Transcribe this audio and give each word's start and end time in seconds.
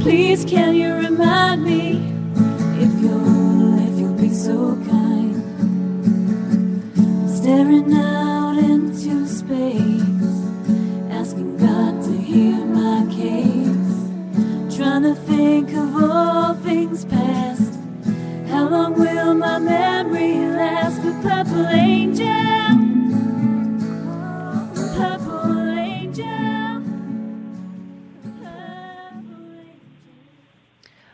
Please, 0.00 0.46
can 0.46 0.74
you 0.74 0.94
remind 0.94 1.62
me 1.64 1.98
if 2.82 3.02
you'll, 3.02 3.78
if 3.80 3.98
you'll 3.98 4.14
be 4.14 4.30
so 4.30 4.76
kind? 4.88 5.09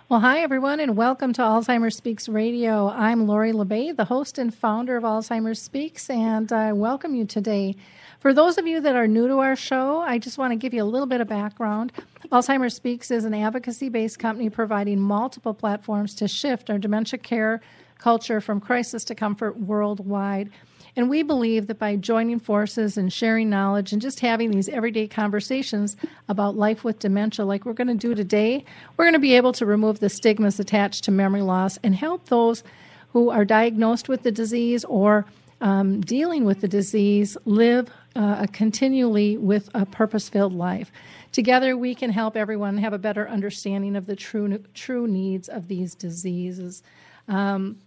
Well, 0.09 0.21
hi, 0.21 0.39
everyone, 0.39 0.79
and 0.79 0.97
welcome 0.97 1.33
to 1.33 1.43
Alzheimer's 1.43 1.97
Speaks 1.97 2.29
Radio. 2.29 2.89
I'm 2.91 3.27
Lori 3.27 3.51
La 3.51 3.65
Bey, 3.65 3.91
the 3.91 4.05
host 4.05 4.39
and 4.39 4.55
founder 4.55 4.97
of 4.97 5.03
Alzheimer's 5.03 5.61
Speaks, 5.61 6.09
and 6.09 6.53
I 6.53 6.73
welcome 6.75 7.17
you 7.17 7.25
today. 7.25 7.75
For 8.21 8.33
those 8.33 8.57
of 8.57 8.69
you 8.69 8.81
that 8.83 8.95
are 8.95 9.09
new 9.09 9.27
to 9.27 9.41
our 9.41 9.57
show, 9.57 9.99
I 10.03 10.19
just 10.19 10.39
want 10.39 10.53
to 10.53 10.57
give 10.57 10.73
you 10.73 10.85
a 10.85 10.85
little 10.85 11.09
bit 11.09 11.21
of 11.21 11.27
background. 11.27 11.91
Alzheimer's 12.31 12.77
Speaks 12.77 13.11
is 13.11 13.25
an 13.25 13.35
advocacy 13.35 13.89
based 13.89 14.21
company 14.21 14.49
providing 14.49 15.01
multiple 15.01 15.55
platforms 15.55 16.15
to 16.15 16.29
shift 16.29 16.71
our 16.71 16.79
dementia 16.79 17.19
care 17.19 17.61
culture 17.99 18.41
from 18.41 18.61
crisis 18.61 19.03
to 19.07 19.17
comfort 19.17 19.59
worldwide. 19.59 20.51
And 20.97 21.11
we 21.11 21.23
believe 21.23 21.67
that 21.67 21.79
by 21.79 21.97
joining 21.97 22.41
forces 22.41 22.97
and 22.97 23.13
sharing 23.13 23.51
knowledge 23.51 23.93
and 23.93 24.01
just 24.01 24.21
having 24.21 24.51
these 24.51 24.69
everyday 24.71 25.07
conversations 25.07 25.95
about 26.29 26.57
life 26.57 26.85
with 26.85 26.99
dementia, 26.99 27.45
like 27.45 27.67
we're 27.67 27.75
going 27.75 27.89
to 27.89 27.95
do 27.95 28.15
today, 28.15 28.65
we're 28.97 29.05
going 29.05 29.13
to 29.13 29.19
be 29.19 29.37
able 29.37 29.53
to 29.53 29.67
remove 29.67 30.01
the 30.01 30.09
stigmas 30.09 30.59
attached 30.59 31.05
to 31.05 31.11
memory 31.11 31.43
loss 31.43 31.79
and 31.83 31.95
help 31.95 32.31
those 32.31 32.65
who 33.13 33.29
are 33.29 33.45
diagnosed 33.45 34.09
with 34.09 34.23
the 34.23 34.33
disease 34.33 34.85
or 34.87 35.27
um, 35.61 36.01
dealing 36.01 36.45
with 36.45 36.63
the 36.63 36.69
disease 36.69 37.37
live 37.45 37.89
uh, 38.15 38.47
continually 38.53 39.37
with 39.37 39.69
a 39.75 39.85
purpose 39.85 40.31
filled 40.31 40.55
life. 40.55 40.91
Together, 41.33 41.77
we 41.77 41.95
can 41.95 42.11
help 42.11 42.37
everyone 42.37 42.79
have 42.79 42.95
a 42.95 42.99
better 42.99 43.29
understanding 43.29 43.97
of 43.97 44.07
the 44.07 44.17
true, 44.17 44.59
true 44.73 45.07
needs 45.07 45.49
of 45.49 45.69
these 45.69 45.95
diseases. 45.95 46.83
Um, 47.29 47.79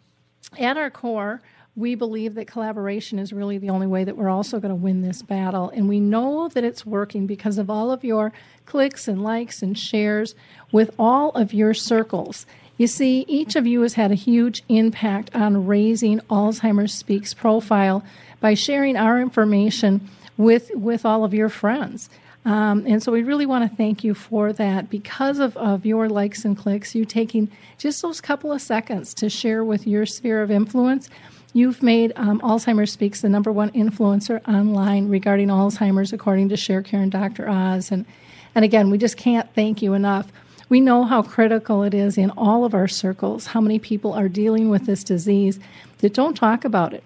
at 0.57 0.77
our 0.77 0.89
core, 0.89 1.41
we 1.75 1.95
believe 1.95 2.35
that 2.35 2.47
collaboration 2.47 3.19
is 3.19 3.31
really 3.31 3.57
the 3.57 3.69
only 3.69 3.87
way 3.87 4.03
that 4.03 4.17
we're 4.17 4.29
also 4.29 4.59
going 4.59 4.69
to 4.69 4.75
win 4.75 5.01
this 5.01 5.21
battle. 5.21 5.69
And 5.69 5.87
we 5.87 5.99
know 5.99 6.49
that 6.49 6.63
it's 6.63 6.85
working 6.85 7.25
because 7.25 7.57
of 7.57 7.69
all 7.69 7.91
of 7.91 8.03
your 8.03 8.33
clicks 8.65 9.07
and 9.07 9.23
likes 9.23 9.61
and 9.61 9.77
shares 9.77 10.35
with 10.71 10.93
all 10.99 11.31
of 11.31 11.53
your 11.53 11.73
circles. 11.73 12.45
You 12.77 12.87
see, 12.87 13.25
each 13.27 13.55
of 13.55 13.67
you 13.67 13.81
has 13.81 13.93
had 13.93 14.11
a 14.11 14.15
huge 14.15 14.63
impact 14.69 15.35
on 15.35 15.67
raising 15.67 16.19
Alzheimer's 16.29 16.93
Speaks 16.93 17.33
profile 17.33 18.03
by 18.39 18.53
sharing 18.53 18.95
our 18.95 19.21
information 19.21 20.09
with, 20.37 20.71
with 20.73 21.05
all 21.05 21.23
of 21.23 21.33
your 21.33 21.49
friends. 21.49 22.09
Um, 22.45 22.85
and 22.87 23.03
so 23.03 23.11
we 23.11 23.23
really 23.23 23.45
want 23.45 23.69
to 23.69 23.75
thank 23.75 24.03
you 24.03 24.13
for 24.13 24.53
that 24.53 24.89
because 24.89 25.39
of, 25.39 25.57
of 25.57 25.85
your 25.85 26.07
likes 26.07 26.45
and 26.45 26.57
clicks, 26.57 26.95
you 26.95 27.03
taking 27.03 27.51
just 27.77 28.01
those 28.01 28.21
couple 28.21 28.51
of 28.53 28.61
seconds 28.61 29.13
to 29.15 29.29
share 29.29 29.63
with 29.63 29.85
your 29.85 30.05
sphere 30.05 30.41
of 30.41 30.49
influence. 30.49 31.09
You've 31.53 31.81
made 31.81 32.13
um, 32.15 32.39
Alzheimer's 32.41 32.91
Speaks 32.91 33.21
the 33.21 33.29
number 33.29 33.51
one 33.51 33.71
influencer 33.71 34.47
online 34.47 35.09
regarding 35.09 35.47
Alzheimer's, 35.47 36.13
according 36.13 36.49
to 36.49 36.55
ShareCare 36.55 37.01
and 37.01 37.11
Dr. 37.11 37.49
Oz. 37.49 37.91
And, 37.91 38.05
and 38.53 38.63
again, 38.63 38.91
we 38.91 38.99
just 38.99 39.17
can't 39.17 39.51
thank 39.55 39.81
you 39.81 39.93
enough. 39.93 40.31
We 40.69 40.79
know 40.79 41.03
how 41.05 41.23
critical 41.23 41.81
it 41.81 41.95
is 41.95 42.17
in 42.19 42.29
all 42.31 42.65
of 42.65 42.75
our 42.75 42.87
circles, 42.87 43.47
how 43.47 43.61
many 43.61 43.79
people 43.79 44.13
are 44.13 44.29
dealing 44.29 44.69
with 44.69 44.85
this 44.85 45.03
disease 45.03 45.59
that 45.99 46.13
don't 46.13 46.35
talk 46.35 46.65
about 46.65 46.93
it. 46.93 47.03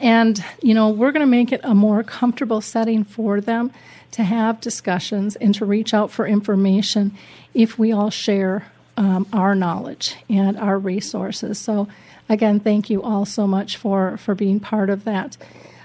And, 0.00 0.42
you 0.62 0.72
know, 0.72 0.88
we're 0.88 1.12
going 1.12 1.20
to 1.20 1.26
make 1.26 1.52
it 1.52 1.60
a 1.62 1.74
more 1.74 2.02
comfortable 2.02 2.62
setting 2.62 3.04
for 3.04 3.40
them 3.40 3.70
to 4.12 4.22
have 4.22 4.62
discussions 4.62 5.36
and 5.36 5.54
to 5.56 5.66
reach 5.66 5.92
out 5.92 6.10
for 6.10 6.26
information 6.26 7.12
if 7.52 7.78
we 7.78 7.92
all 7.92 8.10
share 8.10 8.66
um, 8.96 9.26
our 9.32 9.54
knowledge 9.54 10.16
and 10.30 10.56
our 10.56 10.78
resources. 10.78 11.58
So, 11.58 11.88
again, 12.28 12.60
thank 12.60 12.90
you 12.90 13.02
all 13.02 13.24
so 13.24 13.46
much 13.46 13.76
for, 13.76 14.16
for 14.16 14.34
being 14.34 14.60
part 14.60 14.90
of 14.90 15.04
that. 15.04 15.36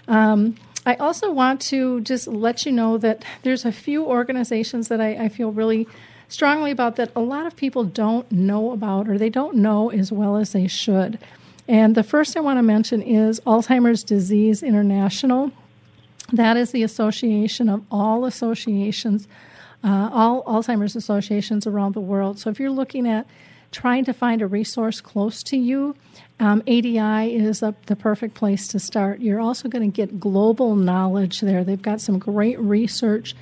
Um, 0.07 0.55
I 0.85 0.95
also 0.95 1.31
want 1.31 1.61
to 1.61 2.01
just 2.01 2.27
let 2.27 2.65
you 2.65 2.71
know 2.71 2.97
that 2.97 3.23
there's 3.43 3.63
a 3.63 3.71
few 3.71 4.05
organizations 4.05 4.89
that 4.89 4.99
I, 4.99 5.25
I 5.25 5.29
feel 5.29 5.51
really 5.51 5.87
strongly 6.27 6.71
about 6.71 6.97
that 6.97 7.11
a 7.15 7.21
lot 7.21 7.45
of 7.45 7.55
people 7.55 7.83
don't 7.83 8.29
know 8.31 8.71
about 8.71 9.07
or 9.07 9.17
they 9.17 9.29
don't 9.29 9.55
know 9.55 9.91
as 9.91 10.11
well 10.11 10.35
as 10.35 10.51
they 10.51 10.67
should. 10.67 11.19
And 11.67 11.95
the 11.95 12.03
first 12.03 12.35
I 12.35 12.41
want 12.41 12.57
to 12.57 12.63
mention 12.63 13.01
is 13.01 13.39
Alzheimer's 13.41 14.03
Disease 14.03 14.61
International. 14.61 15.51
That 16.33 16.57
is 16.57 16.71
the 16.71 16.83
association 16.83 17.69
of 17.69 17.83
all 17.89 18.25
associations, 18.25 19.27
uh, 19.83 20.09
all 20.11 20.43
Alzheimer's 20.43 20.95
associations 20.95 21.65
around 21.65 21.93
the 21.93 22.01
world. 22.01 22.39
So 22.39 22.49
if 22.49 22.59
you're 22.59 22.71
looking 22.71 23.07
at 23.07 23.25
trying 23.71 24.03
to 24.05 24.13
find 24.13 24.41
a 24.41 24.47
resource 24.47 24.99
close 24.99 25.43
to 25.43 25.57
you, 25.57 25.95
um, 26.43 26.61
ADI 26.67 27.33
is 27.33 27.63
a, 27.63 27.73
the 27.85 27.95
perfect 27.95 28.35
place 28.35 28.67
to 28.67 28.79
start. 28.79 29.21
You're 29.21 29.39
also 29.39 29.69
going 29.69 29.89
to 29.89 29.95
get 29.95 30.19
global 30.19 30.75
knowledge 30.75 31.39
there. 31.39 31.63
They've 31.63 31.81
got 31.81 32.01
some 32.01 32.19
great 32.19 32.59
research 32.59 33.33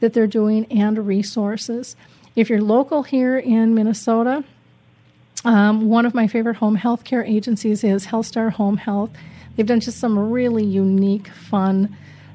that 0.00 0.14
they're 0.14 0.26
doing 0.26 0.64
and 0.72 1.06
resources. 1.06 1.96
If 2.34 2.48
you're 2.48 2.62
local 2.62 3.02
here 3.02 3.36
in 3.36 3.74
Minnesota, 3.74 4.42
um, 5.44 5.90
one 5.90 6.06
of 6.06 6.14
my 6.14 6.28
favorite 6.28 6.56
home 6.56 6.76
health 6.76 7.04
care 7.04 7.22
agencies 7.22 7.84
is 7.84 8.06
HealthStar 8.06 8.50
Home 8.52 8.78
Health. 8.78 9.10
They've 9.54 9.66
done 9.66 9.80
just 9.80 9.98
some 9.98 10.18
really 10.18 10.64
unique, 10.64 11.28
fun 11.28 11.94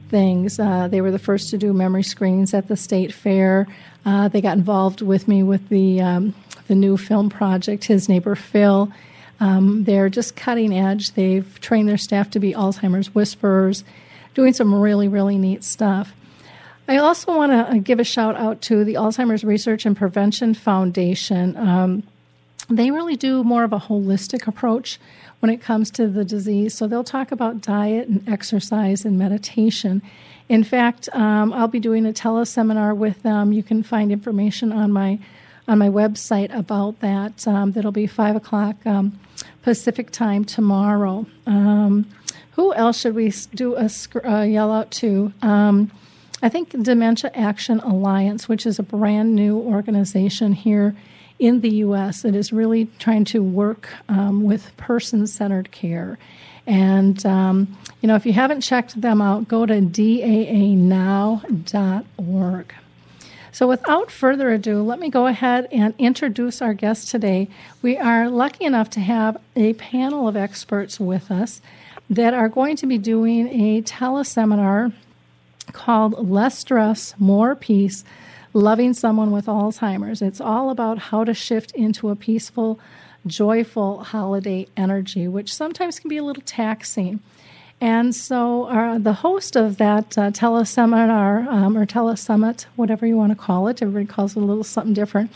things. 0.10 0.60
Uh, 0.60 0.88
they 0.88 1.02
were 1.02 1.10
the 1.10 1.18
first 1.18 1.50
to 1.50 1.58
do 1.58 1.74
memory 1.74 2.04
screenings 2.04 2.54
at 2.54 2.68
the 2.68 2.78
state 2.78 3.12
fair. 3.12 3.66
Uh, 4.06 4.28
they 4.28 4.42
got 4.42 4.56
involved 4.56 5.02
with 5.02 5.28
me 5.28 5.42
with 5.42 5.68
the 5.70 6.00
um, 6.00 6.36
the 6.68 6.76
new 6.76 6.96
film 6.96 7.30
project, 7.30 7.86
His 7.86 8.08
Neighbor 8.08 8.36
Phil. 8.36 8.92
Um, 9.42 9.84
they're 9.84 10.08
just 10.08 10.36
cutting 10.36 10.72
edge. 10.74 11.12
They've 11.12 11.60
trained 11.60 11.90
their 11.90 11.98
staff 11.98 12.30
to 12.32 12.40
be 12.40 12.54
Alzheimer's 12.54 13.14
whisperers, 13.14 13.84
doing 14.36 14.54
some 14.54 14.74
really, 14.74 15.08
really 15.08 15.38
neat 15.38 15.64
stuff. 15.64 16.14
I 16.88 16.98
also 16.98 17.36
want 17.36 17.52
to 17.52 17.58
uh, 17.58 17.74
give 17.80 18.00
a 18.00 18.04
shout 18.04 18.36
out 18.36 18.62
to 18.64 18.86
the 18.86 18.96
Alzheimer's 18.96 19.44
Research 19.44 19.86
and 19.86 19.98
Prevention 19.98 20.54
Foundation. 20.54 21.58
Um, 21.58 22.04
they 22.70 22.92
really 22.92 23.16
do 23.16 23.44
more 23.44 23.64
of 23.64 23.74
a 23.74 23.80
holistic 23.80 24.48
approach 24.48 25.00
when 25.40 25.50
it 25.50 25.62
comes 25.62 25.90
to 25.92 26.08
the 26.08 26.24
disease. 26.24 26.74
So 26.76 26.88
they'll 26.88 27.04
talk 27.04 27.32
about 27.32 27.62
diet 27.62 28.08
and 28.08 28.28
exercise 28.30 29.06
and 29.06 29.18
meditation. 29.18 30.02
In 30.50 30.64
fact, 30.64 31.10
um, 31.14 31.52
I'll 31.54 31.68
be 31.68 31.80
doing 31.80 32.06
a 32.06 32.14
teleseminar 32.14 32.96
with 32.96 33.24
them. 33.24 33.54
You 33.54 33.64
can 33.64 33.84
find 33.84 34.12
information 34.12 34.72
on 34.72 34.92
my 34.92 35.20
on 35.68 35.78
my 35.78 35.90
website 35.90 36.54
about 36.54 37.00
that. 37.00 37.48
Um, 37.48 37.72
that'll 37.72 37.92
be 37.92 38.08
five 38.08 38.36
o'clock 38.36 38.76
um, 38.86 39.18
Pacific 39.62 40.12
time 40.12 40.46
tomorrow. 40.46 41.26
Um, 41.46 42.10
who 42.52 42.74
else 42.74 43.00
should 43.00 43.16
we 43.16 43.34
do 43.56 43.76
a 43.76 43.90
uh, 44.26 44.42
yell 44.44 44.72
out 44.72 44.92
to? 44.92 45.34
Um, 45.42 45.92
I 46.42 46.50
think 46.50 46.72
Dementia 46.84 47.32
Action 47.34 47.80
Alliance, 47.80 48.50
which 48.50 48.66
is 48.66 48.80
a 48.80 48.84
brand 48.84 49.36
new 49.36 49.58
organization 49.58 50.54
here 50.54 50.96
in 51.38 51.62
the 51.62 51.70
U.S. 51.70 52.22
that 52.24 52.36
is 52.36 52.52
really 52.54 52.88
trying 53.00 53.26
to 53.26 53.42
work 53.42 53.90
um, 54.10 54.44
with 54.44 54.76
person 54.78 55.28
centered 55.28 55.72
care. 55.72 56.18
And, 56.68 57.26
um, 57.26 57.78
you 58.02 58.08
know, 58.08 58.16
if 58.16 58.26
you 58.26 58.34
haven't 58.34 58.62
checked 58.62 59.00
them 59.02 59.22
out, 59.22 59.48
go 59.48 59.66
to 59.66 59.82
daanow.org. 59.82 60.74
So, 63.54 63.68
without 63.68 64.10
further 64.10 64.52
ado, 64.52 64.82
let 64.82 65.00
me 65.00 65.10
go 65.10 65.28
ahead 65.28 65.68
and 65.72 65.94
introduce 65.98 66.62
our 66.62 66.74
guest 66.74 67.10
today. 67.10 67.50
We 67.82 67.98
are 67.98 68.30
lucky 68.30 68.64
enough 68.64 68.90
to 68.92 69.02
have 69.02 69.38
a 69.58 69.74
panel 69.74 70.28
of 70.28 70.38
experts 70.38 71.00
with 71.00 71.30
us 71.30 71.62
that 72.10 72.34
are 72.34 72.48
going 72.48 72.78
to 72.78 72.86
be 72.86 72.98
doing 72.98 73.48
a 73.50 73.82
teleseminar 73.82 74.94
called 75.74 76.30
Less 76.30 76.60
Stress, 76.60 77.14
More 77.20 77.56
Peace 77.56 78.06
Loving 78.54 78.94
Someone 78.94 79.32
with 79.32 79.48
Alzheimer's. 79.48 80.22
It's 80.22 80.42
all 80.42 80.70
about 80.70 80.98
how 80.98 81.26
to 81.26 81.34
shift 81.34 81.72
into 81.72 82.10
a 82.10 82.16
peaceful, 82.16 82.80
joyful 83.28 84.04
holiday 84.04 84.68
energy, 84.78 85.28
which 85.28 85.54
sometimes 85.54 86.00
can 86.00 86.10
be 86.10 86.18
a 86.18 86.24
little 86.24 86.44
taxing. 86.46 87.20
And 87.82 88.14
so, 88.14 88.66
uh, 88.66 89.00
the 89.00 89.12
host 89.12 89.56
of 89.56 89.78
that 89.78 90.16
uh, 90.16 90.30
teleseminar 90.30 91.48
um, 91.48 91.76
or 91.76 91.88
telesummit, 91.88 92.68
whatever 92.76 93.08
you 93.08 93.18
want 93.18 93.32
to 93.32 93.36
call 93.36 93.68
it, 93.68 93.82
everybody 93.82 94.06
calls 94.06 94.38
it 94.38 94.44
a 94.44 94.46
little 94.46 94.64
something 94.64 94.94
different, 94.94 95.32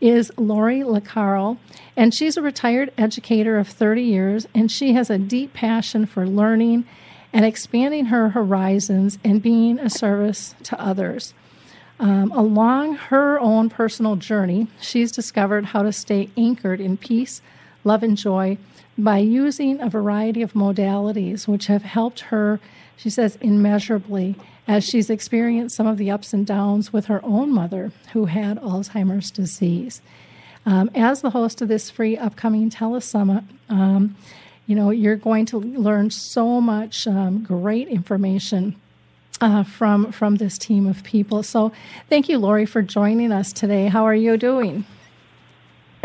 is 0.00 0.30
Lori 0.36 0.82
LaCarl. 0.82 1.58
And 1.96 2.14
she's 2.14 2.36
a 2.36 2.42
retired 2.42 2.92
educator 2.96 3.58
of 3.58 3.66
30 3.66 4.02
years, 4.02 4.46
and 4.54 4.70
she 4.70 4.92
has 4.92 5.10
a 5.10 5.18
deep 5.18 5.54
passion 5.54 6.06
for 6.06 6.24
learning 6.24 6.86
and 7.32 7.44
expanding 7.44 8.06
her 8.06 8.28
horizons 8.28 9.18
and 9.24 9.42
being 9.42 9.80
a 9.80 9.90
service 9.90 10.54
to 10.62 10.80
others. 10.80 11.34
Um, 11.98 12.30
along 12.30 12.94
her 12.94 13.40
own 13.40 13.70
personal 13.70 14.14
journey, 14.14 14.68
she's 14.80 15.10
discovered 15.10 15.64
how 15.64 15.82
to 15.82 15.92
stay 15.92 16.30
anchored 16.36 16.80
in 16.80 16.96
peace, 16.96 17.42
love, 17.82 18.04
and 18.04 18.16
joy 18.16 18.56
by 18.98 19.18
using 19.18 19.80
a 19.80 19.88
variety 19.88 20.42
of 20.42 20.54
modalities, 20.54 21.46
which 21.46 21.66
have 21.66 21.82
helped 21.82 22.20
her, 22.20 22.58
she 22.96 23.08
says, 23.08 23.38
immeasurably 23.40 24.34
as 24.66 24.84
she's 24.84 25.08
experienced 25.08 25.76
some 25.76 25.86
of 25.86 25.96
the 25.96 26.10
ups 26.10 26.34
and 26.34 26.46
downs 26.46 26.92
with 26.92 27.06
her 27.06 27.24
own 27.24 27.52
mother 27.52 27.92
who 28.12 28.26
had 28.26 28.58
Alzheimer's 28.58 29.30
disease. 29.30 30.02
Um, 30.66 30.90
as 30.94 31.22
the 31.22 31.30
host 31.30 31.62
of 31.62 31.68
this 31.68 31.88
free 31.88 32.18
upcoming 32.18 32.68
telesummit, 32.68 33.44
um, 33.70 34.16
you 34.66 34.74
know, 34.74 34.90
you're 34.90 35.16
going 35.16 35.46
to 35.46 35.58
learn 35.58 36.10
so 36.10 36.60
much 36.60 37.06
um, 37.06 37.42
great 37.42 37.88
information 37.88 38.76
uh, 39.40 39.62
from 39.62 40.12
from 40.12 40.36
this 40.36 40.58
team 40.58 40.86
of 40.86 41.02
people. 41.04 41.42
So, 41.42 41.72
thank 42.10 42.28
you, 42.28 42.38
Lori, 42.38 42.66
for 42.66 42.82
joining 42.82 43.32
us 43.32 43.52
today. 43.52 43.86
How 43.86 44.04
are 44.04 44.14
you 44.14 44.36
doing? 44.36 44.84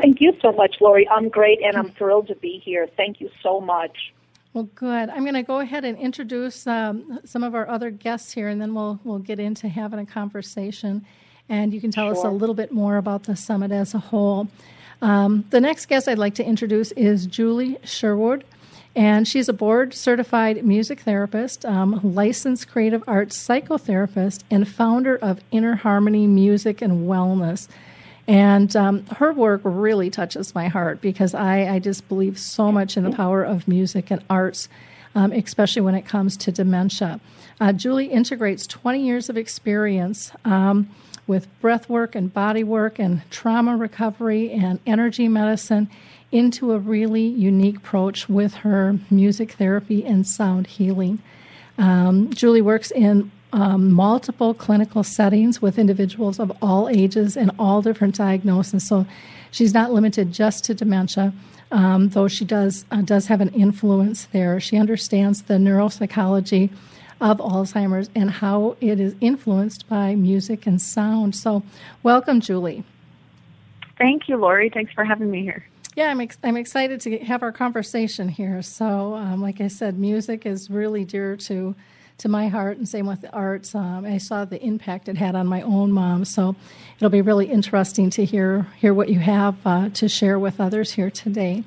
Thank 0.03 0.19
you 0.19 0.33
so 0.41 0.51
much, 0.51 0.75
Lori. 0.81 1.07
I'm 1.07 1.29
great, 1.29 1.61
and 1.63 1.77
I'm 1.77 1.89
thrilled 1.89 2.27
to 2.27 2.35
be 2.35 2.61
here. 2.61 2.89
Thank 2.97 3.21
you 3.21 3.29
so 3.41 3.61
much. 3.61 4.13
Well, 4.53 4.67
good. 4.75 5.09
I'm 5.09 5.21
going 5.21 5.33
to 5.33 5.43
go 5.43 5.61
ahead 5.61 5.85
and 5.85 5.97
introduce 5.97 6.67
um, 6.67 7.21
some 7.23 7.41
of 7.41 7.55
our 7.55 7.69
other 7.69 7.89
guests 7.89 8.33
here, 8.33 8.49
and 8.49 8.61
then 8.61 8.73
we'll 8.73 8.99
we'll 9.05 9.19
get 9.19 9.39
into 9.39 9.69
having 9.69 9.99
a 9.99 10.05
conversation, 10.05 11.05
and 11.47 11.73
you 11.73 11.79
can 11.79 11.89
tell 11.89 12.07
sure. 12.07 12.17
us 12.17 12.23
a 12.25 12.29
little 12.29 12.53
bit 12.53 12.73
more 12.73 12.97
about 12.97 13.23
the 13.23 13.37
summit 13.37 13.71
as 13.71 13.93
a 13.93 13.97
whole. 13.97 14.49
Um, 15.01 15.45
the 15.51 15.61
next 15.61 15.85
guest 15.85 16.09
I'd 16.09 16.19
like 16.19 16.35
to 16.35 16.45
introduce 16.45 16.91
is 16.91 17.25
Julie 17.25 17.77
Sherwood. 17.85 18.43
And 18.95 19.27
she's 19.27 19.49
a 19.49 19.53
board 19.53 19.93
certified 19.93 20.63
music 20.63 20.99
therapist, 20.99 21.65
um, 21.65 21.99
licensed 22.03 22.67
creative 22.67 23.03
arts 23.07 23.35
psychotherapist, 23.35 24.43
and 24.51 24.67
founder 24.67 25.15
of 25.15 25.39
Inner 25.49 25.75
Harmony 25.75 26.27
Music 26.27 26.81
and 26.81 27.07
Wellness. 27.07 27.69
And 28.27 28.73
um, 28.75 29.05
her 29.07 29.33
work 29.33 29.61
really 29.63 30.09
touches 30.09 30.55
my 30.55 30.67
heart 30.67 31.01
because 31.01 31.33
I, 31.33 31.75
I, 31.75 31.79
just 31.79 32.07
believe 32.07 32.39
so 32.39 32.71
much 32.71 32.95
in 32.95 33.03
the 33.03 33.11
power 33.11 33.43
of 33.43 33.67
music 33.67 34.11
and 34.11 34.23
arts, 34.29 34.69
um, 35.13 35.33
especially 35.33 35.81
when 35.81 35.95
it 35.95 36.05
comes 36.05 36.37
to 36.37 36.51
dementia. 36.51 37.19
Uh, 37.59 37.73
Julie 37.73 38.05
integrates 38.05 38.65
20 38.65 39.05
years 39.05 39.29
of 39.29 39.35
experience 39.35 40.31
um, 40.45 40.89
with 41.27 41.47
breath 41.59 41.89
work 41.89 42.15
and 42.15 42.33
body 42.33 42.63
work 42.63 42.97
and 42.97 43.29
trauma 43.29 43.75
recovery 43.75 44.51
and 44.51 44.79
energy 44.85 45.27
medicine 45.27 45.89
into 46.31 46.71
a 46.71 46.79
really 46.79 47.25
unique 47.25 47.77
approach 47.77 48.27
with 48.29 48.53
her 48.55 48.97
music 49.11 49.51
therapy 49.53 50.05
and 50.05 50.25
sound 50.25 50.65
healing. 50.67 51.21
Um, 51.77 52.33
Julie 52.33 52.61
works 52.61 52.89
in 52.89 53.31
um, 53.53 53.91
multiple 53.91 54.53
clinical 54.53 55.03
settings 55.03 55.61
with 55.61 55.77
individuals 55.77 56.39
of 56.39 56.51
all 56.61 56.89
ages 56.89 57.37
and 57.37 57.51
all 57.59 57.81
different 57.81 58.15
diagnoses. 58.15 58.87
So 58.87 59.05
she's 59.51 59.73
not 59.73 59.93
limited 59.93 60.33
just 60.33 60.65
to 60.65 60.73
dementia, 60.73 61.31
um, 61.71 62.09
though 62.09 62.27
she 62.27 62.45
does 62.45 62.85
uh, 62.91 63.01
does 63.01 63.27
have 63.27 63.41
an 63.41 63.49
influence 63.49 64.25
there. 64.31 64.59
She 64.59 64.77
understands 64.77 65.43
the 65.43 65.53
neuropsychology 65.55 66.71
of 67.21 67.37
Alzheimer's 67.37 68.09
and 68.15 68.29
how 68.29 68.75
it 68.81 68.99
is 68.99 69.15
influenced 69.21 69.87
by 69.87 70.15
music 70.15 70.65
and 70.65 70.81
sound. 70.81 71.35
So, 71.35 71.63
welcome, 72.01 72.41
Julie. 72.41 72.83
Thank 73.97 74.27
you, 74.27 74.37
Lori. 74.37 74.69
Thanks 74.69 74.91
for 74.93 75.05
having 75.05 75.29
me 75.29 75.43
here. 75.43 75.65
Yeah, 75.95 76.09
I'm 76.09 76.21
ex- 76.21 76.39
I'm 76.43 76.57
excited 76.57 77.01
to 77.01 77.19
have 77.19 77.43
our 77.43 77.51
conversation 77.51 78.29
here. 78.29 78.63
So, 78.63 79.13
um, 79.13 79.43
like 79.43 79.61
I 79.61 79.67
said, 79.67 79.99
music 79.99 80.47
is 80.47 80.71
really 80.71 81.05
dear 81.05 81.37
to 81.37 81.75
to 82.19 82.29
my 82.29 82.47
heart, 82.47 82.77
and 82.77 82.87
same 82.87 83.05
with 83.05 83.21
the 83.21 83.31
arts. 83.31 83.75
Um, 83.75 84.05
I 84.05 84.17
saw 84.17 84.45
the 84.45 84.61
impact 84.63 85.09
it 85.09 85.17
had 85.17 85.35
on 85.35 85.47
my 85.47 85.61
own 85.61 85.91
mom, 85.91 86.25
so 86.25 86.55
it'll 86.97 87.09
be 87.09 87.21
really 87.21 87.47
interesting 87.47 88.09
to 88.11 88.25
hear 88.25 88.67
hear 88.77 88.93
what 88.93 89.09
you 89.09 89.19
have 89.19 89.55
uh, 89.65 89.89
to 89.89 90.07
share 90.07 90.39
with 90.39 90.59
others 90.59 90.91
here 90.91 91.09
today. 91.09 91.63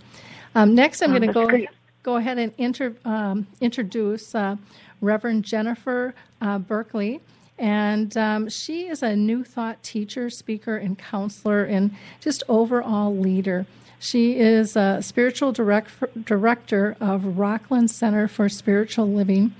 Um, 0.54 0.74
next, 0.74 1.02
I'm 1.02 1.10
oh, 1.10 1.18
going 1.18 1.28
to 1.28 1.34
go 1.34 1.46
great. 1.46 1.68
go 2.02 2.16
ahead 2.16 2.38
and 2.38 2.52
inter, 2.58 2.94
um, 3.04 3.46
introduce 3.60 4.34
uh, 4.34 4.56
Reverend 5.00 5.44
Jennifer 5.44 6.14
uh, 6.40 6.58
Berkeley. 6.58 7.20
And 7.58 8.14
um, 8.18 8.48
she 8.50 8.88
is 8.88 9.02
a 9.02 9.16
New 9.16 9.42
Thought 9.42 9.82
teacher, 9.82 10.28
speaker, 10.28 10.76
and 10.76 10.98
counselor, 10.98 11.64
and 11.64 11.90
just 12.20 12.42
overall 12.48 13.16
leader. 13.16 13.66
She 13.98 14.38
is 14.38 14.76
a 14.76 15.00
spiritual 15.00 15.52
direct, 15.52 15.90
director 16.26 16.96
of 17.00 17.38
Rockland 17.38 17.90
Center 17.90 18.28
for 18.28 18.48
Spiritual 18.48 19.10
Living 19.10 19.54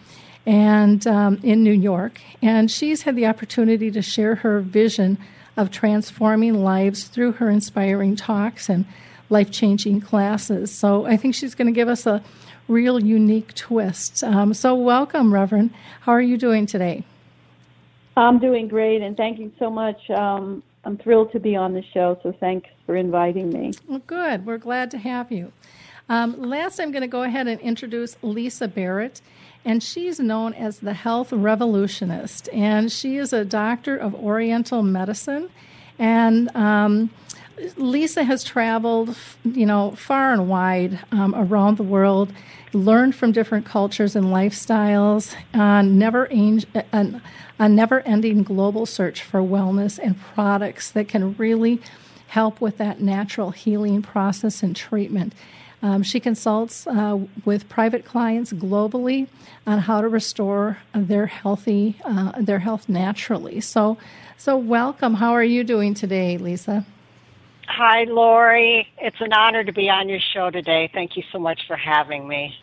and 0.46 1.06
um, 1.06 1.40
in 1.42 1.62
New 1.62 1.72
York. 1.72 2.20
And 2.40 2.70
she's 2.70 3.02
had 3.02 3.16
the 3.16 3.26
opportunity 3.26 3.90
to 3.90 4.00
share 4.00 4.36
her 4.36 4.60
vision 4.60 5.18
of 5.56 5.70
transforming 5.70 6.62
lives 6.62 7.04
through 7.04 7.32
her 7.32 7.50
inspiring 7.50 8.14
talks 8.16 8.68
and 8.68 8.84
life 9.28 9.50
changing 9.50 10.00
classes. 10.00 10.70
So 10.70 11.06
I 11.06 11.16
think 11.16 11.34
she's 11.34 11.54
going 11.54 11.66
to 11.66 11.72
give 11.72 11.88
us 11.88 12.06
a 12.06 12.22
real 12.68 13.02
unique 13.02 13.54
twist. 13.54 14.22
Um, 14.22 14.54
so, 14.54 14.74
welcome, 14.74 15.32
Reverend. 15.32 15.72
How 16.00 16.12
are 16.12 16.22
you 16.22 16.36
doing 16.36 16.66
today? 16.66 17.04
I'm 18.16 18.38
doing 18.38 18.68
great, 18.68 19.02
and 19.02 19.16
thank 19.16 19.38
you 19.38 19.52
so 19.58 19.70
much. 19.70 20.08
Um, 20.10 20.62
I'm 20.84 20.96
thrilled 20.96 21.32
to 21.32 21.40
be 21.40 21.54
on 21.54 21.74
the 21.74 21.82
show, 21.92 22.18
so 22.22 22.32
thanks 22.32 22.68
for 22.86 22.96
inviting 22.96 23.50
me. 23.50 23.72
Well, 23.88 24.00
good. 24.06 24.46
We're 24.46 24.58
glad 24.58 24.90
to 24.92 24.98
have 24.98 25.30
you. 25.30 25.52
Um, 26.08 26.40
last, 26.40 26.78
I'm 26.78 26.92
going 26.92 27.02
to 27.02 27.08
go 27.08 27.24
ahead 27.24 27.46
and 27.46 27.60
introduce 27.60 28.16
Lisa 28.22 28.68
Barrett, 28.68 29.20
and 29.66 29.82
she's 29.82 30.20
known 30.20 30.54
as 30.54 30.78
the 30.78 30.94
health 30.94 31.32
revolutionist, 31.32 32.48
and 32.52 32.90
she 32.90 33.16
is 33.16 33.32
a 33.32 33.44
doctor 33.44 33.96
of 33.96 34.14
Oriental 34.14 34.82
medicine, 34.82 35.50
and 35.98 36.54
um, 36.54 37.10
Lisa 37.76 38.22
has 38.22 38.44
traveled, 38.44 39.16
you 39.44 39.66
know, 39.66 39.90
far 39.92 40.32
and 40.32 40.48
wide 40.48 41.00
um, 41.10 41.34
around 41.34 41.78
the 41.78 41.82
world, 41.82 42.32
learned 42.72 43.16
from 43.16 43.32
different 43.32 43.66
cultures 43.66 44.14
and 44.14 44.26
lifestyles, 44.26 45.34
uh, 45.52 45.82
never 45.82 46.28
a 47.58 47.68
never-ending 47.68 48.42
global 48.44 48.86
search 48.86 49.22
for 49.22 49.40
wellness 49.40 49.98
and 50.00 50.20
products 50.20 50.92
that 50.92 51.08
can 51.08 51.34
really 51.36 51.80
help 52.28 52.60
with 52.60 52.76
that 52.76 53.00
natural 53.00 53.50
healing 53.50 54.02
process 54.02 54.62
and 54.62 54.76
treatment. 54.76 55.32
Um, 55.82 56.02
she 56.02 56.20
consults 56.20 56.86
uh, 56.86 57.18
with 57.44 57.68
private 57.68 58.04
clients 58.04 58.52
globally 58.52 59.28
on 59.66 59.78
how 59.78 60.00
to 60.00 60.08
restore 60.08 60.78
their 60.94 61.26
healthy 61.26 61.96
uh, 62.04 62.32
their 62.40 62.58
health 62.58 62.88
naturally. 62.88 63.60
So, 63.60 63.98
so 64.36 64.56
welcome. 64.56 65.14
How 65.14 65.32
are 65.32 65.44
you 65.44 65.64
doing 65.64 65.94
today, 65.94 66.38
Lisa? 66.38 66.84
Hi, 67.68 68.04
Lori. 68.04 68.88
It's 68.98 69.20
an 69.20 69.32
honor 69.32 69.64
to 69.64 69.72
be 69.72 69.90
on 69.90 70.08
your 70.08 70.20
show 70.20 70.50
today. 70.50 70.88
Thank 70.94 71.16
you 71.16 71.24
so 71.32 71.38
much 71.38 71.66
for 71.66 71.76
having 71.76 72.26
me. 72.28 72.56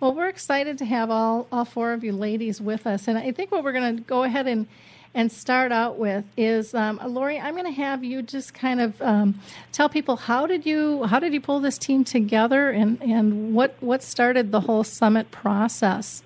Well, 0.00 0.14
we're 0.14 0.28
excited 0.28 0.76
to 0.78 0.84
have 0.86 1.10
all, 1.10 1.46
all 1.52 1.64
four 1.64 1.92
of 1.92 2.02
you 2.02 2.12
ladies 2.12 2.60
with 2.60 2.86
us. 2.86 3.06
And 3.06 3.16
I 3.16 3.32
think 3.32 3.52
what 3.52 3.62
we're 3.62 3.72
going 3.72 3.96
to 3.96 4.02
go 4.02 4.24
ahead 4.24 4.46
and, 4.46 4.66
and 5.14 5.30
start 5.30 5.72
out 5.72 5.98
with 5.98 6.24
is, 6.36 6.74
um, 6.74 7.00
Lori, 7.04 7.38
I'm 7.38 7.54
going 7.54 7.66
to 7.66 7.72
have 7.72 8.04
you 8.04 8.22
just 8.22 8.54
kind 8.54 8.80
of 8.80 9.02
um, 9.02 9.40
tell 9.72 9.88
people 9.88 10.16
how 10.16 10.46
did 10.46 10.64
you 10.64 11.04
how 11.04 11.18
did 11.18 11.32
you 11.32 11.40
pull 11.40 11.60
this 11.60 11.78
team 11.78 12.04
together 12.04 12.70
and, 12.70 13.02
and 13.02 13.54
what, 13.54 13.76
what 13.80 14.02
started 14.02 14.52
the 14.52 14.60
whole 14.60 14.84
summit 14.84 15.30
process? 15.30 16.22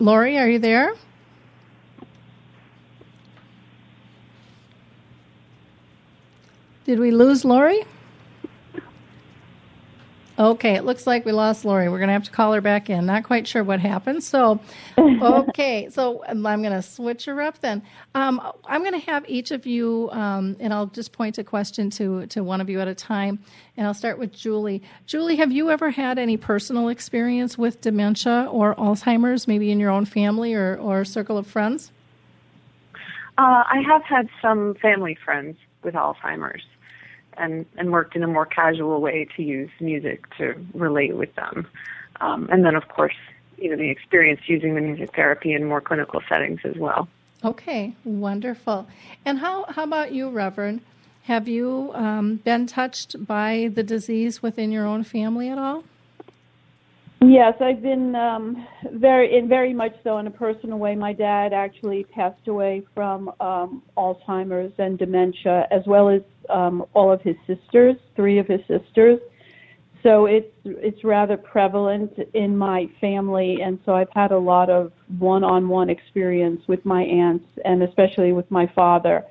Lori, 0.00 0.38
are 0.38 0.48
you 0.48 0.58
there? 0.58 0.94
Did 6.84 6.98
we 6.98 7.10
lose 7.10 7.44
Lori? 7.44 7.84
Okay, 10.40 10.74
it 10.74 10.86
looks 10.86 11.06
like 11.06 11.26
we 11.26 11.32
lost 11.32 11.66
Lori. 11.66 11.90
We're 11.90 11.98
going 11.98 12.08
to 12.08 12.14
have 12.14 12.24
to 12.24 12.30
call 12.30 12.54
her 12.54 12.62
back 12.62 12.88
in. 12.88 13.04
Not 13.04 13.24
quite 13.24 13.46
sure 13.46 13.62
what 13.62 13.78
happened. 13.78 14.24
So, 14.24 14.58
okay, 14.98 15.90
so 15.90 16.24
I'm 16.26 16.42
going 16.42 16.72
to 16.72 16.80
switch 16.80 17.26
her 17.26 17.42
up 17.42 17.58
then. 17.58 17.82
Um, 18.14 18.40
I'm 18.64 18.80
going 18.80 18.98
to 18.98 19.06
have 19.06 19.28
each 19.28 19.50
of 19.50 19.66
you, 19.66 20.08
um, 20.12 20.56
and 20.58 20.72
I'll 20.72 20.86
just 20.86 21.12
point 21.12 21.36
a 21.36 21.44
question 21.44 21.90
to, 21.90 22.24
to 22.28 22.42
one 22.42 22.62
of 22.62 22.70
you 22.70 22.80
at 22.80 22.88
a 22.88 22.94
time. 22.94 23.38
And 23.76 23.86
I'll 23.86 23.92
start 23.92 24.18
with 24.18 24.32
Julie. 24.32 24.82
Julie, 25.04 25.36
have 25.36 25.52
you 25.52 25.68
ever 25.68 25.90
had 25.90 26.18
any 26.18 26.38
personal 26.38 26.88
experience 26.88 27.58
with 27.58 27.82
dementia 27.82 28.48
or 28.50 28.74
Alzheimer's, 28.76 29.46
maybe 29.46 29.70
in 29.70 29.78
your 29.78 29.90
own 29.90 30.06
family 30.06 30.54
or, 30.54 30.78
or 30.78 31.04
circle 31.04 31.36
of 31.36 31.46
friends? 31.46 31.92
Uh, 33.36 33.62
I 33.68 33.82
have 33.86 34.04
had 34.04 34.30
some 34.40 34.74
family 34.80 35.18
friends 35.22 35.58
with 35.82 35.92
Alzheimer's 35.92 36.62
and, 37.40 37.66
and 37.76 37.90
worked 37.90 38.14
in 38.14 38.22
a 38.22 38.26
more 38.26 38.46
casual 38.46 39.00
way 39.00 39.26
to 39.36 39.42
use 39.42 39.70
music 39.80 40.24
to 40.36 40.54
relate 40.74 41.16
with 41.16 41.34
them. 41.34 41.66
Um, 42.20 42.48
and 42.52 42.64
then, 42.64 42.74
of 42.74 42.88
course, 42.88 43.14
you 43.58 43.70
know, 43.70 43.76
the 43.76 43.90
experience 43.90 44.40
using 44.46 44.74
the 44.74 44.80
music 44.80 45.14
therapy 45.14 45.52
in 45.52 45.64
more 45.64 45.80
clinical 45.80 46.20
settings 46.28 46.60
as 46.64 46.76
well. 46.76 47.08
Okay, 47.44 47.94
wonderful. 48.04 48.86
And 49.24 49.38
how, 49.38 49.64
how 49.64 49.84
about 49.84 50.12
you, 50.12 50.28
Reverend? 50.28 50.82
Have 51.24 51.48
you 51.48 51.92
um, 51.94 52.36
been 52.36 52.66
touched 52.66 53.26
by 53.26 53.70
the 53.72 53.82
disease 53.82 54.42
within 54.42 54.72
your 54.72 54.86
own 54.86 55.04
family 55.04 55.48
at 55.48 55.58
all? 55.58 55.84
Yes, 57.22 57.54
I've 57.60 57.82
been 57.82 58.14
um, 58.14 58.66
very, 58.92 59.36
in 59.36 59.46
very 59.46 59.74
much 59.74 59.94
so 60.02 60.18
in 60.18 60.26
a 60.26 60.30
personal 60.30 60.78
way. 60.78 60.94
My 60.94 61.12
dad 61.12 61.52
actually 61.52 62.04
passed 62.04 62.48
away 62.48 62.82
from 62.94 63.30
um, 63.40 63.82
Alzheimer's 63.98 64.72
and 64.78 64.98
dementia, 64.98 65.66
as 65.70 65.82
well 65.86 66.08
as 66.08 66.22
um, 66.48 66.86
all 66.94 67.12
of 67.12 67.20
his 67.20 67.36
sisters, 67.46 67.96
three 68.16 68.38
of 68.38 68.46
his 68.46 68.60
sisters. 68.66 69.20
So 70.02 70.24
it's 70.24 70.50
it's 70.64 71.04
rather 71.04 71.36
prevalent 71.36 72.12
in 72.32 72.56
my 72.56 72.88
family, 73.02 73.60
and 73.60 73.78
so 73.84 73.94
I've 73.94 74.08
had 74.14 74.32
a 74.32 74.38
lot 74.38 74.70
of 74.70 74.90
one-on-one 75.18 75.90
experience 75.90 76.62
with 76.68 76.82
my 76.86 77.02
aunts, 77.02 77.46
and 77.66 77.82
especially 77.82 78.32
with 78.32 78.50
my 78.50 78.66
father, 78.74 79.26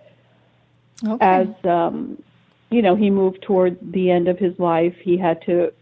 Okay. 1.03 1.25
as 1.25 1.47
um, 1.63 2.21
you 2.69 2.83
know, 2.83 2.95
he 2.95 3.09
moved 3.09 3.41
toward 3.41 3.79
the 3.91 4.11
end 4.11 4.27
of 4.27 4.37
his 4.37 4.57
life. 4.59 4.93
He 5.01 5.17
had 5.17 5.41
to 5.47 5.73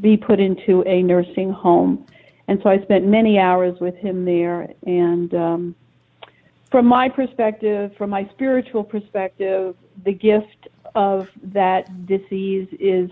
be 0.00 0.16
put 0.16 0.38
into 0.38 0.82
a 0.86 1.02
nursing 1.02 1.50
home. 1.50 2.06
And 2.48 2.60
so 2.62 2.70
I 2.70 2.80
spent 2.82 3.06
many 3.06 3.38
hours 3.38 3.78
with 3.80 3.96
him 3.96 4.24
there. 4.24 4.68
And 4.86 5.34
um, 5.34 5.74
from 6.70 6.86
my 6.86 7.08
perspective, 7.08 7.92
from 7.96 8.10
my 8.10 8.28
spiritual 8.32 8.84
perspective, 8.84 9.76
the 10.04 10.12
gift 10.12 10.68
of 10.94 11.28
that 11.42 12.06
disease 12.06 12.68
is 12.78 13.10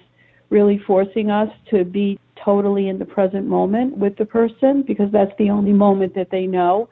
really 0.51 0.79
forcing 0.87 1.31
us 1.31 1.51
to 1.71 1.85
be 1.85 2.19
totally 2.43 2.89
in 2.89 2.99
the 2.99 3.05
present 3.05 3.47
moment 3.47 3.97
with 3.97 4.17
the 4.17 4.25
person 4.25 4.83
because 4.83 5.11
that's 5.13 5.37
the 5.39 5.51
only 5.51 5.73
moment 5.73 6.15
that 6.15 6.31
they 6.31 6.47
know 6.47 6.89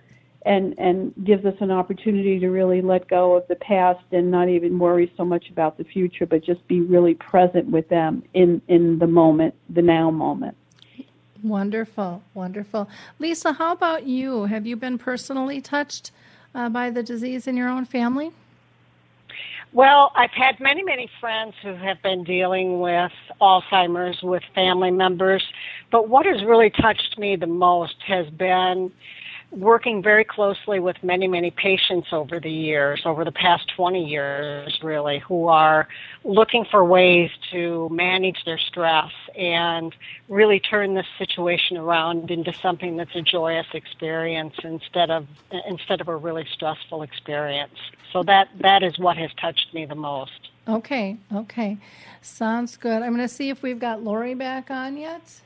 and 0.46 0.74
and 0.78 1.12
gives 1.24 1.44
us 1.44 1.54
an 1.60 1.70
opportunity 1.70 2.38
to 2.38 2.48
really 2.48 2.80
let 2.80 3.06
go 3.08 3.34
of 3.34 3.46
the 3.48 3.56
past 3.56 4.04
and 4.12 4.30
not 4.30 4.48
even 4.48 4.78
worry 4.78 5.12
so 5.16 5.24
much 5.24 5.50
about 5.50 5.76
the 5.76 5.84
future 5.84 6.24
but 6.24 6.42
just 6.42 6.66
be 6.68 6.80
really 6.80 7.14
present 7.14 7.68
with 7.70 7.88
them 7.88 8.22
in 8.32 8.62
in 8.68 8.98
the 8.98 9.06
moment 9.06 9.54
the 9.70 9.82
now 9.82 10.10
moment 10.10 10.56
Wonderful, 11.42 12.22
wonderful. 12.34 12.88
Lisa, 13.18 13.52
how 13.52 13.70
about 13.72 14.04
you? 14.04 14.44
Have 14.44 14.66
you 14.66 14.74
been 14.74 14.98
personally 14.98 15.60
touched 15.60 16.10
uh, 16.54 16.68
by 16.68 16.90
the 16.90 17.02
disease 17.02 17.46
in 17.46 17.56
your 17.56 17.68
own 17.68 17.84
family? 17.84 18.32
Well, 19.72 20.10
I've 20.16 20.30
had 20.30 20.58
many, 20.58 20.82
many 20.82 21.08
friends 21.20 21.54
who 21.62 21.74
have 21.74 22.02
been 22.02 22.24
dealing 22.24 22.80
with 22.80 23.12
Alzheimer's 23.40 24.22
with 24.22 24.42
family 24.54 24.90
members, 24.90 25.44
but 25.92 26.08
what 26.08 26.24
has 26.24 26.42
really 26.44 26.70
touched 26.70 27.18
me 27.18 27.36
the 27.36 27.46
most 27.46 27.96
has 28.06 28.28
been 28.30 28.90
working 29.50 30.02
very 30.02 30.24
closely 30.24 30.80
with 30.80 30.96
many, 31.02 31.28
many 31.28 31.50
patients 31.50 32.08
over 32.12 32.40
the 32.40 32.50
years, 32.50 33.02
over 33.04 33.24
the 33.24 33.32
past 33.32 33.70
20 33.76 34.04
years, 34.04 34.78
really, 34.82 35.18
who 35.20 35.46
are 35.46 35.88
looking 36.24 36.64
for 36.70 36.84
ways 36.84 37.30
to 37.52 37.88
manage 37.90 38.44
their 38.44 38.58
stress 38.58 39.12
and 39.36 39.94
really 40.28 40.60
turn 40.60 40.94
this 40.94 41.06
situation 41.18 41.76
around 41.76 42.30
into 42.30 42.52
something 42.52 42.96
that's 42.96 43.14
a 43.14 43.22
joyous 43.22 43.66
experience 43.72 44.54
instead 44.64 45.10
of 45.10 45.26
instead 45.66 46.00
of 46.00 46.08
a 46.08 46.16
really 46.16 46.46
stressful 46.52 47.02
experience. 47.02 47.78
So 48.12 48.22
that 48.24 48.48
that 48.60 48.82
is 48.82 48.98
what 48.98 49.16
has 49.16 49.30
touched 49.40 49.72
me 49.72 49.86
the 49.86 49.94
most. 49.94 50.50
Okay, 50.68 51.16
okay. 51.32 51.78
Sounds 52.22 52.76
good. 52.76 53.02
I'm 53.02 53.14
going 53.14 53.26
to 53.26 53.32
see 53.32 53.50
if 53.50 53.62
we've 53.62 53.78
got 53.78 54.02
Lori 54.02 54.34
back 54.34 54.70
on 54.70 54.96
yet. 54.96 55.40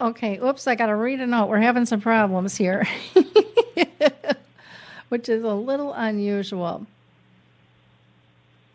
Okay, 0.00 0.38
oops, 0.38 0.66
I 0.68 0.76
got 0.76 0.86
to 0.86 0.94
read 0.94 1.20
a 1.20 1.26
note. 1.26 1.46
We're 1.48 1.58
having 1.58 1.84
some 1.84 2.00
problems 2.00 2.56
here, 2.56 2.86
which 5.08 5.28
is 5.28 5.42
a 5.42 5.54
little 5.54 5.92
unusual. 5.92 6.86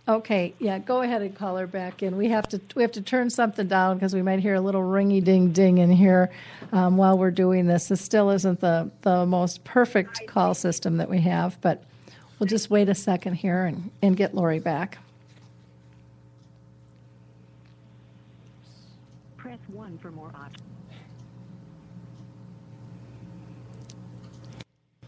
Okay, 0.06 0.54
yeah, 0.60 0.80
go 0.80 1.02
ahead 1.02 1.22
and 1.22 1.34
call 1.34 1.56
her 1.56 1.66
back 1.66 2.04
in. 2.04 2.18
We 2.18 2.28
have 2.28 2.50
to 2.50 2.60
we 2.76 2.82
have 2.82 2.92
to 2.92 3.02
turn 3.02 3.30
something 3.30 3.68
down 3.68 3.96
because 3.96 4.14
we 4.14 4.22
might 4.22 4.40
hear 4.40 4.56
a 4.56 4.60
little 4.60 4.82
ringy 4.82 5.24
ding 5.24 5.54
ding 5.54 5.78
in 5.78 5.90
here 5.90 6.30
um, 6.74 6.98
while 6.98 7.18
we're 7.18 7.32
doing 7.32 7.68
this. 7.68 7.88
This 7.88 8.02
still 8.02 8.30
isn't 8.30 8.60
the 8.60 8.92
the 9.04 9.26
most 9.26 9.64
perfect 9.64 10.28
call 10.28 10.54
system 10.54 10.98
that 10.98 11.10
we 11.10 11.22
have, 11.22 11.58
but 11.62 11.86
we'll 12.38 12.48
just 12.48 12.70
wait 12.70 12.90
a 12.90 12.96
second 12.96 13.36
here 13.36 13.66
and, 13.66 13.92
and 14.02 14.18
get 14.18 14.36
Lori 14.36 14.60
back. 14.60 14.98
Press 19.38 19.60
1 19.72 20.00
for 20.00 20.12
more 20.12 20.32
options. 20.36 20.73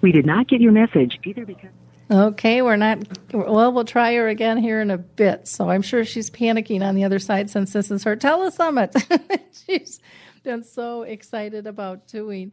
We 0.05 0.11
did 0.11 0.27
not 0.27 0.47
get 0.47 0.61
your 0.61 0.71
message 0.71 1.17
either 1.23 1.47
because 1.47 1.71
Okay, 2.11 2.61
we're 2.61 2.75
not. 2.75 2.99
Well, 3.33 3.73
we'll 3.73 3.85
try 3.85 4.13
her 4.13 4.27
again 4.27 4.59
here 4.59 4.79
in 4.79 4.91
a 4.91 4.99
bit. 4.99 5.47
So 5.47 5.67
I'm 5.71 5.81
sure 5.81 6.05
she's 6.05 6.29
panicking 6.29 6.83
on 6.83 6.93
the 6.93 7.03
other 7.05 7.17
side 7.17 7.49
since 7.49 7.73
this 7.73 7.89
is 7.89 8.03
her 8.03 8.15
telesummit. 8.15 9.41
she's 9.65 9.99
been 10.43 10.63
so 10.63 11.01
excited 11.01 11.65
about 11.65 12.05
doing. 12.05 12.51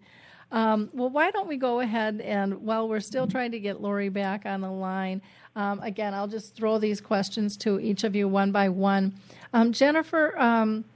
Um, 0.51 0.89
well, 0.95 1.11
why 1.11 1.31
don't 1.31 1.47
we 1.47 1.59
go 1.59 1.81
ahead 1.81 2.23
and 2.23 2.63
while 2.63 2.89
we're 2.89 3.01
still 3.01 3.27
trying 3.27 3.51
to 3.51 3.61
get 3.61 3.83
Lori 3.83 4.09
back 4.09 4.47
on 4.47 4.63
the 4.63 4.71
line, 4.71 5.21
um, 5.55 5.79
again, 5.81 6.15
I'll 6.15 6.29
just 6.29 6.57
throw 6.57 6.79
these 6.79 7.03
questions 7.03 7.59
to 7.59 7.79
each 7.79 8.03
of 8.05 8.17
you 8.17 8.29
one 8.29 8.51
by 8.51 8.71
one. 8.71 9.13
Um, 9.53 9.73
Jennifer, 9.73 10.39
um, 10.39 10.87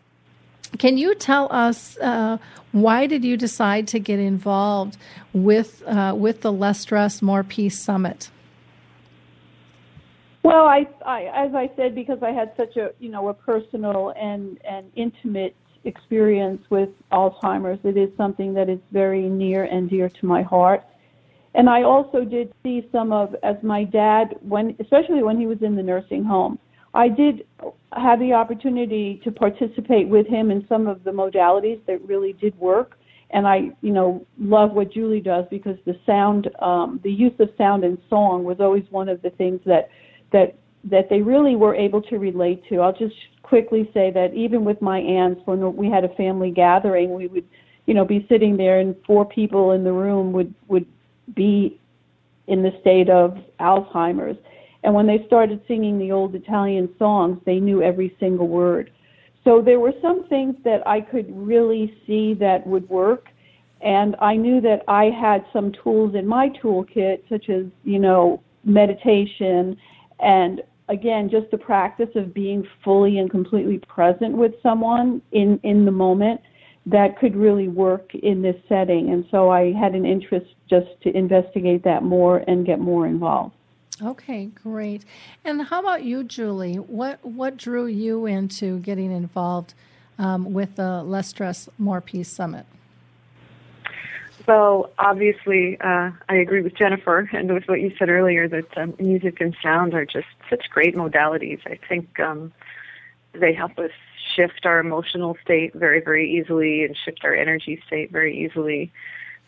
can 0.78 0.98
you 0.98 1.14
tell 1.14 1.48
us 1.50 1.96
uh, 1.98 2.38
why 2.72 3.06
did 3.06 3.25
you 3.25 3.36
decide 3.36 3.88
to 3.88 3.98
get 3.98 4.18
involved 4.18 4.96
with 5.37 5.83
uh, 5.87 6.14
with 6.16 6.40
the 6.40 6.52
Less 6.52 6.81
Stress, 6.81 7.21
More 7.21 7.45
Peace 7.45 7.78
Summit? 7.78 8.31
Well, 10.43 10.66
I, 10.66 10.87
I, 11.05 11.23
as 11.35 11.55
I 11.55 11.71
said, 11.76 11.95
because 11.95 12.19
I 12.23 12.31
had 12.31 12.52
such 12.57 12.76
a, 12.76 12.90
you 13.00 13.11
know, 13.11 13.28
a 13.28 13.35
personal 13.35 14.12
and, 14.16 14.61
and 14.64 14.93
intimate 14.95 15.57
experience 15.83 16.62
with 16.71 16.88
Alzheimer's, 17.11 17.81
it 17.83 17.97
is 17.97 18.11
something 18.16 18.55
that 18.55 18.69
is 18.69 18.78
very 18.93 19.28
near 19.28 19.64
and 19.64 19.90
dear 19.90 20.09
to 20.09 20.26
my 20.26 20.43
heart. 20.43 20.85
And 21.55 21.69
I 21.69 21.83
also 21.83 22.25
did 22.25 22.52
see 22.62 22.88
some 22.93 23.12
of, 23.12 23.35
as 23.43 23.57
my 23.62 23.83
dad, 23.83 24.37
when, 24.40 24.76
especially 24.78 25.25
when 25.25 25.37
he 25.37 25.47
was 25.47 25.62
in 25.62 25.75
the 25.75 25.83
nursing 25.83 26.23
home, 26.23 26.61
I 26.95 27.09
did 27.09 27.45
have 27.93 28.21
the 28.21 28.33
opportunity 28.33 29.21
to 29.25 29.33
participate 29.33 30.07
with 30.07 30.28
him 30.28 30.52
in 30.52 30.64
some 30.69 30.87
of 30.87 31.02
the 31.02 31.11
modalities 31.11 31.81
that 31.87 32.00
really 32.07 32.35
did 32.35 32.57
work. 32.61 32.99
And 33.30 33.47
I, 33.47 33.71
you 33.80 33.92
know, 33.92 34.25
love 34.38 34.73
what 34.73 34.92
Julie 34.92 35.21
does 35.21 35.45
because 35.50 35.76
the 35.85 35.99
sound, 36.06 36.49
um, 36.61 37.00
the 37.02 37.11
use 37.11 37.33
of 37.40 37.50
sound 37.59 37.85
and 37.85 37.99
song 38.09 38.45
was 38.45 38.61
always 38.61 38.85
one 38.90 39.09
of 39.09 39.21
the 39.23 39.30
things 39.30 39.61
that 39.66 39.90
that 40.33 40.56
that 40.85 41.09
they 41.11 41.21
really 41.21 41.56
were 41.56 41.75
able 41.75 42.00
to 42.00 42.18
relate 42.18 42.62
to. 42.68 42.80
I'll 42.80 42.92
just 42.92 43.16
quickly 43.42 43.90
say 43.92 44.11
that 44.12 44.35
even 44.35 44.64
with 44.64 44.80
my 44.80 44.99
aunts, 45.00 45.40
when 45.45 45.75
we 45.75 45.90
had 45.90 46.04
a 46.04 46.09
family 46.11 46.50
gathering, 46.50 47.14
we 47.14 47.26
would, 47.26 47.45
you 47.87 47.95
know, 47.95 48.04
be 48.04 48.25
sitting 48.28 48.56
there, 48.56 48.78
and 48.78 48.95
four 49.04 49.25
people 49.25 49.73
in 49.73 49.83
the 49.83 49.92
room 49.92 50.33
would 50.33 50.54
would 50.68 50.87
be 51.35 51.80
in 52.47 52.62
the 52.62 52.73
state 52.80 53.11
of 53.11 53.37
Alzheimer's. 53.59 54.38
And 54.85 54.95
when 54.95 55.06
they 55.06 55.25
started 55.26 55.61
singing 55.66 55.99
the 55.99 56.12
old 56.12 56.35
Italian 56.37 56.88
songs, 56.97 57.40
they 57.45 57.59
knew 57.59 57.83
every 57.83 58.14
single 58.21 58.47
word. 58.47 58.92
So 59.47 59.62
there 59.62 59.79
were 59.79 59.95
some 60.03 60.26
things 60.29 60.57
that 60.65 60.87
I 60.87 61.00
could 61.00 61.26
really 61.31 61.97
see 62.05 62.35
that 62.35 62.67
would 62.67 62.88
work. 62.91 63.29
And 63.81 64.17
I 64.21 64.35
knew 64.35 64.61
that 64.62 64.83
I 64.88 65.05
had 65.05 65.45
some 65.53 65.73
tools 65.85 66.17
in 66.17 66.26
my 66.26 66.49
toolkit, 66.61 67.23
such 67.29 67.49
as, 67.49 67.67
you 67.85 68.00
know, 68.00 68.43
meditation 68.67 69.76
and 70.19 70.61
again 70.88 71.31
just 71.31 71.50
the 71.50 71.59
practice 71.59 72.09
of 72.17 72.35
being 72.35 72.67
fully 72.85 73.19
and 73.19 73.31
completely 73.31 73.79
present 73.88 74.37
with 74.37 74.53
someone 74.62 75.23
in 75.33 75.59
in 75.62 75.85
the 75.85 75.91
moment 75.91 76.41
that 76.85 77.19
could 77.19 77.37
really 77.37 77.69
work 77.69 78.12
in 78.15 78.43
this 78.43 78.57
setting 78.69 79.11
and 79.11 79.25
so 79.31 79.50
i 79.50 79.73
had 79.73 79.95
an 79.95 80.05
interest 80.05 80.47
just 80.69 80.88
to 81.03 81.17
investigate 81.17 81.85
that 81.85 82.03
more 82.03 82.38
and 82.49 82.67
get 82.67 82.81
more 82.81 83.07
involved 83.07 83.55
Okay, 84.03 84.47
great. 84.62 85.05
And 85.45 85.62
how 85.62 85.81
about 85.81 86.05
you, 86.05 86.23
Julie? 86.23 86.76
What 86.76 87.25
what 87.25 87.57
drew 87.57 87.87
you 87.87 88.26
into 88.26 88.79
getting 88.81 89.11
involved 89.11 89.75
um, 90.19 90.53
with 90.53 90.76
the 90.76 91.03
Less 91.03 91.29
Stress, 91.29 91.69
More 91.79 92.00
Peace 92.00 92.29
Summit? 92.29 92.67
So 94.45 94.91
obviously, 94.99 95.76
uh, 95.81 96.11
I 96.29 96.35
agree 96.37 96.62
with 96.62 96.76
Jennifer 96.76 97.29
and 97.33 97.53
with 97.53 97.65
what 97.67 97.81
you 97.81 97.93
said 97.99 98.09
earlier 98.09 98.49
that 98.49 98.79
um, 98.79 98.95
music 99.00 99.41
and 99.41 99.57
sound 99.62 99.93
are 99.95 100.07
just 100.07 100.29
such 100.49 100.71
great 100.71 100.95
modalities. 100.95 101.59
I 101.67 101.79
think 101.88 102.21
um, 102.21 102.53
they 103.33 103.53
help 103.53 103.79
us 103.79 103.91
shift 104.37 104.67
our 104.67 104.79
emotional 104.79 105.37
state 105.43 105.75
very, 105.75 106.00
very 106.00 106.31
easily 106.31 106.85
and 106.85 106.97
shift 107.05 107.25
our 107.25 107.35
energy 107.35 107.83
state 107.87 108.12
very 108.12 108.38
easily. 108.38 108.93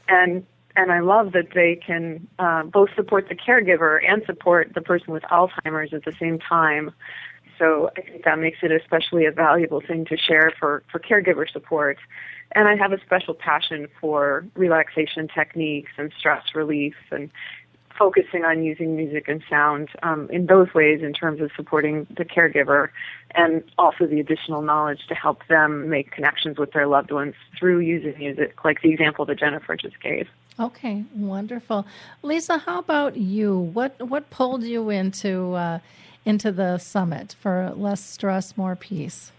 And 0.08 0.44
and 0.78 0.92
I 0.92 1.00
love 1.00 1.32
that 1.32 1.48
they 1.54 1.74
can 1.74 2.28
uh, 2.38 2.62
both 2.62 2.90
support 2.94 3.28
the 3.28 3.34
caregiver 3.34 3.98
and 4.08 4.22
support 4.24 4.74
the 4.76 4.80
person 4.80 5.12
with 5.12 5.24
Alzheimer's 5.24 5.92
at 5.92 6.04
the 6.04 6.12
same 6.20 6.38
time. 6.38 6.92
So 7.58 7.90
I 7.96 8.02
think 8.02 8.22
that 8.24 8.38
makes 8.38 8.58
it 8.62 8.70
especially 8.70 9.26
a 9.26 9.32
valuable 9.32 9.80
thing 9.80 10.04
to 10.04 10.16
share 10.16 10.52
for, 10.56 10.84
for 10.88 11.00
caregiver 11.00 11.50
support. 11.50 11.98
And 12.52 12.68
I 12.68 12.76
have 12.76 12.92
a 12.92 13.00
special 13.00 13.34
passion 13.34 13.88
for 14.00 14.46
relaxation 14.54 15.26
techniques 15.26 15.90
and 15.98 16.12
stress 16.16 16.44
relief 16.54 16.94
and 17.10 17.28
focusing 17.98 18.44
on 18.44 18.62
using 18.62 18.94
music 18.94 19.26
and 19.26 19.42
sound 19.50 19.88
um, 20.04 20.30
in 20.30 20.46
those 20.46 20.72
ways 20.74 21.02
in 21.02 21.12
terms 21.12 21.40
of 21.40 21.50
supporting 21.56 22.06
the 22.16 22.24
caregiver 22.24 22.90
and 23.32 23.64
also 23.76 24.06
the 24.06 24.20
additional 24.20 24.62
knowledge 24.62 25.08
to 25.08 25.16
help 25.16 25.44
them 25.48 25.88
make 25.90 26.12
connections 26.12 26.56
with 26.56 26.70
their 26.70 26.86
loved 26.86 27.10
ones 27.10 27.34
through 27.58 27.80
using 27.80 28.16
music, 28.16 28.64
like 28.64 28.80
the 28.82 28.92
example 28.92 29.24
that 29.24 29.40
Jennifer 29.40 29.74
just 29.74 30.00
gave. 30.00 30.28
Okay, 30.60 31.04
wonderful, 31.14 31.86
Lisa. 32.22 32.58
How 32.58 32.80
about 32.80 33.16
you? 33.16 33.56
What 33.56 34.08
what 34.08 34.28
pulled 34.30 34.64
you 34.64 34.90
into 34.90 35.54
uh, 35.54 35.78
into 36.24 36.50
the 36.50 36.78
summit 36.78 37.36
for 37.40 37.72
less 37.76 38.04
stress, 38.04 38.56
more 38.56 38.74
peace? 38.74 39.30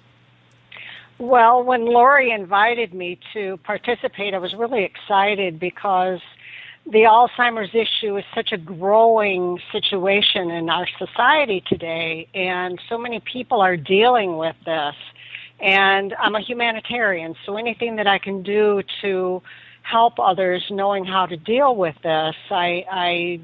Well, 1.17 1.61
when 1.61 1.85
Lori 1.85 2.31
invited 2.31 2.93
me 2.93 3.19
to 3.33 3.57
participate, 3.65 4.33
I 4.33 4.37
was 4.37 4.53
really 4.53 4.85
excited 4.85 5.59
because 5.59 6.21
the 6.85 6.99
Alzheimer's 6.99 7.75
issue 7.75 8.15
is 8.15 8.23
such 8.33 8.53
a 8.53 8.57
growing 8.57 9.59
situation 9.73 10.49
in 10.49 10.69
our 10.69 10.87
society 10.97 11.61
today, 11.67 12.29
and 12.33 12.79
so 12.87 12.97
many 12.97 13.19
people 13.19 13.59
are 13.59 13.75
dealing 13.75 14.37
with 14.37 14.55
this. 14.65 14.95
And 15.59 16.15
I'm 16.17 16.35
a 16.35 16.39
humanitarian, 16.39 17.35
so 17.45 17.57
anything 17.57 17.97
that 17.97 18.07
I 18.07 18.17
can 18.17 18.41
do 18.41 18.81
to 19.01 19.41
help 19.89 20.19
others 20.19 20.63
knowing 20.69 21.05
how 21.05 21.25
to 21.25 21.37
deal 21.37 21.75
with 21.75 21.95
this, 22.03 22.35
I, 22.51 22.85
I 22.91 23.39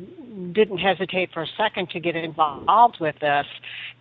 didn't 0.52 0.78
hesitate 0.78 1.34
for 1.34 1.44
a 1.44 1.48
second 1.58 1.90
to 1.92 2.00
get 2.00 2.16
involved 2.16 3.00
with 3.00 3.16
this. 3.20 3.46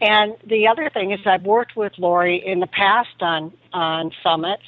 And 0.00 0.34
the 0.46 0.66
other 0.66 0.90
thing 0.90 1.12
is 1.12 1.20
I've 1.24 1.44
worked 1.44 1.76
with 1.76 1.92
Lori 1.98 2.44
in 2.44 2.60
the 2.60 2.66
past 2.66 3.20
on, 3.20 3.52
on 3.72 4.10
summits 4.22 4.64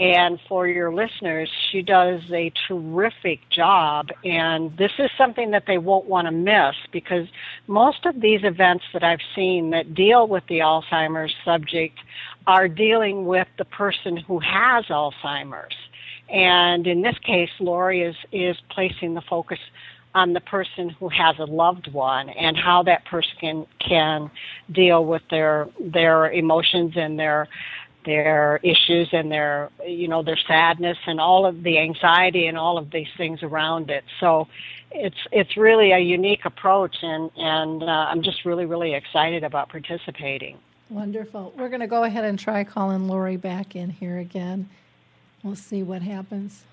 and 0.00 0.40
for 0.48 0.66
your 0.66 0.92
listeners, 0.92 1.48
she 1.70 1.80
does 1.80 2.20
a 2.32 2.52
terrific 2.66 3.48
job. 3.48 4.08
And 4.24 4.76
this 4.76 4.90
is 4.98 5.08
something 5.16 5.52
that 5.52 5.64
they 5.66 5.78
won't 5.78 6.06
want 6.06 6.26
to 6.26 6.32
miss 6.32 6.74
because 6.90 7.28
most 7.68 8.04
of 8.04 8.20
these 8.20 8.40
events 8.42 8.84
that 8.92 9.04
I've 9.04 9.20
seen 9.36 9.70
that 9.70 9.94
deal 9.94 10.26
with 10.26 10.42
the 10.48 10.58
Alzheimer's 10.58 11.34
subject 11.44 11.98
are 12.48 12.66
dealing 12.66 13.26
with 13.26 13.46
the 13.56 13.64
person 13.64 14.16
who 14.16 14.40
has 14.40 14.86
Alzheimer's. 14.86 15.76
And 16.28 16.86
in 16.86 17.02
this 17.02 17.18
case, 17.18 17.50
Lori 17.60 18.02
is, 18.02 18.16
is 18.32 18.56
placing 18.70 19.14
the 19.14 19.20
focus 19.22 19.58
on 20.14 20.32
the 20.32 20.40
person 20.40 20.90
who 20.90 21.08
has 21.08 21.36
a 21.38 21.44
loved 21.44 21.92
one 21.92 22.28
and 22.30 22.56
how 22.56 22.82
that 22.84 23.04
person 23.04 23.32
can, 23.40 23.66
can 23.80 24.30
deal 24.70 25.04
with 25.04 25.22
their 25.30 25.68
their 25.80 26.30
emotions 26.30 26.92
and 26.96 27.18
their 27.18 27.48
their 28.04 28.60
issues 28.62 29.08
and 29.12 29.30
their 29.30 29.70
you 29.86 30.06
know 30.06 30.22
their 30.22 30.38
sadness 30.46 30.98
and 31.06 31.20
all 31.20 31.46
of 31.46 31.62
the 31.62 31.78
anxiety 31.78 32.46
and 32.46 32.56
all 32.56 32.78
of 32.78 32.90
these 32.90 33.08
things 33.16 33.42
around 33.42 33.90
it. 33.90 34.04
So 34.20 34.46
it's 34.92 35.16
it's 35.32 35.56
really 35.56 35.90
a 35.90 35.98
unique 35.98 36.44
approach 36.44 36.96
and 37.02 37.30
and 37.36 37.82
uh, 37.82 37.86
I'm 37.86 38.22
just 38.22 38.44
really 38.44 38.66
really 38.66 38.94
excited 38.94 39.42
about 39.42 39.68
participating. 39.68 40.58
Wonderful. 40.90 41.52
We're 41.56 41.70
going 41.70 41.80
to 41.80 41.86
go 41.86 42.04
ahead 42.04 42.24
and 42.24 42.38
try 42.38 42.62
calling 42.62 43.08
Lori 43.08 43.36
back 43.36 43.74
in 43.74 43.90
here 43.90 44.18
again 44.18 44.68
we'll 45.44 45.54
see 45.54 45.84
what 45.84 46.02
happens 46.02 46.64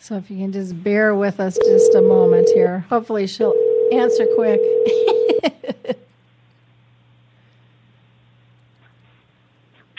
so 0.00 0.16
if 0.16 0.30
you 0.30 0.38
can 0.38 0.50
just 0.52 0.82
bear 0.82 1.14
with 1.14 1.38
us 1.40 1.58
just 1.58 1.94
a 1.94 2.00
moment 2.00 2.48
here 2.54 2.86
hopefully 2.88 3.26
she'll 3.26 3.54
answer 3.92 4.26
quick 4.34 4.60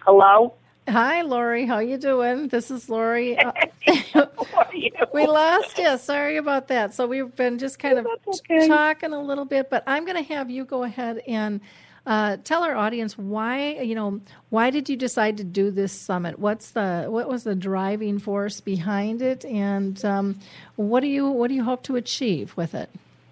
Hello. 0.06 0.54
Hi, 0.90 1.22
Lori. 1.22 1.66
How 1.66 1.80
you 1.80 1.98
doing? 1.98 2.50
This 2.50 2.70
is 2.70 2.90
Lori. 2.90 3.36
How 3.42 3.54
are 3.54 4.68
you? 4.74 4.92
we 5.14 5.26
lost 5.26 5.78
you. 5.78 5.98
Sorry 5.98 6.36
about 6.36 6.68
that. 6.68 6.94
So 6.94 7.08
we've 7.08 7.34
been 7.34 7.58
just 7.58 7.80
kind 7.80 7.98
of 7.98 8.08
okay. 8.28 8.68
talking 8.68 9.14
a 9.14 9.22
little 9.22 9.46
bit, 9.46 9.70
but 9.70 9.82
I'm 9.88 10.04
going 10.04 10.18
to 10.18 10.34
have 10.34 10.50
you 10.50 10.66
go 10.66 10.84
ahead 10.84 11.22
and 11.26 11.62
uh, 12.06 12.38
tell 12.44 12.64
our 12.64 12.76
audience 12.76 13.18
why 13.18 13.72
you 13.82 13.96
know 13.96 14.20
why 14.50 14.70
did 14.70 14.90
you 14.90 14.98
decide 14.98 15.38
to 15.38 15.44
do 15.44 15.72
this 15.72 15.92
summit? 15.92 16.38
What's 16.40 16.72
the 16.72 17.06
what 17.08 17.30
was 17.30 17.44
the 17.44 17.56
driving 17.56 18.20
force 18.20 18.60
behind 18.60 19.22
it, 19.22 19.46
and 19.46 20.04
um, 20.04 20.40
what 20.76 21.00
do 21.00 21.08
you 21.08 21.30
what 21.30 21.48
do 21.48 21.54
you 21.56 21.64
hope 21.64 21.84
to 21.84 21.96
achieve 21.96 22.56
with 22.58 22.76
it? 22.76 22.90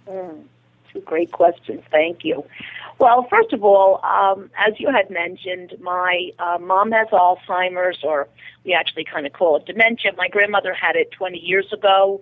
Mm, 0.07 0.43
two 0.93 1.01
great 1.01 1.31
questions. 1.31 1.83
Thank 1.91 2.23
you. 2.23 2.45
Well, 3.01 3.25
first 3.31 3.51
of 3.51 3.63
all, 3.63 3.99
um, 4.05 4.51
as 4.55 4.79
you 4.79 4.91
had 4.91 5.09
mentioned, 5.09 5.73
my 5.81 6.29
uh, 6.37 6.59
mom 6.59 6.91
has 6.91 7.07
Alzheimer's, 7.07 7.97
or 8.03 8.27
we 8.63 8.73
actually 8.73 9.05
kind 9.05 9.25
of 9.25 9.33
call 9.33 9.57
it 9.57 9.65
dementia. 9.65 10.11
My 10.15 10.27
grandmother 10.27 10.71
had 10.73 10.95
it 10.95 11.11
20 11.11 11.39
years 11.39 11.73
ago, 11.73 12.21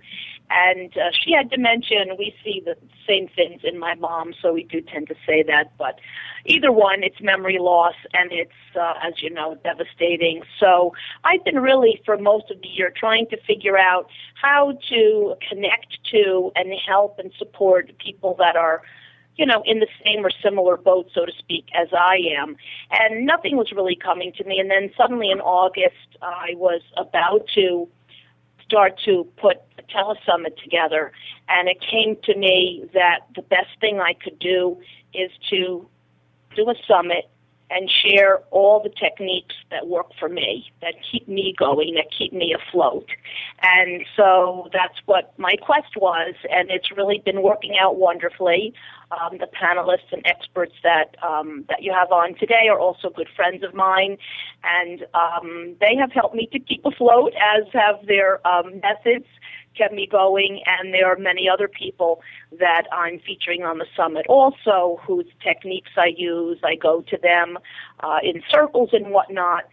and 0.49 0.95
uh, 0.97 1.12
she 1.12 1.31
had 1.31 1.49
dementia, 1.49 2.01
and 2.01 2.17
we 2.17 2.33
see 2.43 2.62
the 2.63 2.75
same 3.07 3.27
things 3.27 3.62
in 3.63 3.77
my 3.77 3.95
mom, 3.95 4.33
so 4.41 4.53
we 4.53 4.63
do 4.63 4.81
tend 4.81 5.07
to 5.09 5.15
say 5.25 5.43
that. 5.43 5.71
But 5.77 5.99
either 6.45 6.71
one, 6.71 7.03
it's 7.03 7.21
memory 7.21 7.57
loss, 7.59 7.95
and 8.13 8.31
it's, 8.31 8.51
uh, 8.75 8.93
as 9.03 9.21
you 9.21 9.29
know, 9.29 9.57
devastating. 9.63 10.41
So 10.59 10.93
I've 11.23 11.43
been 11.43 11.59
really, 11.59 12.01
for 12.05 12.17
most 12.17 12.49
of 12.49 12.62
the 12.62 12.67
year, 12.67 12.91
trying 12.95 13.27
to 13.27 13.38
figure 13.45 13.77
out 13.77 14.09
how 14.41 14.77
to 14.89 15.35
connect 15.47 15.97
to 16.12 16.51
and 16.55 16.73
help 16.88 17.19
and 17.19 17.31
support 17.38 17.91
people 17.99 18.35
that 18.39 18.55
are 18.55 18.81
you 19.39 19.45
know, 19.45 19.63
in 19.65 19.79
the 19.79 19.88
same 20.03 20.25
or 20.25 20.31
similar 20.43 20.75
boat, 20.75 21.09
so 21.13 21.25
to 21.25 21.31
speak, 21.39 21.65
as 21.73 21.88
I 21.97 22.17
am. 22.38 22.57
And 22.91 23.25
nothing 23.25 23.55
was 23.55 23.71
really 23.71 23.95
coming 23.95 24.33
to 24.33 24.43
me. 24.43 24.59
And 24.59 24.69
then 24.69 24.91
suddenly 24.97 25.31
in 25.31 25.39
August, 25.39 26.17
I 26.21 26.55
was 26.55 26.81
about 26.97 27.47
to 27.55 27.88
start 28.69 28.99
to 29.05 29.27
put 29.38 29.58
a 29.79 29.82
telesummit 29.84 30.55
together. 30.62 31.12
And 31.47 31.67
it 31.67 31.77
came 31.82 32.15
to 32.23 32.38
me 32.38 32.88
that 32.93 33.21
the 33.36 33.41
best 33.41 33.69
thing 33.82 33.99
I 33.99 34.13
could 34.13 34.38
do 34.39 34.77
is 35.13 35.32
to 35.49 35.88
do 36.55 36.69
a 36.69 36.75
summit 36.88 37.29
and 37.69 37.89
share 37.89 38.39
all 38.51 38.82
the 38.82 38.89
techniques 38.89 39.55
that 39.69 39.88
work 39.88 40.08
for 40.19 40.27
me, 40.27 40.71
that 40.82 40.95
keep 41.12 41.27
me 41.27 41.53
going, 41.58 41.93
that 41.95 42.08
keep 42.15 42.34
me 42.34 42.53
afloat. 42.53 43.08
And 43.62 44.05
so 44.15 44.69
that's 44.73 44.95
what 45.05 45.34
my 45.38 45.55
quest 45.62 45.95
was, 45.95 46.34
and 46.49 46.71
it's 46.71 46.91
really 46.91 47.21
been 47.23 47.41
working 47.41 47.75
out 47.79 47.97
wonderfully. 47.97 48.73
Um, 49.12 49.39
the 49.39 49.47
panelists 49.47 50.12
and 50.12 50.21
experts 50.25 50.73
that 50.84 51.15
um, 51.23 51.65
that 51.67 51.82
you 51.82 51.91
have 51.91 52.12
on 52.12 52.36
today 52.36 52.67
are 52.69 52.79
also 52.79 53.10
good 53.10 53.29
friends 53.36 53.63
of 53.63 53.73
mine, 53.73 54.17
and 54.63 55.05
um, 55.13 55.75
they 55.79 55.95
have 55.95 56.12
helped 56.12 56.36
me 56.36 56.47
to 56.51 56.60
keep 56.60 56.86
afloat, 56.86 57.34
as 57.34 57.63
have 57.73 58.05
their 58.05 58.45
um, 58.47 58.79
methods 58.82 59.25
kept 59.79 59.93
me 59.93 60.05
going, 60.05 60.61
and 60.65 60.93
there 60.93 61.07
are 61.07 61.17
many 61.17 61.47
other 61.49 61.67
people 61.67 62.21
that 62.59 62.83
I'm 62.91 63.19
featuring 63.19 63.63
on 63.63 63.77
the 63.77 63.85
summit 63.95 64.25
also 64.27 64.99
whose 65.05 65.27
techniques 65.41 65.91
I 65.97 66.11
use. 66.15 66.59
I 66.63 66.75
go 66.75 67.01
to 67.09 67.17
them 67.17 67.57
uh, 68.01 68.19
in 68.21 68.43
circles 68.51 68.89
and 68.91 69.11
whatnot 69.11 69.63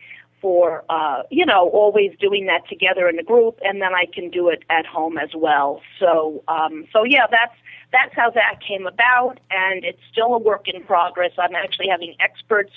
for 0.40 0.84
uh, 0.88 1.22
you 1.30 1.44
know 1.44 1.68
always 1.70 2.12
doing 2.20 2.46
that 2.46 2.68
together 2.68 3.08
in 3.08 3.18
a 3.18 3.22
group, 3.22 3.58
and 3.62 3.82
then 3.82 3.94
I 3.94 4.06
can 4.06 4.30
do 4.30 4.48
it 4.48 4.62
at 4.70 4.86
home 4.86 5.18
as 5.18 5.30
well. 5.34 5.80
So 5.98 6.44
um, 6.48 6.86
so 6.92 7.04
yeah, 7.04 7.26
that's 7.30 7.56
that's 7.92 8.14
how 8.14 8.30
that 8.30 8.60
came 8.66 8.86
about, 8.86 9.40
and 9.50 9.84
it's 9.84 10.00
still 10.12 10.34
a 10.34 10.38
work 10.38 10.68
in 10.68 10.82
progress. 10.84 11.32
I'm 11.38 11.54
actually 11.54 11.88
having 11.88 12.14
experts 12.20 12.72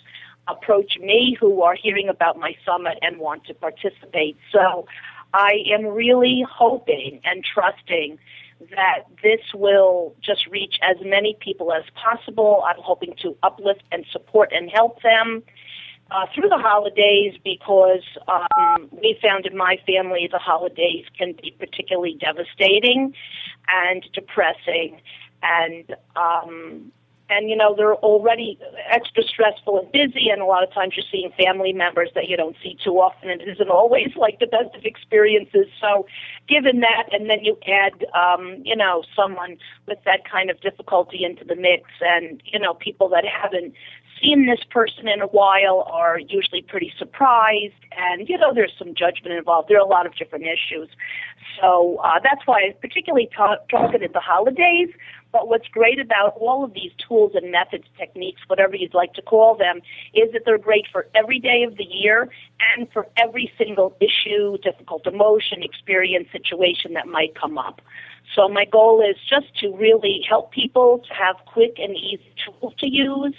approach 0.48 0.98
me 1.00 1.38
who 1.40 1.62
are 1.62 1.76
hearing 1.76 2.10
about 2.10 2.38
my 2.38 2.56
summit 2.66 2.98
and 3.02 3.20
want 3.20 3.46
to 3.46 3.54
participate. 3.54 4.36
So 4.52 4.88
I 5.34 5.64
am 5.72 5.86
really 5.86 6.46
hoping 6.50 7.22
and 7.24 7.44
trusting 7.44 8.18
that 8.72 9.04
this 9.24 9.40
will 9.54 10.16
just 10.22 10.48
reach 10.48 10.80
as 10.82 10.98
many 11.02 11.38
people 11.40 11.72
as 11.72 11.84
possible. 11.96 12.64
I'm 12.68 12.82
hoping 12.82 13.16
to 13.22 13.38
uplift 13.44 13.84
and 13.92 14.06
support 14.12 14.52
and 14.52 14.70
help 14.70 15.02
them 15.02 15.44
uh, 16.12 16.26
through 16.34 16.50
the 16.50 16.58
holidays 16.58 17.36
because 17.44 18.04
um, 18.28 18.90
we 18.92 19.18
found 19.22 19.46
in 19.46 19.56
my 19.56 19.78
family 19.86 20.28
the 20.32 20.40
holidays 20.40 21.06
can 21.18 21.34
be 21.42 21.56
particularly 21.58 22.18
devastating 22.20 23.14
and 23.68 24.06
depressing. 24.14 25.00
And 25.42 25.96
um, 26.16 26.92
and 27.30 27.50
you 27.50 27.56
know 27.56 27.74
they're 27.76 27.96
already 27.96 28.60
extra 28.90 29.24
stressful 29.24 29.80
and 29.80 29.92
busy 29.92 30.30
and 30.30 30.42
a 30.42 30.46
lot 30.46 30.64
of 30.64 30.74
times 30.74 30.94
you're 30.96 31.06
seeing 31.12 31.32
family 31.38 31.74
members 31.74 32.10
that 32.16 32.28
you 32.28 32.36
don't 32.36 32.56
see 32.62 32.78
too 32.84 33.00
often 33.00 33.30
and 33.30 33.42
it 33.42 33.48
isn't 33.48 33.70
always 33.70 34.10
like 34.16 34.40
the 34.40 34.48
best 34.48 34.76
of 34.76 34.84
experiences. 34.84 35.68
So 35.80 36.06
given 36.48 36.80
that 36.82 37.10
and 37.12 37.30
then 37.30 37.44
you 37.44 37.58
add 37.68 38.06
um 38.16 38.62
you 38.64 38.76
know 38.76 39.04
someone 39.16 39.58
with 39.88 40.00
that 40.06 40.30
kind 40.30 40.50
of 40.50 40.60
difficulty 40.62 41.24
into 41.24 41.44
the 41.46 41.56
mix 41.56 41.84
and 42.02 42.42
you 42.46 42.60
know 42.60 42.74
people 42.74 43.10
that 43.10 43.26
haven't 43.26 43.74
seen 44.22 44.46
this 44.46 44.60
person 44.70 45.08
in 45.08 45.22
a 45.22 45.28
while 45.28 45.88
are 45.92 46.20
usually 46.20 46.62
pretty 46.62 46.92
surprised 46.98 47.74
and 47.98 48.30
you 48.30 48.38
know 48.38 48.54
there's 48.54 48.74
some 48.78 48.94
judgment 48.96 49.34
involved 49.36 49.70
there 49.70 49.78
are 49.78 49.86
a 49.86 49.90
lot 49.90 50.06
of 50.06 50.16
different 50.16 50.46
issues 50.46 50.90
So 51.60 51.98
uh, 52.04 52.20
that's 52.24 52.46
why 52.46 52.60
I 52.70 52.76
particularly 52.80 53.30
ta- 53.36 53.58
targeted 53.70 54.14
the 54.14 54.20
holidays. 54.20 54.90
But 55.32 55.48
what's 55.48 55.68
great 55.68 56.00
about 56.00 56.36
all 56.40 56.64
of 56.64 56.74
these 56.74 56.92
tools 57.08 57.34
and 57.36 57.52
methods, 57.52 57.86
techniques, 57.98 58.42
whatever 58.48 58.76
you'd 58.76 58.96
like 58.96 59.14
to 59.14 59.22
call 59.22 59.56
them, 59.56 59.82
is 60.14 60.32
that 60.34 60.42
they're 60.46 60.58
great 60.58 60.86
for 60.92 61.08
every 61.14 61.40
day 61.40 61.64
of 61.64 61.78
the 61.78 61.84
year 61.84 62.30
and 62.76 62.92
for 62.92 63.08
every 63.18 63.52
single 63.58 63.96
issue, 64.00 64.58
difficult 64.64 65.06
emotion, 65.06 65.62
experience, 65.62 66.28
situation 66.32 66.94
that 66.94 67.08
might 67.08 67.36
come 67.36 67.58
up. 67.60 67.82
So 68.36 68.48
my 68.50 68.66
goal 68.66 69.02
is 69.08 69.18
just 69.28 69.56
to 69.60 69.76
really 69.76 70.24
help 70.28 70.52
people 70.52 71.00
to 71.08 71.14
have 71.14 71.36
quick 71.46 71.76
and 71.78 71.96
easy 71.96 72.34
tools 72.46 72.74
to 72.80 72.88
use, 72.88 73.36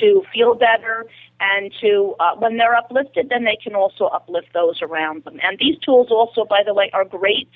to 0.00 0.22
feel 0.32 0.54
better, 0.54 1.06
and 1.40 1.72
to 1.80 2.14
uh, 2.20 2.34
when 2.36 2.56
they're 2.56 2.74
uplifted, 2.74 3.28
then 3.28 3.44
they 3.44 3.56
can 3.62 3.74
also 3.74 4.04
uplift 4.06 4.48
those 4.52 4.80
around 4.82 5.24
them. 5.24 5.38
And 5.42 5.58
these 5.58 5.78
tools 5.78 6.08
also, 6.10 6.44
by 6.44 6.62
the 6.64 6.74
way, 6.74 6.90
are 6.92 7.04
great 7.04 7.48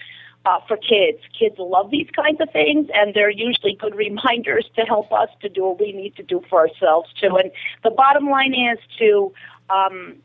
uh, 0.45 0.61
for 0.67 0.77
kids. 0.77 1.19
Kids 1.39 1.57
love 1.59 1.91
these 1.91 2.09
kinds 2.15 2.41
of 2.41 2.51
things, 2.51 2.89
and 2.95 3.15
they're 3.15 3.31
usually 3.31 3.75
good 3.75 3.95
reminders 3.95 4.69
to 4.77 4.83
help 4.83 5.13
us 5.13 5.29
to 5.41 5.49
do 5.49 5.65
what 5.65 5.81
we 5.81 5.93
need 5.93 6.17
to 6.17 6.23
do 6.23 6.43
for 6.49 6.61
ourselves 6.61 7.11
too. 7.21 7.37
And 7.37 7.51
the 7.83 7.91
bottom 7.91 8.29
line 8.29 8.55
is 8.55 8.79
to 8.99 9.33
um, 9.71 10.17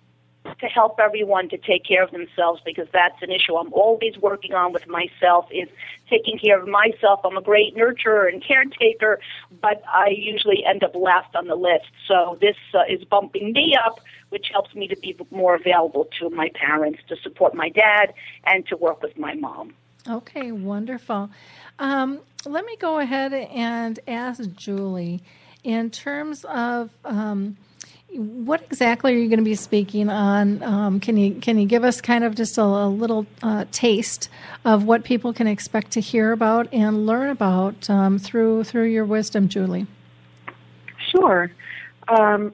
to 0.59 0.67
help 0.67 0.99
everyone 0.99 1.49
to 1.49 1.57
take 1.57 1.85
care 1.85 2.03
of 2.03 2.11
themselves 2.11 2.61
because 2.65 2.87
that's 2.91 3.21
an 3.21 3.31
issue 3.31 3.55
I'm 3.55 3.71
always 3.73 4.17
working 4.17 4.53
on 4.53 4.73
with 4.73 4.87
myself 4.87 5.47
is 5.51 5.69
taking 6.09 6.39
care 6.39 6.59
of 6.59 6.67
myself. 6.67 7.21
I'm 7.23 7.37
a 7.37 7.41
great 7.41 7.75
nurturer 7.75 8.27
and 8.27 8.43
caretaker, 8.43 9.19
but 9.61 9.81
I 9.87 10.09
usually 10.09 10.63
end 10.65 10.83
up 10.83 10.95
last 10.95 11.35
on 11.35 11.47
the 11.47 11.55
list. 11.55 11.91
So 12.07 12.37
this 12.41 12.55
uh, 12.73 12.83
is 12.89 13.03
bumping 13.03 13.53
me 13.53 13.77
up, 13.85 13.99
which 14.29 14.47
helps 14.51 14.73
me 14.73 14.87
to 14.87 14.95
be 14.95 15.15
more 15.31 15.55
available 15.55 16.07
to 16.19 16.29
my 16.29 16.49
parents, 16.55 16.99
to 17.09 17.15
support 17.17 17.53
my 17.53 17.69
dad, 17.69 18.13
and 18.45 18.65
to 18.67 18.77
work 18.77 19.01
with 19.01 19.17
my 19.17 19.33
mom. 19.33 19.73
Okay, 20.09 20.51
wonderful. 20.51 21.29
Um, 21.79 22.21
let 22.45 22.65
me 22.65 22.77
go 22.77 22.99
ahead 22.99 23.33
and 23.33 23.99
ask 24.07 24.41
Julie 24.55 25.21
in 25.63 25.91
terms 25.91 26.45
of. 26.45 26.91
Um, 27.03 27.57
what 28.17 28.63
exactly 28.63 29.13
are 29.13 29.17
you 29.17 29.29
going 29.29 29.39
to 29.39 29.45
be 29.45 29.55
speaking 29.55 30.09
on? 30.09 30.63
Um, 30.63 30.99
can 30.99 31.17
you 31.17 31.35
can 31.35 31.59
you 31.59 31.67
give 31.67 31.83
us 31.83 32.01
kind 32.01 32.23
of 32.23 32.33
just 32.33 32.57
a, 32.57 32.63
a 32.63 32.89
little 32.89 33.27
uh, 33.43 33.65
taste 33.71 34.29
of 34.65 34.85
what 34.85 35.03
people 35.03 35.33
can 35.33 35.45
expect 35.45 35.91
to 35.91 36.01
hear 36.01 36.31
about 36.31 36.67
and 36.73 37.05
learn 37.05 37.29
about 37.29 37.87
um, 37.89 38.17
through 38.17 38.63
through 38.63 38.85
your 38.85 39.05
wisdom, 39.05 39.47
Julie? 39.47 39.85
Sure. 41.11 41.51
Um, 42.07 42.53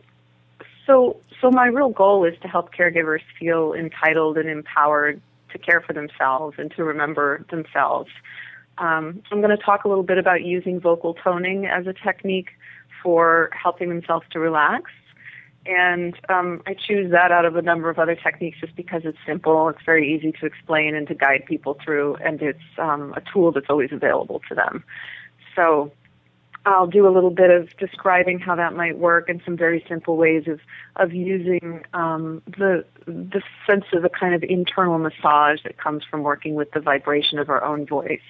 so 0.85 1.17
so 1.39 1.49
my 1.49 1.67
real 1.67 1.89
goal 1.89 2.25
is 2.25 2.37
to 2.41 2.49
help 2.49 2.73
caregivers 2.75 3.21
feel 3.39 3.73
entitled 3.73 4.37
and 4.37 4.49
empowered 4.49 5.21
to 5.53 5.57
care 5.57 5.79
for 5.79 5.93
themselves 5.93 6.55
and 6.57 6.71
to 6.75 6.83
remember 6.83 7.45
themselves. 7.51 8.09
Um, 8.79 9.21
I'm 9.31 9.39
going 9.39 9.55
to 9.55 9.63
talk 9.63 9.85
a 9.85 9.87
little 9.87 10.03
bit 10.03 10.17
about 10.17 10.43
using 10.43 10.79
vocal 10.79 11.13
toning 11.13 11.67
as 11.67 11.87
a 11.87 11.93
technique 11.93 12.49
for 13.01 13.49
helping 13.53 13.89
themselves 13.89 14.25
to 14.31 14.39
relax 14.39 14.89
and 15.65 16.15
um, 16.29 16.61
I 16.67 16.73
choose 16.73 17.11
that 17.11 17.31
out 17.31 17.45
of 17.45 17.55
a 17.55 17.61
number 17.61 17.89
of 17.89 17.97
other 17.97 18.15
techniques 18.15 18.59
just 18.59 18.75
because 18.75 19.03
it's 19.05 19.17
simple, 19.25 19.69
it's 19.69 19.83
very 19.85 20.13
easy 20.13 20.31
to 20.39 20.45
explain 20.45 20.95
and 20.95 21.07
to 21.07 21.15
guide 21.15 21.43
people 21.47 21.77
through, 21.83 22.15
and 22.17 22.41
it's 22.41 22.59
um, 22.77 23.13
a 23.15 23.21
tool 23.31 23.51
that's 23.51 23.67
always 23.69 23.91
available 23.91 24.41
to 24.49 24.55
them. 24.55 24.83
So 25.55 25.91
I'll 26.65 26.87
do 26.87 27.05
a 27.05 27.11
little 27.11 27.29
bit 27.29 27.49
of 27.49 27.75
describing 27.77 28.39
how 28.39 28.55
that 28.55 28.73
might 28.73 28.97
work 28.97 29.27
and 29.27 29.41
some 29.43 29.57
very 29.57 29.83
simple 29.87 30.15
ways 30.15 30.47
of 30.47 30.61
of 30.95 31.13
using 31.13 31.83
um, 31.93 32.41
the 32.45 32.85
the 33.05 33.41
sense 33.69 33.83
of 33.91 34.05
a 34.05 34.09
kind 34.09 34.33
of 34.33 34.43
internal 34.43 34.97
massage 34.97 35.61
that 35.63 35.77
comes 35.77 36.03
from 36.09 36.23
working 36.23 36.55
with 36.55 36.71
the 36.71 36.79
vibration 36.79 37.37
of 37.37 37.49
our 37.49 37.61
own 37.63 37.85
voice 37.85 38.21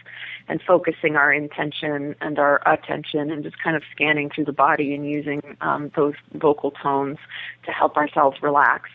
and 0.47 0.61
focusing 0.67 1.15
our 1.15 1.31
intention 1.31 2.15
and 2.21 2.39
our 2.39 2.61
attention 2.65 3.29
and 3.31 3.43
just 3.43 3.61
kind 3.63 3.75
of 3.75 3.83
scanning 3.91 4.31
through 4.33 4.45
the 4.45 4.53
body 4.53 4.95
and 4.95 5.07
using 5.07 5.41
um, 5.61 5.91
those 5.95 6.15
vocal 6.33 6.71
tones 6.71 7.19
to 7.65 7.71
help 7.71 7.97
ourselves 7.97 8.37
relax. 8.41 8.89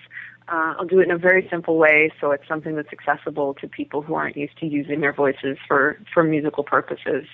Uh, 0.48 0.74
I'll 0.78 0.86
do 0.86 0.98
it 0.98 1.04
in 1.04 1.10
a 1.10 1.18
very 1.18 1.46
simple 1.50 1.76
way, 1.76 2.10
so 2.20 2.30
it's 2.30 2.48
something 2.48 2.74
that's 2.74 2.88
accessible 2.90 3.52
to 3.54 3.68
people 3.68 4.00
who 4.00 4.14
aren't 4.14 4.36
used 4.36 4.56
to 4.58 4.66
using 4.66 5.00
their 5.00 5.12
voices 5.12 5.58
for 5.66 5.98
for 6.12 6.24
musical 6.24 6.64
purposes. 6.64 7.26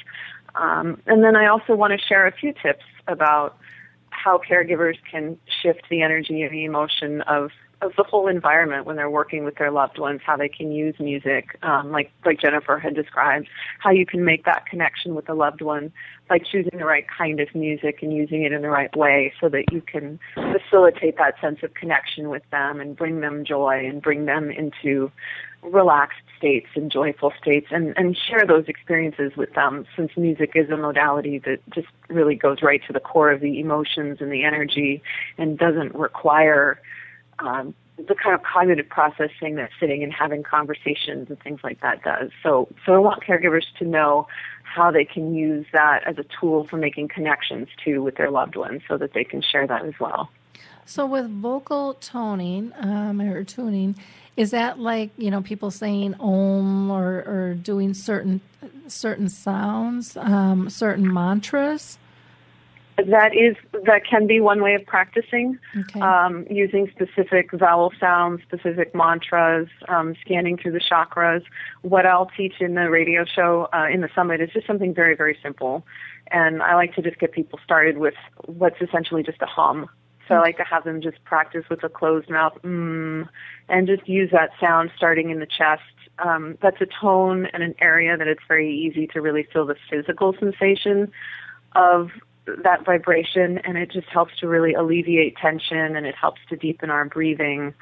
Um, 0.54 1.00
and 1.06 1.22
then 1.22 1.36
I 1.36 1.46
also 1.46 1.74
want 1.74 1.98
to 1.98 2.06
share 2.06 2.26
a 2.26 2.32
few 2.32 2.52
tips 2.52 2.84
about 3.08 3.56
how 4.10 4.38
caregivers 4.38 4.96
can 5.10 5.38
shift 5.62 5.82
the 5.90 6.02
energy 6.02 6.42
and 6.42 6.52
the 6.52 6.64
emotion 6.64 7.22
of 7.22 7.50
of 7.82 7.92
the 7.96 8.04
whole 8.04 8.28
environment 8.28 8.86
when 8.86 8.96
they're 8.96 9.10
working 9.10 9.44
with 9.44 9.56
their 9.56 9.70
loved 9.70 9.98
ones, 9.98 10.20
how 10.24 10.36
they 10.36 10.48
can 10.48 10.72
use 10.72 10.94
music, 10.98 11.58
um, 11.62 11.90
like 11.90 12.10
like 12.24 12.40
Jennifer 12.40 12.78
had 12.78 12.94
described, 12.94 13.48
how 13.78 13.90
you 13.90 14.06
can 14.06 14.24
make 14.24 14.44
that 14.44 14.64
connection 14.66 15.14
with 15.14 15.26
the 15.26 15.34
loved 15.34 15.60
one 15.60 15.92
by 16.28 16.38
choosing 16.38 16.78
the 16.78 16.84
right 16.84 17.04
kind 17.08 17.40
of 17.40 17.54
music 17.54 17.98
and 18.02 18.12
using 18.12 18.42
it 18.42 18.52
in 18.52 18.62
the 18.62 18.70
right 18.70 18.94
way, 18.96 19.32
so 19.40 19.48
that 19.50 19.64
you 19.70 19.82
can 19.82 20.18
facilitate 20.34 21.18
that 21.18 21.38
sense 21.40 21.58
of 21.62 21.74
connection 21.74 22.30
with 22.30 22.42
them 22.50 22.80
and 22.80 22.96
bring 22.96 23.20
them 23.20 23.44
joy 23.44 23.84
and 23.86 24.00
bring 24.00 24.24
them 24.24 24.50
into 24.50 25.10
relaxed 25.62 26.20
states 26.36 26.68
and 26.74 26.90
joyful 26.90 27.32
states 27.40 27.68
and, 27.70 27.94
and 27.96 28.16
share 28.16 28.46
those 28.46 28.66
experiences 28.68 29.32
with 29.36 29.52
them 29.54 29.86
since 29.96 30.12
music 30.16 30.52
is 30.54 30.70
a 30.70 30.76
modality 30.76 31.38
that 31.38 31.58
just 31.70 31.88
really 32.08 32.34
goes 32.34 32.62
right 32.62 32.82
to 32.86 32.92
the 32.92 33.00
core 33.00 33.30
of 33.30 33.40
the 33.40 33.60
emotions 33.60 34.18
and 34.20 34.32
the 34.32 34.44
energy 34.44 35.02
and 35.38 35.58
doesn't 35.58 35.94
require 35.94 36.80
um, 37.38 37.74
the 37.96 38.14
kind 38.14 38.34
of 38.34 38.42
cognitive 38.42 38.88
processing 38.88 39.54
that 39.54 39.70
sitting 39.78 40.02
and 40.02 40.12
having 40.12 40.42
conversations 40.42 41.28
and 41.28 41.40
things 41.40 41.60
like 41.62 41.80
that 41.80 42.02
does. 42.02 42.30
So, 42.42 42.68
so 42.84 42.94
I 42.94 42.98
want 42.98 43.22
caregivers 43.22 43.64
to 43.78 43.84
know 43.84 44.26
how 44.62 44.90
they 44.90 45.04
can 45.04 45.34
use 45.34 45.66
that 45.72 46.02
as 46.04 46.18
a 46.18 46.24
tool 46.40 46.66
for 46.66 46.76
making 46.76 47.08
connections 47.08 47.68
too 47.82 48.02
with 48.02 48.16
their 48.16 48.30
loved 48.30 48.56
ones, 48.56 48.82
so 48.88 48.96
that 48.98 49.12
they 49.12 49.22
can 49.22 49.40
share 49.40 49.66
that 49.66 49.84
as 49.84 49.94
well. 50.00 50.30
So, 50.86 51.06
with 51.06 51.30
vocal 51.30 51.94
toning 51.94 52.72
um, 52.78 53.20
or 53.20 53.44
tuning, 53.44 53.96
is 54.36 54.50
that 54.50 54.78
like 54.78 55.10
you 55.16 55.30
know 55.30 55.42
people 55.42 55.70
saying 55.70 56.14
om 56.20 56.90
or, 56.90 57.18
or 57.26 57.54
doing 57.54 57.94
certain 57.94 58.40
certain 58.86 59.28
sounds, 59.28 60.16
um, 60.16 60.68
certain 60.70 61.12
mantras? 61.12 61.98
That 62.96 63.34
is 63.34 63.56
that 63.86 64.02
can 64.08 64.28
be 64.28 64.40
one 64.40 64.62
way 64.62 64.74
of 64.74 64.86
practicing 64.86 65.58
Okay. 65.76 66.00
um, 66.00 66.46
using 66.48 66.88
specific 66.94 67.50
vowel 67.52 67.92
sounds, 67.98 68.40
specific 68.42 68.94
mantras, 68.94 69.68
um, 69.88 70.14
scanning 70.20 70.56
through 70.56 70.72
the 70.72 70.80
chakras. 70.80 71.42
What 71.82 72.06
I'll 72.06 72.30
teach 72.36 72.60
in 72.60 72.74
the 72.74 72.88
radio 72.90 73.24
show 73.24 73.68
uh, 73.72 73.88
in 73.92 74.00
the 74.00 74.08
summit 74.14 74.40
is 74.40 74.50
just 74.50 74.66
something 74.68 74.94
very 74.94 75.16
very 75.16 75.36
simple, 75.42 75.84
and 76.30 76.62
I 76.62 76.76
like 76.76 76.94
to 76.94 77.02
just 77.02 77.18
get 77.18 77.32
people 77.32 77.58
started 77.64 77.98
with 77.98 78.14
what's 78.46 78.80
essentially 78.80 79.24
just 79.24 79.42
a 79.42 79.46
hum. 79.46 79.88
So 80.28 80.34
I 80.36 80.38
like 80.40 80.56
to 80.56 80.64
have 80.64 80.84
them 80.84 81.00
just 81.00 81.22
practice 81.24 81.64
with 81.68 81.84
a 81.84 81.88
closed 81.88 82.30
mouth, 82.30 82.56
mm, 82.62 83.28
and 83.68 83.86
just 83.86 84.08
use 84.08 84.30
that 84.32 84.50
sound 84.60 84.90
starting 84.96 85.30
in 85.30 85.38
the 85.38 85.46
chest. 85.46 85.82
Um, 86.18 86.56
that's 86.62 86.80
a 86.80 86.86
tone 86.86 87.46
and 87.52 87.62
an 87.62 87.74
area 87.80 88.16
that 88.16 88.28
it's 88.28 88.42
very 88.46 88.74
easy 88.74 89.06
to 89.08 89.20
really 89.20 89.46
feel 89.52 89.66
the 89.66 89.76
physical 89.90 90.34
sensation 90.38 91.10
of 91.74 92.10
that 92.46 92.84
vibration, 92.84 93.58
and 93.58 93.76
it 93.76 93.90
just 93.90 94.08
helps 94.08 94.38
to 94.40 94.48
really 94.48 94.74
alleviate 94.74 95.36
tension, 95.36 95.96
and 95.96 96.06
it 96.06 96.14
helps 96.14 96.40
to 96.50 96.56
deepen 96.56 96.90
our 96.90 97.04
breathing. 97.04 97.74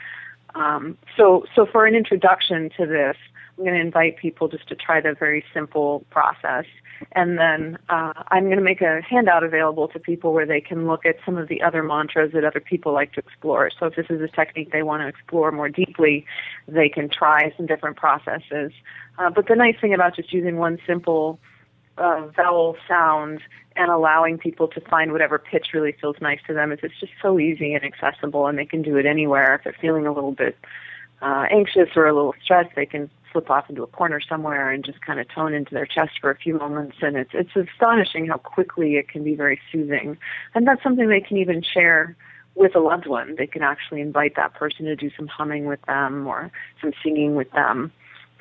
Um, 0.54 0.98
so, 1.16 1.44
so 1.54 1.66
for 1.66 1.86
an 1.86 1.94
introduction 1.94 2.70
to 2.76 2.86
this, 2.86 3.16
I'm 3.58 3.64
going 3.64 3.74
to 3.74 3.80
invite 3.80 4.16
people 4.16 4.48
just 4.48 4.68
to 4.68 4.74
try 4.74 5.00
the 5.00 5.14
very 5.18 5.44
simple 5.52 6.04
process. 6.10 6.64
And 7.12 7.38
then 7.38 7.78
uh, 7.88 8.12
I'm 8.28 8.44
going 8.44 8.58
to 8.58 8.62
make 8.62 8.80
a 8.80 9.00
handout 9.02 9.42
available 9.42 9.88
to 9.88 9.98
people 9.98 10.32
where 10.32 10.46
they 10.46 10.60
can 10.60 10.86
look 10.86 11.04
at 11.04 11.16
some 11.24 11.36
of 11.36 11.48
the 11.48 11.60
other 11.60 11.82
mantras 11.82 12.32
that 12.32 12.44
other 12.44 12.60
people 12.60 12.92
like 12.92 13.12
to 13.14 13.20
explore. 13.20 13.70
So 13.78 13.86
if 13.86 13.96
this 13.96 14.06
is 14.08 14.20
a 14.20 14.28
technique 14.28 14.72
they 14.72 14.82
want 14.82 15.02
to 15.02 15.08
explore 15.08 15.50
more 15.50 15.68
deeply, 15.68 16.24
they 16.68 16.88
can 16.88 17.08
try 17.08 17.52
some 17.56 17.66
different 17.66 17.96
processes. 17.96 18.72
Uh, 19.18 19.30
but 19.30 19.48
the 19.48 19.56
nice 19.56 19.76
thing 19.80 19.92
about 19.92 20.16
just 20.16 20.32
using 20.32 20.56
one 20.56 20.78
simple 20.86 21.38
uh, 21.98 22.26
vowel 22.34 22.76
sound 22.88 23.40
and 23.76 23.90
allowing 23.90 24.38
people 24.38 24.68
to 24.68 24.80
find 24.82 25.12
whatever 25.12 25.38
pitch 25.38 25.68
really 25.74 25.92
feels 26.00 26.16
nice 26.20 26.40
to 26.46 26.54
them 26.54 26.72
is 26.72 26.78
it's 26.82 26.98
just 27.00 27.12
so 27.20 27.38
easy 27.38 27.74
and 27.74 27.84
accessible 27.84 28.46
and 28.46 28.58
they 28.58 28.66
can 28.66 28.82
do 28.82 28.96
it 28.96 29.06
anywhere. 29.06 29.54
If 29.54 29.64
they're 29.64 29.76
feeling 29.80 30.06
a 30.06 30.12
little 30.12 30.32
bit 30.32 30.56
uh, 31.22 31.46
anxious 31.50 31.88
or 31.96 32.06
a 32.06 32.14
little 32.14 32.34
stressed, 32.42 32.74
they 32.76 32.86
can 32.86 33.08
slip 33.32 33.50
off 33.50 33.70
into 33.70 33.82
a 33.82 33.86
corner 33.86 34.20
somewhere 34.20 34.70
and 34.70 34.84
just 34.84 35.00
kind 35.00 35.18
of 35.18 35.28
tone 35.28 35.54
into 35.54 35.74
their 35.74 35.86
chest 35.86 36.12
for 36.20 36.30
a 36.30 36.36
few 36.36 36.58
moments 36.58 36.96
and 37.00 37.16
it's 37.16 37.30
it's 37.32 37.56
astonishing 37.56 38.26
how 38.26 38.36
quickly 38.36 38.96
it 38.96 39.08
can 39.08 39.24
be 39.24 39.34
very 39.34 39.58
soothing. 39.70 40.18
And 40.54 40.66
that's 40.66 40.82
something 40.82 41.08
they 41.08 41.20
can 41.20 41.38
even 41.38 41.62
share 41.62 42.14
with 42.54 42.76
a 42.76 42.80
loved 42.80 43.06
one. 43.06 43.36
They 43.36 43.46
can 43.46 43.62
actually 43.62 44.02
invite 44.02 44.36
that 44.36 44.52
person 44.54 44.84
to 44.84 44.96
do 44.96 45.10
some 45.16 45.26
humming 45.26 45.64
with 45.64 45.80
them 45.86 46.26
or 46.26 46.50
some 46.80 46.92
singing 47.02 47.34
with 47.34 47.50
them. 47.52 47.90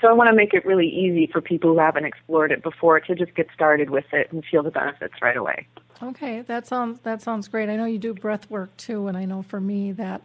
So 0.02 0.08
I 0.08 0.13
want 0.13 0.30
to 0.30 0.36
make 0.36 0.54
it 0.54 0.65
really 0.65 0.89
easy 0.89 1.30
for 1.32 1.41
people 1.41 1.74
who 1.74 1.80
haven't 1.80 2.06
explored 2.06 2.52
it 2.52 2.63
before 2.63 3.00
to 3.00 3.15
just 3.15 3.36
get 3.36 3.48
started 3.54 3.91
with 3.91 4.06
it 4.12 4.32
and 4.32 4.44
feel 4.44 4.63
the 4.63 4.72
benefits 4.72 5.13
right 5.22 5.38
away. 5.38 5.67
Okay, 6.02 6.41
that 6.41 6.65
sounds 6.65 7.00
that 7.02 7.22
sounds 7.22 7.48
great. 7.48 7.70
I 7.70 7.76
know 7.76 7.86
you 7.86 8.00
do 8.00 8.13
breath 8.13 8.50
work 8.50 8.76
too, 8.78 9.08
and 9.08 9.15
I 9.15 9.26
know 9.26 9.44
for 9.44 9.62
me 9.62 9.91
that 9.94 10.24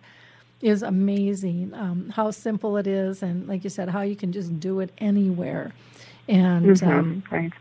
is 0.63 0.83
amazing. 0.83 1.73
Um, 1.75 2.11
how 2.15 2.31
simple 2.31 2.77
it 2.77 2.87
is, 2.87 3.23
and 3.23 3.47
like 3.47 3.65
you 3.65 3.71
said, 3.71 3.89
how 3.89 4.03
you 4.03 4.17
can 4.17 4.33
just 4.33 4.59
do 4.59 4.81
it 4.81 4.91
anywhere, 4.99 5.73
and 6.29 6.67
Mhm, 6.81 6.87
um, 6.89 7.23
right. 7.31 7.53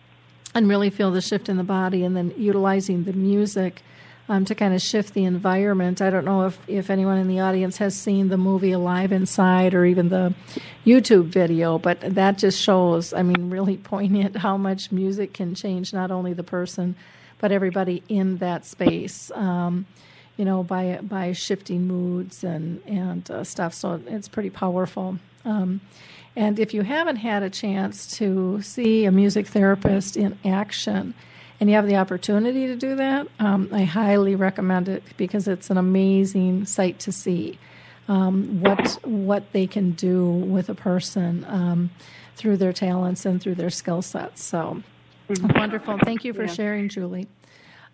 and 0.54 0.68
really 0.70 0.90
feel 0.90 1.12
the 1.12 1.22
shift 1.22 1.50
in 1.50 1.58
the 1.58 1.64
body, 1.64 2.04
and 2.04 2.16
then 2.16 2.34
utilizing 2.38 3.04
the 3.04 3.14
music 3.14 3.82
um, 4.28 4.44
to 4.46 4.56
kind 4.56 4.74
of 4.74 4.82
shift 4.82 5.14
the 5.14 5.24
environment. 5.24 6.02
I 6.02 6.10
don't 6.10 6.26
know 6.26 6.46
if, 6.48 6.58
if 6.68 6.90
anyone 6.90 7.18
in 7.20 7.28
the 7.28 7.42
audience 7.42 7.78
has 7.78 7.96
seen 7.96 8.30
the 8.30 8.38
movie 8.38 8.72
Alive 8.72 9.12
Inside 9.12 9.76
or 9.76 9.86
even 9.86 10.10
the 10.10 10.34
YouTube 10.86 11.26
video, 11.26 11.78
but 11.78 12.00
that 12.02 12.38
just 12.40 12.60
shows, 12.60 13.14
I 13.14 13.22
mean, 13.22 13.50
really 13.52 13.78
poignant 13.94 14.38
how 14.38 14.58
much 14.58 14.92
music 14.92 15.34
can 15.34 15.54
change 15.54 15.94
not 15.94 16.10
only 16.10 16.34
the 16.34 16.44
person, 16.44 16.96
but 17.40 17.52
everybody 17.52 18.02
in 18.10 18.38
that 18.38 18.66
space. 18.66 19.30
Um, 19.36 19.86
you 20.38 20.46
know, 20.46 20.64
by 20.64 21.00
by 21.02 21.32
shifting 21.32 21.88
moods 21.88 22.44
and 22.44 22.82
and 22.88 23.30
uh, 23.32 23.44
stuff. 23.44 23.74
So 23.74 24.02
it's 24.08 24.28
pretty 24.28 24.50
powerful. 24.50 25.18
Um, 25.46 25.82
and 26.36 26.60
if 26.60 26.74
you 26.74 26.82
haven't 26.82 27.18
had 27.18 27.44
a 27.44 27.50
chance 27.50 28.18
to 28.18 28.62
see 28.62 29.06
a 29.06 29.12
music 29.12 29.48
therapist 29.48 30.18
in 30.18 30.38
action, 30.44 31.14
and 31.60 31.70
you 31.70 31.76
have 31.76 31.88
the 31.88 31.96
opportunity 31.96 32.68
to 32.68 32.76
do 32.76 32.96
that, 32.96 33.28
um, 33.40 33.70
I 33.72 33.84
highly 33.84 34.36
recommend 34.36 34.90
it 34.90 35.04
because 35.18 35.48
it's 35.48 35.70
an 35.70 35.78
amazing 35.78 36.66
sight 36.66 37.00
to 37.00 37.12
see 37.12 37.58
um, 38.08 38.60
what 38.60 38.98
what 39.04 39.52
they 39.54 39.68
can 39.68 39.92
do 39.92 40.26
with 40.30 40.68
a 40.70 40.76
person 40.76 41.46
um, 41.48 41.90
through 42.36 42.58
their 42.58 42.74
talents 42.74 43.26
and 43.26 43.42
through 43.42 43.56
their 43.56 43.70
skill 43.70 44.02
sets. 44.02 44.44
So 44.44 44.82
wonderful! 45.56 45.98
Thank 46.04 46.26
you 46.26 46.34
for 46.34 46.44
Yeah. 46.44 46.54
sharing, 46.54 46.90
Julie. 46.90 47.28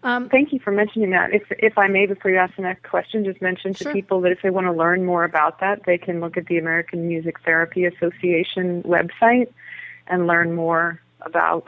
Um, 0.03 0.29
Thank 0.29 0.51
you 0.51 0.59
for 0.59 0.71
mentioning 0.71 1.11
that. 1.11 1.33
If 1.33 1.43
if 1.51 1.77
I 1.77 1.87
may, 1.87 2.07
before 2.07 2.31
you 2.31 2.37
ask 2.37 2.55
the 2.55 2.63
next 2.63 2.83
question, 2.89 3.23
just 3.23 3.41
mention 3.41 3.73
to 3.75 3.83
Sure. 3.83 3.93
people 3.93 4.21
that 4.21 4.31
if 4.31 4.41
they 4.41 4.49
want 4.49 4.65
to 4.65 4.73
learn 4.73 5.05
more 5.05 5.23
about 5.23 5.59
that, 5.59 5.83
they 5.85 5.97
can 5.97 6.19
look 6.19 6.37
at 6.37 6.47
the 6.47 6.57
American 6.57 7.07
Music 7.07 7.39
Therapy 7.45 7.85
Association 7.85 8.81
website 8.83 9.51
and 10.07 10.25
learn 10.25 10.53
more 10.53 10.99
about 11.21 11.67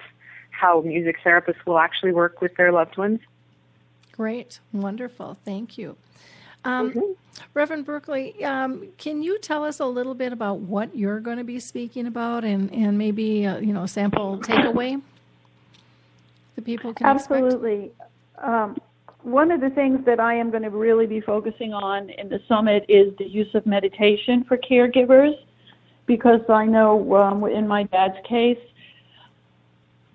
how 0.49 0.81
music 0.81 1.17
therapists 1.23 1.63
will 1.65 1.77
actually 1.77 2.11
work 2.11 2.41
with 2.41 2.55
their 2.55 2.71
loved 2.71 2.97
ones. 2.97 3.19
Great, 4.13 4.59
wonderful, 4.71 5.37
thank 5.45 5.77
you. 5.77 5.95
Um, 6.65 7.15
Reverend 7.53 7.85
Berkeley, 7.85 8.43
um, 8.45 8.87
can 8.97 9.21
you 9.21 9.37
tell 9.39 9.63
us 9.63 9.79
a 9.79 9.85
little 9.85 10.13
bit 10.13 10.31
about 10.31 10.59
what 10.59 10.95
you're 10.95 11.19
going 11.19 11.37
to 11.37 11.43
be 11.43 11.59
speaking 11.59 12.07
about, 12.07 12.43
and 12.43 12.73
and 12.73 12.97
maybe 12.97 13.45
uh, 13.45 13.57
you 13.59 13.73
know 13.73 13.85
sample 13.85 14.39
takeaway 14.39 15.01
the 16.55 16.61
people 16.61 16.93
can 16.93 17.05
expect? 17.15 17.59
Um, 18.43 18.77
one 19.21 19.51
of 19.51 19.61
the 19.61 19.69
things 19.69 20.05
that 20.05 20.19
I 20.19 20.35
am 20.35 20.51
going 20.51 20.63
to 20.63 20.69
really 20.69 21.07
be 21.07 21.21
focusing 21.21 21.73
on 21.73 22.09
in 22.09 22.27
the 22.27 22.41
summit 22.47 22.85
is 22.89 23.13
the 23.17 23.25
use 23.25 23.47
of 23.55 23.65
meditation 23.65 24.43
for 24.43 24.57
caregivers, 24.57 25.33
because 26.05 26.41
I 26.49 26.65
know 26.65 27.15
um, 27.15 27.45
in 27.45 27.65
my 27.65 27.83
dad's 27.83 28.17
case, 28.27 28.59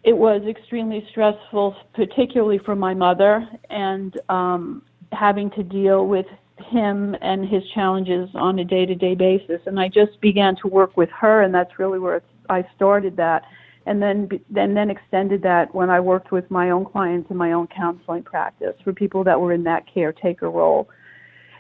it 0.04 0.16
was 0.16 0.42
extremely 0.46 1.06
stressful, 1.10 1.74
particularly 1.94 2.58
for 2.58 2.76
my 2.76 2.92
mother, 2.92 3.48
and 3.70 4.20
um, 4.28 4.82
having 5.12 5.50
to 5.52 5.62
deal 5.62 6.06
with 6.06 6.26
him 6.58 7.16
and 7.22 7.48
his 7.48 7.62
challenges 7.74 8.28
on 8.34 8.58
a 8.58 8.64
day-to-day 8.64 9.14
basis. 9.14 9.60
And 9.64 9.80
I 9.80 9.88
just 9.88 10.20
began 10.20 10.54
to 10.56 10.68
work 10.68 10.96
with 10.98 11.08
her, 11.10 11.42
and 11.42 11.54
that's 11.54 11.78
really 11.78 11.98
where 11.98 12.22
I 12.50 12.66
started 12.76 13.16
that 13.16 13.44
and 13.88 14.03
then 14.03 14.29
then 14.51 14.74
then 14.74 14.90
extended 14.90 15.42
that 15.42 15.74
when 15.74 15.88
I 15.88 15.98
worked 15.98 16.31
with 16.31 16.48
my 16.51 16.70
own 16.70 16.85
clients 16.85 17.31
in 17.31 17.37
my 17.37 17.53
own 17.53 17.66
counseling 17.68 18.22
practice 18.22 18.74
for 18.85 18.92
people 18.92 19.24
that 19.24 19.40
were 19.40 19.55
in 19.55 19.64
that 19.64 19.85
caretaker 19.92 20.51
role. 20.51 20.88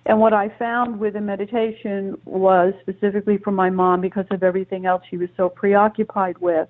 And 0.04 0.20
what 0.20 0.34
I 0.34 0.50
found 0.58 1.00
with 1.00 1.14
the 1.14 1.22
meditation 1.22 2.18
was 2.26 2.74
specifically 2.82 3.38
for 3.38 3.50
my 3.50 3.70
mom 3.70 4.02
because 4.02 4.26
of 4.30 4.42
everything 4.42 4.84
else 4.84 5.02
she 5.10 5.16
was 5.16 5.30
so 5.38 5.48
preoccupied 5.48 6.36
with 6.38 6.68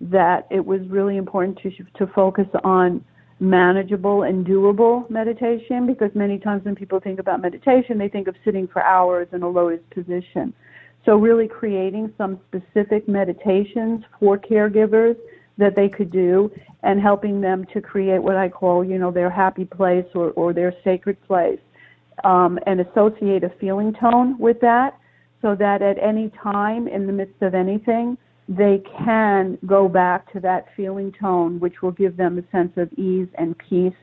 that 0.00 0.46
it 0.50 0.64
was 0.64 0.80
really 0.88 1.16
important 1.16 1.58
to 1.62 1.70
to 1.98 2.12
focus 2.14 2.46
on 2.62 3.02
manageable 3.40 4.24
and 4.24 4.44
doable 4.44 5.08
meditation 5.08 5.86
because 5.86 6.10
many 6.14 6.38
times 6.38 6.64
when 6.64 6.74
people 6.74 7.00
think 7.00 7.18
about 7.18 7.40
meditation 7.40 7.96
they 7.96 8.08
think 8.08 8.28
of 8.28 8.34
sitting 8.44 8.68
for 8.68 8.82
hours 8.82 9.26
in 9.32 9.42
a 9.42 9.48
lotus 9.48 9.80
position. 9.90 10.52
So 11.04 11.16
really 11.16 11.48
creating 11.48 12.12
some 12.18 12.40
specific 12.48 13.08
meditations 13.08 14.04
for 14.18 14.38
caregivers 14.38 15.16
that 15.56 15.74
they 15.74 15.88
could 15.88 16.10
do 16.10 16.50
and 16.82 17.00
helping 17.00 17.40
them 17.40 17.66
to 17.72 17.80
create 17.80 18.22
what 18.22 18.36
I 18.36 18.48
call, 18.48 18.84
you 18.84 18.98
know, 18.98 19.10
their 19.10 19.30
happy 19.30 19.64
place 19.64 20.06
or, 20.14 20.30
or 20.30 20.52
their 20.52 20.72
sacred 20.84 21.20
place 21.26 21.58
um, 22.24 22.58
and 22.66 22.80
associate 22.80 23.44
a 23.44 23.50
feeling 23.60 23.92
tone 24.00 24.38
with 24.38 24.60
that 24.60 24.98
so 25.42 25.54
that 25.54 25.82
at 25.82 25.98
any 25.98 26.30
time 26.42 26.88
in 26.88 27.06
the 27.06 27.12
midst 27.12 27.42
of 27.42 27.54
anything, 27.54 28.16
they 28.48 28.82
can 29.04 29.58
go 29.66 29.88
back 29.88 30.32
to 30.32 30.40
that 30.40 30.66
feeling 30.76 31.12
tone, 31.20 31.60
which 31.60 31.82
will 31.82 31.92
give 31.92 32.16
them 32.16 32.38
a 32.38 32.56
sense 32.56 32.72
of 32.76 32.90
ease 32.94 33.28
and 33.36 33.56
peace 33.58 33.94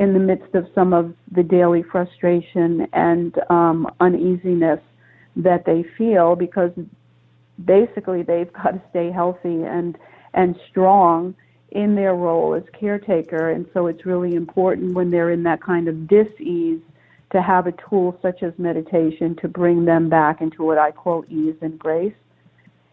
in 0.00 0.12
the 0.12 0.18
midst 0.18 0.54
of 0.54 0.66
some 0.74 0.92
of 0.92 1.14
the 1.34 1.42
daily 1.42 1.82
frustration 1.82 2.86
and 2.92 3.36
um, 3.50 3.86
uneasiness 4.00 4.80
that 5.36 5.64
they 5.64 5.84
feel 5.96 6.36
because 6.36 6.70
basically 7.64 8.22
they've 8.22 8.52
got 8.62 8.72
to 8.72 8.82
stay 8.90 9.10
healthy 9.10 9.62
and 9.62 9.96
and 10.34 10.56
strong 10.70 11.34
in 11.70 11.94
their 11.94 12.14
role 12.14 12.54
as 12.54 12.62
caretaker 12.78 13.50
and 13.50 13.66
so 13.72 13.86
it's 13.86 14.04
really 14.04 14.34
important 14.34 14.94
when 14.94 15.10
they're 15.10 15.30
in 15.30 15.42
that 15.42 15.62
kind 15.62 15.88
of 15.88 16.06
dis-ease 16.06 16.80
to 17.32 17.40
have 17.40 17.66
a 17.66 17.72
tool 17.72 18.16
such 18.22 18.42
as 18.42 18.52
meditation 18.58 19.34
to 19.36 19.48
bring 19.48 19.84
them 19.84 20.08
back 20.08 20.40
into 20.40 20.62
what 20.62 20.78
I 20.78 20.90
call 20.90 21.24
ease 21.28 21.56
and 21.62 21.78
grace. 21.78 22.14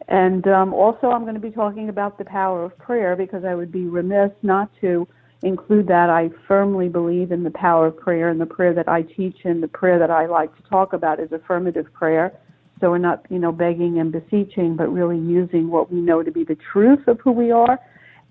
And 0.07 0.47
um, 0.47 0.73
also, 0.73 1.11
I'm 1.11 1.23
going 1.23 1.35
to 1.35 1.41
be 1.41 1.51
talking 1.51 1.89
about 1.89 2.17
the 2.17 2.25
power 2.25 2.63
of 2.63 2.77
prayer 2.77 3.15
because 3.15 3.43
I 3.43 3.53
would 3.53 3.71
be 3.71 3.83
remiss 3.83 4.31
not 4.41 4.71
to 4.81 5.07
include 5.41 5.87
that. 5.87 6.09
I 6.09 6.29
firmly 6.47 6.89
believe 6.89 7.31
in 7.31 7.43
the 7.43 7.51
power 7.51 7.87
of 7.87 7.97
prayer, 7.97 8.29
and 8.29 8.39
the 8.39 8.45
prayer 8.45 8.73
that 8.73 8.89
I 8.89 9.03
teach 9.03 9.37
and 9.45 9.63
the 9.63 9.67
prayer 9.67 9.99
that 9.99 10.11
I 10.11 10.25
like 10.25 10.55
to 10.57 10.63
talk 10.69 10.93
about 10.93 11.19
is 11.19 11.31
affirmative 11.31 11.85
prayer. 11.93 12.37
So 12.79 12.89
we're 12.89 12.97
not, 12.97 13.25
you 13.29 13.39
know, 13.39 13.51
begging 13.51 13.99
and 13.99 14.11
beseeching, 14.11 14.75
but 14.75 14.87
really 14.87 15.17
using 15.17 15.69
what 15.69 15.91
we 15.91 15.99
know 15.99 16.23
to 16.23 16.31
be 16.31 16.43
the 16.43 16.57
truth 16.71 17.07
of 17.07 17.19
who 17.21 17.31
we 17.31 17.51
are, 17.51 17.79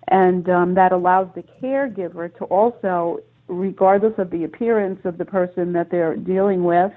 and 0.09 0.49
um, 0.49 0.75
that 0.75 0.93
allows 0.93 1.29
the 1.35 1.45
caregiver 1.63 2.35
to 2.39 2.45
also, 2.45 3.19
regardless 3.47 4.15
of 4.19 4.31
the 4.31 4.45
appearance 4.45 5.01
of 5.05 5.19
the 5.19 5.25
person 5.25 5.73
that 5.75 5.91
they're 5.91 6.17
dealing 6.17 6.65
with, 6.65 6.93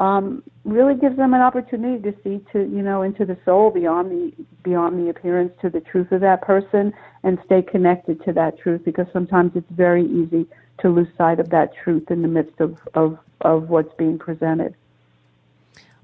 um, 0.00 0.42
really 0.64 0.94
gives 0.94 1.16
them 1.16 1.34
an 1.34 1.40
opportunity 1.40 2.02
to 2.02 2.16
see 2.22 2.44
to 2.52 2.60
you 2.60 2.82
know 2.82 3.02
into 3.02 3.24
the 3.24 3.36
soul 3.44 3.70
beyond 3.70 4.10
the 4.10 4.32
beyond 4.62 5.04
the 5.04 5.10
appearance 5.10 5.52
to 5.60 5.70
the 5.70 5.80
truth 5.80 6.12
of 6.12 6.20
that 6.20 6.42
person 6.42 6.92
and 7.22 7.38
stay 7.44 7.62
connected 7.62 8.22
to 8.24 8.32
that 8.32 8.58
truth 8.58 8.82
because 8.84 9.06
sometimes 9.12 9.52
it's 9.54 9.70
very 9.70 10.04
easy 10.04 10.46
to 10.80 10.88
lose 10.88 11.08
sight 11.16 11.38
of 11.40 11.50
that 11.50 11.70
truth 11.74 12.10
in 12.10 12.22
the 12.22 12.28
midst 12.28 12.58
of 12.60 12.78
of, 12.94 13.18
of 13.42 13.68
what's 13.68 13.94
being 13.96 14.18
presented. 14.18 14.74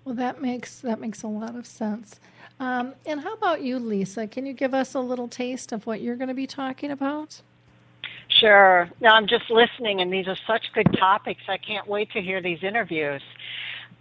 Well, 0.05 0.15
that 0.15 0.41
makes 0.41 0.81
that 0.81 1.01
makes 1.01 1.23
a 1.23 1.29
lot 1.29 1.57
of 1.57 1.67
sense. 1.67 2.21
Um, 2.61 2.95
and 3.07 3.21
how 3.21 3.35
about 3.35 3.63
you, 3.63 3.79
Lisa? 3.79 4.27
Can 4.27 4.45
you 4.45 4.53
give 4.53 4.75
us 4.75 4.95
a 4.95 5.01
little 5.01 5.29
taste 5.29 5.71
of 5.71 5.87
what 5.87 6.01
you're 6.01 6.17
going 6.17 6.29
to 6.29 6.35
be 6.35 6.47
talking 6.47 6.91
about? 6.91 7.41
Sure. 8.29 8.91
No, 9.01 9.11
I'm 9.11 9.27
just 9.27 9.51
listening, 9.51 10.01
and 10.01 10.13
these 10.13 10.29
are 10.29 10.37
such 10.47 10.73
good 10.73 10.93
topics. 10.99 11.43
I 11.49 11.57
can't 11.57 11.87
wait 11.87 12.11
to 12.13 12.21
hear 12.21 12.43
these 12.43 12.63
interviews. 12.63 13.23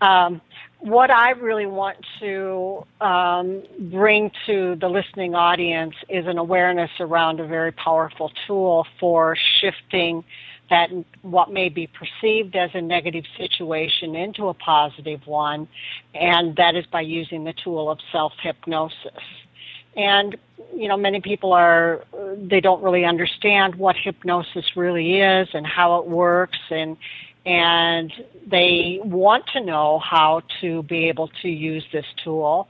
Um, 0.02 0.42
what 0.80 1.10
I 1.10 1.32
really 1.32 1.66
want 1.66 1.98
to 2.20 2.86
um, 3.02 3.64
bring 3.92 4.32
to 4.46 4.76
the 4.76 4.88
listening 4.88 5.34
audience 5.34 5.96
is 6.08 6.28
an 6.28 6.38
awareness 6.38 6.92
around 7.00 7.40
a 7.40 7.48
very 7.48 7.72
powerful 7.72 8.32
tool 8.46 8.86
for 9.00 9.36
shifting 9.60 10.24
that 10.70 10.90
what 11.22 11.52
may 11.52 11.70
be 11.70 11.88
perceived 11.88 12.56
as 12.56 12.70
a 12.74 12.82
negative 12.82 13.24
situation 13.38 14.16
into 14.16 14.50
a 14.50 14.54
positive 14.54 15.26
one, 15.26 15.68
and 16.14 16.56
that 16.58 16.76
is 16.76 16.86
by 16.88 17.02
using 17.02 17.44
the 17.44 17.54
tool 17.54 17.90
of 17.90 18.00
self 18.12 18.34
hypnosis. 18.42 19.24
And 19.96 20.38
you 20.76 20.88
know, 20.88 20.98
many 20.98 21.22
people 21.22 21.54
are 21.54 22.04
they 22.38 22.60
don't 22.60 22.84
really 22.84 23.06
understand 23.06 23.76
what 23.76 23.96
hypnosis 23.96 24.76
really 24.76 25.22
is 25.22 25.48
and 25.54 25.66
how 25.66 26.00
it 26.00 26.08
works, 26.08 26.60
and 26.70 26.98
and 27.48 28.12
they 28.46 29.00
want 29.06 29.46
to 29.54 29.62
know 29.62 30.00
how 30.00 30.42
to 30.60 30.84
be 30.84 31.08
able 31.08 31.30
to 31.42 31.48
use 31.48 31.84
this 31.94 32.06
tool. 32.22 32.68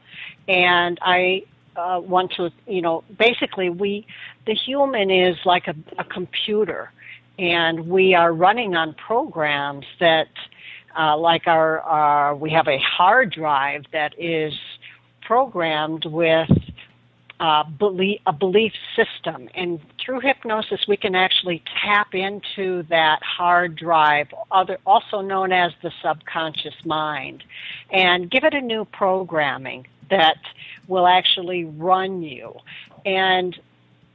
And 0.48 1.00
I 1.02 1.44
uh, 1.76 2.00
want 2.00 2.32
to, 2.34 2.52
you 2.68 2.84
know, 2.84 3.04
basically 3.18 3.72
we, 3.72 4.06
the 4.46 4.54
human 4.54 5.10
is 5.10 5.36
like 5.46 5.68
a, 5.68 5.76
a 5.98 6.04
computer, 6.04 6.92
and 7.40 7.88
we 7.88 8.14
are 8.14 8.32
running 8.32 8.76
on 8.76 8.94
programs 8.94 9.86
that, 10.00 10.28
uh, 10.98 11.18
like 11.18 11.48
our, 11.48 11.82
our, 11.82 12.36
we 12.36 12.52
have 12.52 12.68
a 12.68 12.78
hard 12.78 13.32
drive 13.32 13.84
that 13.94 14.14
is 14.20 14.54
programmed 15.22 16.06
with 16.06 16.50
uh, 17.40 17.64
belief, 17.64 18.20
a 18.26 18.34
belief 18.34 18.74
system. 18.96 19.50
And 19.54 19.80
through 20.04 20.22
hypnosis, 20.22 20.82
we 20.88 20.98
can 20.98 21.16
actually 21.16 21.64
tap 21.84 22.14
into 22.14 22.84
that 22.90 23.20
hard 23.22 23.76
drive, 23.76 24.28
other, 24.52 24.78
also 24.86 25.22
known 25.22 25.52
as 25.52 25.72
the 25.84 25.92
subconscious 26.02 26.76
mind, 26.86 27.44
and 27.92 28.30
give 28.30 28.44
it 28.44 28.54
a 28.54 28.62
new 28.62 28.86
programming 28.86 29.86
that 30.10 30.38
will 30.88 31.08
actually 31.08 31.66
run 31.66 32.22
you. 32.22 32.54
And 33.06 33.58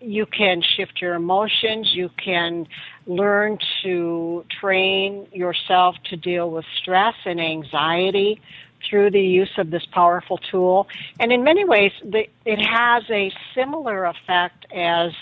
you 0.01 0.27
can 0.27 0.63
shift 0.77 1.01
your 1.01 1.15
emotions. 1.15 1.91
You 1.95 2.11
can 2.23 2.67
learn 3.07 3.59
to 3.83 4.45
train 4.61 5.29
yourself 5.33 5.95
to 6.11 6.17
deal 6.17 6.51
with 6.51 6.65
stress 6.81 7.15
and 7.25 7.41
anxiety 7.41 8.41
through 8.89 9.11
the 9.11 9.21
use 9.21 9.51
of 9.59 9.71
this 9.71 9.87
powerful 9.93 10.39
tool. 10.39 10.89
And 11.21 11.33
in 11.33 11.43
many 11.43 11.65
ways, 11.65 11.93
the, 12.05 12.27
it 12.45 12.59
has 12.59 13.05
a 13.11 13.33
similar 13.55 14.05
effect 14.07 14.67
as 14.73 15.13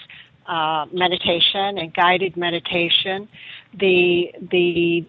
uh, 0.47 0.87
meditation 0.93 1.79
and 1.79 1.95
guided 1.95 2.37
meditation. 2.37 3.29
The 3.75 4.33
the 4.51 5.07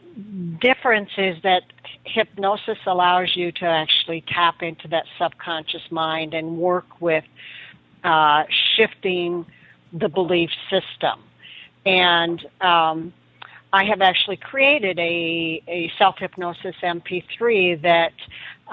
difference 0.62 1.10
is 1.18 1.36
that 1.42 1.64
hypnosis 2.04 2.78
allows 2.86 3.36
you 3.36 3.52
to 3.54 3.66
actually 3.66 4.24
tap 4.28 4.62
into 4.62 4.88
that 4.90 5.06
subconscious 5.18 5.82
mind 5.90 6.34
and 6.34 6.58
work 6.58 7.02
with 7.02 7.24
uh, 8.04 8.44
shifting 8.76 9.46
the 9.94 10.10
belief 10.10 10.50
system. 10.70 11.20
And 11.86 12.46
um, 12.62 13.14
I 13.73 13.86
have 13.86 14.01
actually 14.01 14.38
created 14.38 14.99
a, 14.99 15.63
a 15.67 15.91
self 15.97 16.15
hypnosis 16.17 16.75
MP3 16.84 17.81
that 17.81 18.13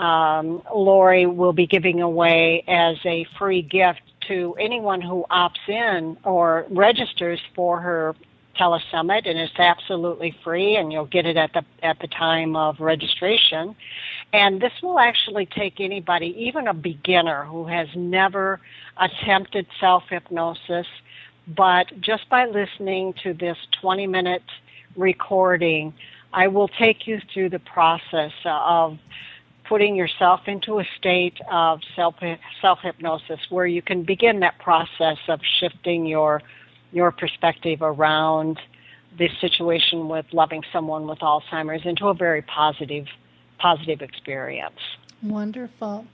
um, 0.02 0.62
Lori 0.74 1.26
will 1.26 1.52
be 1.52 1.66
giving 1.66 2.02
away 2.02 2.64
as 2.66 2.96
a 3.04 3.26
free 3.38 3.62
gift 3.62 4.00
to 4.28 4.56
anyone 4.58 5.00
who 5.00 5.24
opts 5.30 5.68
in 5.68 6.16
or 6.24 6.66
registers 6.70 7.40
for 7.54 7.80
her 7.80 8.14
telesummit 8.58 9.28
and 9.28 9.38
it's 9.38 9.58
absolutely 9.58 10.36
free 10.42 10.76
and 10.76 10.92
you'll 10.92 11.06
get 11.06 11.24
it 11.26 11.36
at 11.36 11.52
the 11.52 11.64
at 11.82 11.98
the 12.00 12.08
time 12.08 12.56
of 12.56 12.80
registration. 12.80 13.76
And 14.32 14.60
this 14.60 14.72
will 14.82 14.98
actually 14.98 15.46
take 15.46 15.80
anybody 15.80 16.34
even 16.36 16.66
a 16.66 16.74
beginner 16.74 17.44
who 17.44 17.66
has 17.66 17.88
never 17.94 18.60
attempted 18.96 19.66
self 19.78 20.02
hypnosis 20.10 20.86
but 21.56 21.86
just 22.00 22.28
by 22.28 22.46
listening 22.46 23.14
to 23.22 23.32
this 23.32 23.56
20 23.80 24.06
minute 24.06 24.42
recording, 24.98 25.94
I 26.32 26.48
will 26.48 26.68
take 26.68 27.06
you 27.06 27.20
through 27.32 27.50
the 27.50 27.58
process 27.58 28.32
of 28.44 28.98
putting 29.64 29.96
yourself 29.96 30.40
into 30.46 30.78
a 30.78 30.84
state 30.98 31.38
of 31.50 31.80
self 31.94 32.16
self 32.60 32.80
hypnosis 32.82 33.40
where 33.50 33.66
you 33.66 33.82
can 33.82 34.02
begin 34.02 34.40
that 34.40 34.58
process 34.58 35.18
of 35.28 35.40
shifting 35.60 36.06
your 36.06 36.42
your 36.92 37.12
perspective 37.12 37.80
around 37.82 38.58
this 39.16 39.32
situation 39.40 40.08
with 40.08 40.26
loving 40.32 40.62
someone 40.72 41.06
with 41.06 41.18
Alzheimer's 41.18 41.84
into 41.84 42.08
a 42.08 42.14
very 42.14 42.42
positive 42.42 43.06
positive 43.58 44.02
experience. 44.02 44.80
Wonderful. 45.22 46.06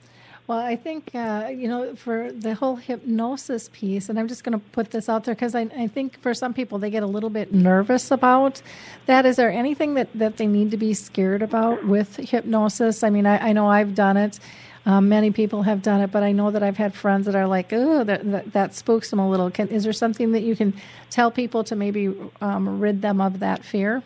Well, 0.47 0.59
I 0.59 0.77
think, 0.77 1.15
uh, 1.15 1.49
you 1.51 1.69
know, 1.69 1.95
for 1.97 2.31
the 2.31 2.55
whole 2.55 2.77
hypnosis 2.77 3.71
piece, 3.73 4.11
and 4.11 4.19
I'm 4.19 4.29
just 4.29 4.45
going 4.45 4.53
to 4.53 4.63
put 4.73 4.91
this 4.91 5.09
out 5.09 5.25
there 5.25 5.35
because 5.35 5.55
I, 5.55 5.63
I, 5.75 5.87
think 5.87 6.21
for 6.21 6.35
some 6.35 6.53
people 6.53 6.79
they 6.79 6.91
get 6.91 7.03
a 7.03 7.07
little 7.07 7.31
bit 7.31 7.55
nervous 7.55 8.11
about 8.11 8.61
that. 9.07 9.25
Is 9.25 9.37
there 9.37 9.51
anything 9.51 9.95
that, 9.95 10.11
that 10.15 10.37
they 10.37 10.47
need 10.47 10.71
to 10.73 10.77
be 10.77 10.93
scared 10.93 11.41
about 11.41 11.87
with 11.87 12.17
hypnosis? 12.17 13.03
I 13.03 13.09
mean, 13.09 13.25
I, 13.25 13.39
I 13.39 13.53
know 13.55 13.69
I've 13.69 13.95
done 13.95 14.19
it. 14.19 14.39
Um, 14.85 15.09
many 15.09 15.31
people 15.31 15.63
have 15.63 15.81
done 15.81 16.03
it, 16.03 16.13
but 16.13 16.23
I 16.23 16.33
know 16.33 16.51
that 16.51 16.63
I've 16.63 16.77
had 16.77 16.93
friends 16.93 17.25
that 17.25 17.35
are 17.35 17.47
like, 17.47 17.73
oh, 17.73 18.05
that, 18.05 18.31
that, 18.31 18.53
that 18.53 18.75
spooks 18.75 19.09
them 19.09 19.21
a 19.21 19.31
little. 19.31 19.51
Can, 19.51 19.69
is 19.69 19.85
there 19.85 19.95
something 19.95 20.33
that 20.33 20.43
you 20.43 20.55
can 20.55 20.75
tell 21.09 21.31
people 21.31 21.65
to 21.65 21.75
maybe 21.75 22.15
um, 22.43 22.81
rid 22.81 23.01
them 23.01 23.19
of 23.19 23.39
that 23.39 23.65
fear? 23.65 24.03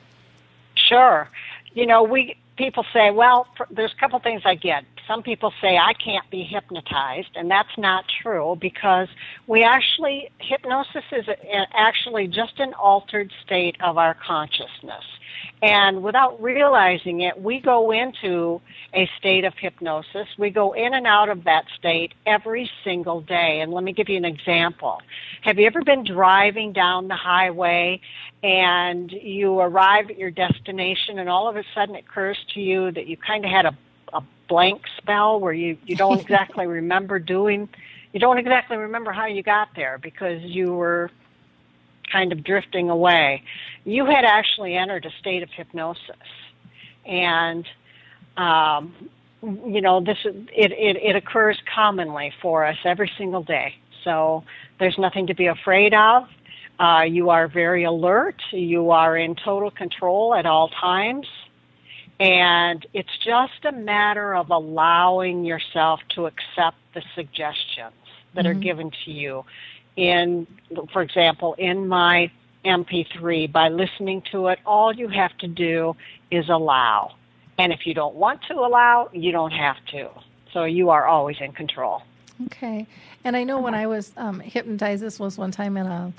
Sure. 0.77 1.29
You 1.75 1.85
know, 1.85 2.05
we 2.05 2.37
people 2.57 2.85
say, 2.93 3.11
well, 3.11 3.49
there's 3.71 3.93
a 3.93 4.01
couple 4.01 4.21
things 4.21 4.43
I 4.45 4.55
get 4.55 4.85
some 5.09 5.23
people 5.23 5.53
say 5.61 5.79
I 5.79 5.95
can't 5.95 6.29
be 6.31 6.45
hypnotized, 6.45 7.31
and 7.35 7.51
that's 7.51 7.77
not 7.79 8.05
true 8.23 8.57
because 8.61 9.09
we 9.47 9.65
actually, 9.65 10.31
hypnosis 10.39 11.05
is 11.11 11.25
actually 11.75 12.29
just 12.29 12.59
an 12.59 12.75
altered 12.75 13.33
state 13.45 13.77
of 13.81 13.97
our 13.97 14.15
consciousness. 14.15 15.05
And 15.61 16.03
without 16.03 16.41
realizing 16.41 17.23
it, 17.23 17.41
we 17.41 17.61
go 17.61 17.91
into 17.91 18.61
a 18.95 19.09
state 19.19 19.45
of 19.45 19.55
hypnosis. 19.59 20.29
We 20.39 20.51
go 20.51 20.73
in 20.73 20.95
and 20.95 21.07
out 21.07 21.29
of 21.29 21.45
that 21.45 21.65
state 21.77 22.13
every 22.27 22.71
single 22.85 23.23
day. 23.23 23.61
And 23.61 23.73
let 23.73 23.83
me 23.83 23.93
give 23.93 24.09
you 24.09 24.17
an 24.17 24.25
example. 24.25 25.01
Have 25.43 25.59
you 25.59 25.67
ever 25.67 25.83
been 25.83 26.05
driving 26.05 26.73
down 26.73 27.09
the 27.09 27.17
highway 27.17 28.01
and 28.43 29.11
you 29.11 29.59
arrive 29.59 30.11
at 30.11 30.19
your 30.19 30.31
destination 30.31 31.19
and 31.19 31.29
all 31.29 31.49
of 31.49 31.57
a 31.57 31.65
sudden 31.75 31.97
it 31.97 32.05
occurs 32.09 32.39
to 32.55 32.61
you 32.61 32.93
that 32.93 33.09
you 33.09 33.17
kind 33.17 33.45
of 33.45 33.51
had 33.51 33.67
a 33.67 33.77
blank 34.49 34.83
spell 34.97 35.39
where 35.41 35.53
you 35.53 35.77
you 35.85 35.97
don't 35.97 36.21
exactly 36.21 36.67
remember 36.67 37.19
doing 37.19 37.69
you 38.13 38.21
don't 38.21 38.39
exactly 38.39 38.77
remember 38.77 39.13
how 39.13 39.27
you 39.27 39.43
got 39.43 39.69
there 39.77 39.99
because 39.99 40.41
you 40.43 40.75
were 40.75 41.11
kind 42.11 42.33
of 42.33 42.43
drifting 42.43 42.91
away. 42.91 43.43
You 43.85 44.07
had 44.07 44.25
actually 44.25 44.77
entered 44.77 45.05
a 45.05 45.11
state 45.21 45.43
of 45.43 45.51
hypnosis, 45.51 46.17
and 47.05 47.67
um, 48.37 48.95
you 49.43 49.81
know 49.81 50.01
this 50.01 50.19
it, 50.25 50.73
it 50.73 50.97
it 50.97 51.17
occurs 51.17 51.59
commonly 51.75 52.33
for 52.41 52.65
us 52.65 52.79
every 52.85 53.11
single 53.19 53.43
day. 53.43 53.75
So 54.05 54.45
there's 54.79 54.99
nothing 54.99 55.27
to 55.27 55.35
be 55.35 55.47
afraid 55.47 55.93
of. 55.95 56.25
Uh, 56.79 57.03
you 57.03 57.31
are 57.31 57.49
very 57.49 57.85
alert. 57.85 58.41
You 58.53 58.91
are 58.91 59.17
in 59.17 59.35
total 59.35 59.71
control 59.71 60.35
at 60.35 60.47
all 60.47 60.69
times. 60.69 61.27
And 62.21 62.85
it's 62.93 63.17
just 63.25 63.65
a 63.65 63.73
matter 63.73 64.35
of 64.35 64.51
allowing 64.51 65.45
yourself 65.45 66.01
to 66.11 66.27
accept 66.27 66.77
the 66.95 67.03
suggestions 67.15 67.95
that 68.35 68.45
mm-hmm. 68.45 68.51
are 68.51 68.55
given 68.55 68.91
to 69.05 69.11
you. 69.11 69.45
In, 69.97 70.47
for 70.93 71.03
example, 71.03 71.55
in 71.55 71.87
my 71.89 72.31
MP3, 72.65 73.51
by 73.51 73.69
listening 73.69 74.23
to 74.33 74.49
it, 74.49 74.59
all 74.67 74.93
you 74.93 75.09
have 75.09 75.37
to 75.39 75.49
do 75.49 75.97
is 76.31 76.49
allow. 76.49 77.15
And 77.59 77.73
if 77.73 77.87
you 77.87 77.95
don't 77.95 78.15
want 78.15 78.43
to 78.49 78.55
allow, 78.55 79.11
you 79.13 79.33
don't 79.33 79.53
have 79.53 79.77
to. 79.93 80.11
So 80.53 80.65
you 80.65 80.91
are 80.91 81.07
always 81.07 81.37
in 81.41 81.53
control. 81.53 82.03
Okay. 82.47 82.87
And 83.25 83.37
I 83.37 83.45
know 83.45 83.61
when 83.61 83.75
I 83.75 83.87
was 83.87 84.13
um, 84.17 84.41
hypnotized, 84.41 85.03
this 85.03 85.19
was 85.19 85.37
one 85.37 85.51
time 85.51 85.77
in 85.77 85.87
a 85.87 86.13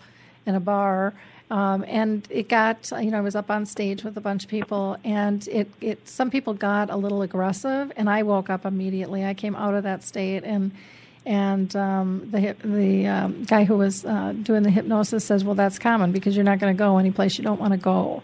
in 0.45 0.55
a 0.55 0.59
bar, 0.59 1.13
um, 1.51 1.83
and 1.88 2.27
it 2.29 2.47
got, 2.47 2.91
you 3.01 3.09
know, 3.09 3.17
I 3.17 3.21
was 3.21 3.35
up 3.35 3.49
on 3.49 3.65
stage 3.65 4.03
with 4.03 4.15
a 4.17 4.21
bunch 4.21 4.43
of 4.43 4.49
people, 4.49 4.97
and 5.03 5.47
it, 5.47 5.69
it, 5.81 6.07
some 6.07 6.29
people 6.29 6.53
got 6.53 6.91
a 6.91 6.95
little 6.95 7.23
aggressive, 7.23 7.91
and 7.95 8.07
I 8.07 8.21
woke 8.21 8.51
up 8.51 8.65
immediately. 8.65 9.25
I 9.25 9.33
came 9.33 9.55
out 9.55 9.73
of 9.73 9.83
that 9.83 10.03
state, 10.03 10.43
and 10.43 10.71
and 11.25 11.75
um, 11.75 12.29
the 12.31 12.55
the 12.63 13.07
um, 13.07 13.43
guy 13.45 13.63
who 13.63 13.77
was 13.77 14.05
uh, 14.05 14.33
doing 14.43 14.62
the 14.62 14.69
hypnosis 14.69 15.25
says, 15.25 15.43
"Well, 15.43 15.55
that's 15.55 15.79
common 15.79 16.12
because 16.12 16.35
you're 16.35 16.45
not 16.45 16.59
going 16.59 16.75
to 16.75 16.77
go 16.77 16.97
any 16.99 17.12
place 17.12 17.38
you 17.39 17.43
don't 17.43 17.59
want 17.59 17.73
to 17.73 17.79
go." 17.79 18.21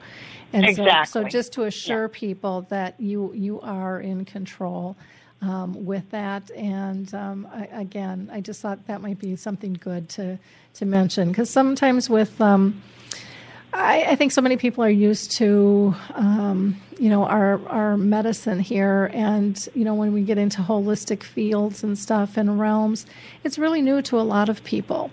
And 0.54 0.64
exactly. 0.64 1.06
so, 1.06 1.24
so 1.24 1.28
just 1.28 1.52
to 1.54 1.64
assure 1.64 2.04
yeah. 2.04 2.20
people 2.20 2.62
that 2.70 3.00
you 3.00 3.34
you 3.34 3.60
are 3.62 4.00
in 4.00 4.26
control. 4.26 4.96
Um, 5.42 5.86
with 5.86 6.10
that. 6.12 6.50
And 6.52 7.14
um, 7.14 7.48
I, 7.54 7.66
again, 7.66 8.30
I 8.32 8.40
just 8.40 8.62
thought 8.62 8.88
that 8.88 9.02
might 9.02 9.20
be 9.20 9.36
something 9.36 9.74
good 9.74 10.08
to 10.10 10.40
to 10.76 10.86
mention 10.86 11.28
because 11.28 11.50
sometimes 11.50 12.10
with 12.10 12.40
um, 12.40 12.82
I, 13.76 14.06
I, 14.12 14.16
think 14.16 14.32
so 14.32 14.42
many 14.42 14.56
people 14.56 14.86
are 14.86 14.90
used 14.90 15.32
to, 15.38 15.94
um, 16.14 16.80
you 16.98 17.10
know, 17.10 17.26
our 17.26 17.60
our 17.68 17.98
medicine 17.98 18.60
here, 18.60 19.12
and 19.14 19.68
you 19.76 19.84
know, 19.84 19.94
when 19.94 20.14
we 20.14 20.22
get 20.22 20.38
into 20.38 20.62
holistic 20.62 21.24
fields 21.24 21.84
and 21.84 21.98
stuff 21.98 22.38
and 22.38 22.58
realms, 22.58 23.06
it's 23.44 23.60
really 23.60 23.82
new 23.82 24.02
to 24.04 24.18
a 24.18 24.24
lot 24.24 24.48
of 24.48 24.64
people, 24.64 25.12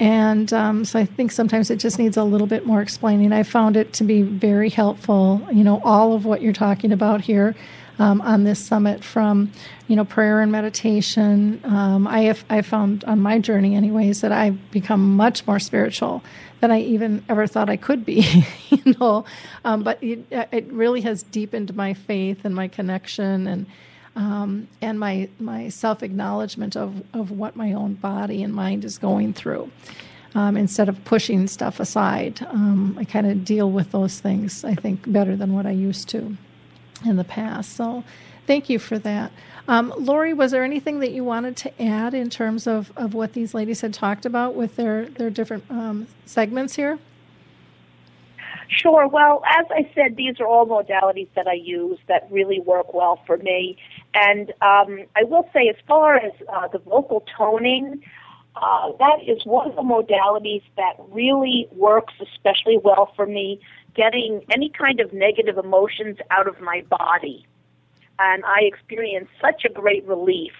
and 0.00 0.52
um, 0.52 0.84
so 0.84 0.98
I 0.98 1.04
think 1.04 1.30
sometimes 1.30 1.70
it 1.70 1.76
just 1.76 2.00
needs 2.00 2.16
a 2.16 2.24
little 2.24 2.48
bit 2.48 2.66
more 2.66 2.82
explaining. 2.82 3.32
I 3.32 3.44
found 3.44 3.76
it 3.76 3.92
to 3.94 4.04
be 4.04 4.22
very 4.22 4.70
helpful. 4.70 5.46
You 5.52 5.62
know, 5.62 5.80
all 5.84 6.12
of 6.12 6.24
what 6.24 6.42
you're 6.42 6.52
talking 6.52 6.90
about 6.90 7.20
here 7.20 7.54
um, 8.00 8.22
on 8.22 8.44
this 8.44 8.58
summit 8.58 9.04
from 9.04 9.52
you 9.86 9.94
know 9.94 10.04
prayer 10.04 10.40
and 10.40 10.50
meditation. 10.50 11.60
Um, 11.64 12.08
I 12.08 12.22
have 12.22 12.44
I 12.50 12.62
found 12.62 13.04
on 13.04 13.20
my 13.20 13.38
journey, 13.38 13.76
anyways, 13.76 14.22
that 14.22 14.32
I've 14.32 14.70
become 14.72 15.16
much 15.16 15.46
more 15.46 15.60
spiritual 15.60 16.24
than 16.60 16.70
I 16.70 16.80
even 16.80 17.22
ever 17.28 17.46
thought 17.46 17.68
I 17.68 17.76
could 17.76 18.04
be. 18.04 18.44
you 18.70 18.94
know, 18.98 19.24
um, 19.64 19.82
but 19.82 20.02
it, 20.02 20.26
it, 20.30 20.72
really 20.72 21.02
has 21.02 21.22
deepened 21.22 21.76
my 21.76 21.94
faith 21.94 22.44
and 22.44 22.54
my 22.54 22.66
connection 22.66 23.46
and. 23.46 23.66
Um, 24.16 24.66
and 24.82 24.98
my, 24.98 25.28
my 25.38 25.68
self 25.68 26.02
acknowledgement 26.02 26.76
of, 26.76 27.04
of 27.14 27.30
what 27.30 27.54
my 27.54 27.72
own 27.72 27.94
body 27.94 28.42
and 28.42 28.52
mind 28.52 28.84
is 28.84 28.98
going 28.98 29.32
through. 29.34 29.70
Um, 30.34 30.56
instead 30.56 30.88
of 30.88 31.02
pushing 31.04 31.46
stuff 31.46 31.78
aside. 31.78 32.42
Um, 32.50 32.96
I 32.98 33.04
kind 33.04 33.28
of 33.30 33.44
deal 33.44 33.70
with 33.70 33.92
those 33.92 34.18
things, 34.18 34.64
I 34.64 34.74
think, 34.74 35.10
better 35.10 35.36
than 35.36 35.54
what 35.54 35.64
I 35.64 35.70
used 35.70 36.08
to 36.08 36.36
in 37.04 37.16
the 37.16 37.24
past. 37.24 37.74
So 37.74 38.04
Thank 38.50 38.68
you 38.68 38.80
for 38.80 38.98
that. 38.98 39.30
Um, 39.68 39.94
Lori, 39.96 40.34
was 40.34 40.50
there 40.50 40.64
anything 40.64 40.98
that 40.98 41.12
you 41.12 41.22
wanted 41.22 41.56
to 41.58 41.80
add 41.82 42.14
in 42.14 42.30
terms 42.30 42.66
of, 42.66 42.92
of 42.96 43.14
what 43.14 43.32
these 43.32 43.54
ladies 43.54 43.80
had 43.80 43.94
talked 43.94 44.26
about 44.26 44.56
with 44.56 44.74
their, 44.74 45.06
their 45.06 45.30
different 45.30 45.62
um, 45.70 46.08
segments 46.26 46.74
here? 46.74 46.98
Sure. 48.66 49.06
Well, 49.06 49.44
as 49.48 49.66
I 49.70 49.88
said, 49.94 50.16
these 50.16 50.40
are 50.40 50.48
all 50.48 50.66
modalities 50.66 51.28
that 51.36 51.46
I 51.46 51.52
use 51.52 52.00
that 52.08 52.26
really 52.28 52.58
work 52.58 52.92
well 52.92 53.20
for 53.24 53.36
me. 53.36 53.78
And 54.14 54.50
um, 54.62 55.04
I 55.14 55.22
will 55.22 55.48
say, 55.52 55.68
as 55.68 55.76
far 55.86 56.16
as 56.16 56.32
uh, 56.52 56.66
the 56.66 56.80
vocal 56.80 57.24
toning, 57.38 58.02
uh, 58.56 58.92
that 58.98 59.18
is 59.26 59.44
one 59.44 59.68
of 59.68 59.76
the 59.76 59.82
modalities 59.82 60.62
that 60.76 60.94
really 61.10 61.68
works 61.72 62.14
especially 62.20 62.78
well 62.82 63.12
for 63.14 63.26
me, 63.26 63.60
getting 63.94 64.42
any 64.52 64.68
kind 64.70 65.00
of 65.00 65.12
negative 65.12 65.56
emotions 65.56 66.18
out 66.30 66.48
of 66.48 66.60
my 66.60 66.82
body. 66.90 67.46
And 68.18 68.44
I 68.44 68.60
experience 68.62 69.28
such 69.40 69.64
a 69.64 69.72
great 69.72 70.06
relief 70.06 70.52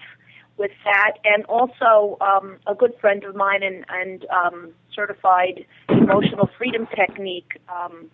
with 0.57 0.71
that. 0.85 1.17
And 1.25 1.43
also, 1.45 2.17
um, 2.21 2.57
a 2.65 2.73
good 2.73 2.93
friend 2.99 3.23
of 3.23 3.35
mine 3.35 3.61
and, 3.63 3.85
and 3.89 4.25
um, 4.29 4.71
certified 4.93 5.65
emotional 5.89 6.49
freedom 6.57 6.87
technique 6.95 7.59
um, 7.69 8.09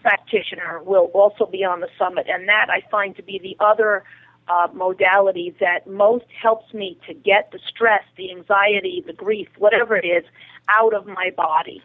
practitioner 0.00 0.82
will 0.82 1.10
also 1.14 1.46
be 1.46 1.64
on 1.64 1.80
the 1.80 1.88
summit. 1.98 2.26
And 2.28 2.48
that 2.48 2.66
I 2.70 2.88
find 2.90 3.16
to 3.16 3.22
be 3.22 3.38
the 3.38 3.56
other 3.64 4.04
uh, 4.48 4.68
modality 4.72 5.54
that 5.60 5.86
most 5.86 6.26
helps 6.40 6.72
me 6.72 6.98
to 7.06 7.14
get 7.14 7.50
the 7.52 7.58
stress, 7.68 8.02
the 8.16 8.30
anxiety, 8.30 9.02
the 9.06 9.12
grief, 9.12 9.48
whatever 9.58 9.96
it 9.96 10.06
is, 10.06 10.24
out 10.68 10.94
of 10.94 11.06
my 11.06 11.30
body. 11.36 11.82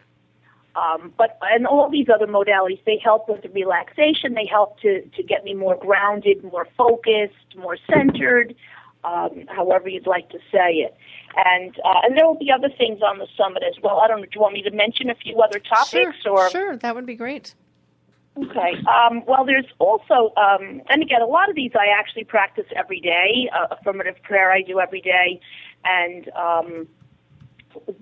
Um, 0.74 1.12
but 1.18 1.38
and 1.42 1.66
all 1.66 1.90
these 1.90 2.08
other 2.08 2.26
modalities, 2.26 2.80
they 2.86 2.98
help 3.02 3.28
with 3.28 3.42
the 3.42 3.50
relaxation. 3.50 4.34
They 4.34 4.46
help 4.46 4.80
to 4.80 5.02
to 5.02 5.22
get 5.22 5.44
me 5.44 5.54
more 5.54 5.76
grounded, 5.76 6.42
more 6.44 6.66
focused, 6.78 7.56
more 7.56 7.76
centered, 7.92 8.54
um, 9.04 9.44
however 9.48 9.90
you'd 9.90 10.06
like 10.06 10.30
to 10.30 10.38
say 10.50 10.76
it. 10.76 10.96
And 11.36 11.76
uh, 11.84 12.00
and 12.04 12.16
there 12.16 12.26
will 12.26 12.38
be 12.38 12.50
other 12.50 12.70
things 12.70 13.02
on 13.02 13.18
the 13.18 13.26
summit 13.36 13.62
as 13.62 13.82
well. 13.82 14.00
I 14.00 14.08
don't 14.08 14.20
know. 14.20 14.24
Do 14.24 14.30
you 14.34 14.40
want 14.40 14.54
me 14.54 14.62
to 14.62 14.70
mention 14.70 15.10
a 15.10 15.14
few 15.14 15.40
other 15.42 15.58
topics? 15.58 16.16
Sure, 16.22 16.38
or 16.38 16.50
sure, 16.50 16.76
that 16.78 16.94
would 16.94 17.06
be 17.06 17.16
great. 17.16 17.54
Okay. 18.36 18.72
Um, 18.88 19.22
well, 19.26 19.44
there's 19.44 19.66
also, 19.78 20.32
um, 20.36 20.80
and 20.88 21.02
again, 21.02 21.20
a 21.20 21.26
lot 21.26 21.50
of 21.50 21.54
these 21.56 21.72
I 21.74 21.88
actually 21.98 22.24
practice 22.24 22.64
every 22.74 23.00
day. 23.00 23.50
Uh, 23.54 23.74
affirmative 23.78 24.16
prayer 24.22 24.50
I 24.50 24.62
do 24.62 24.80
every 24.80 25.02
day, 25.02 25.38
and 25.84 26.30
um, 26.30 26.88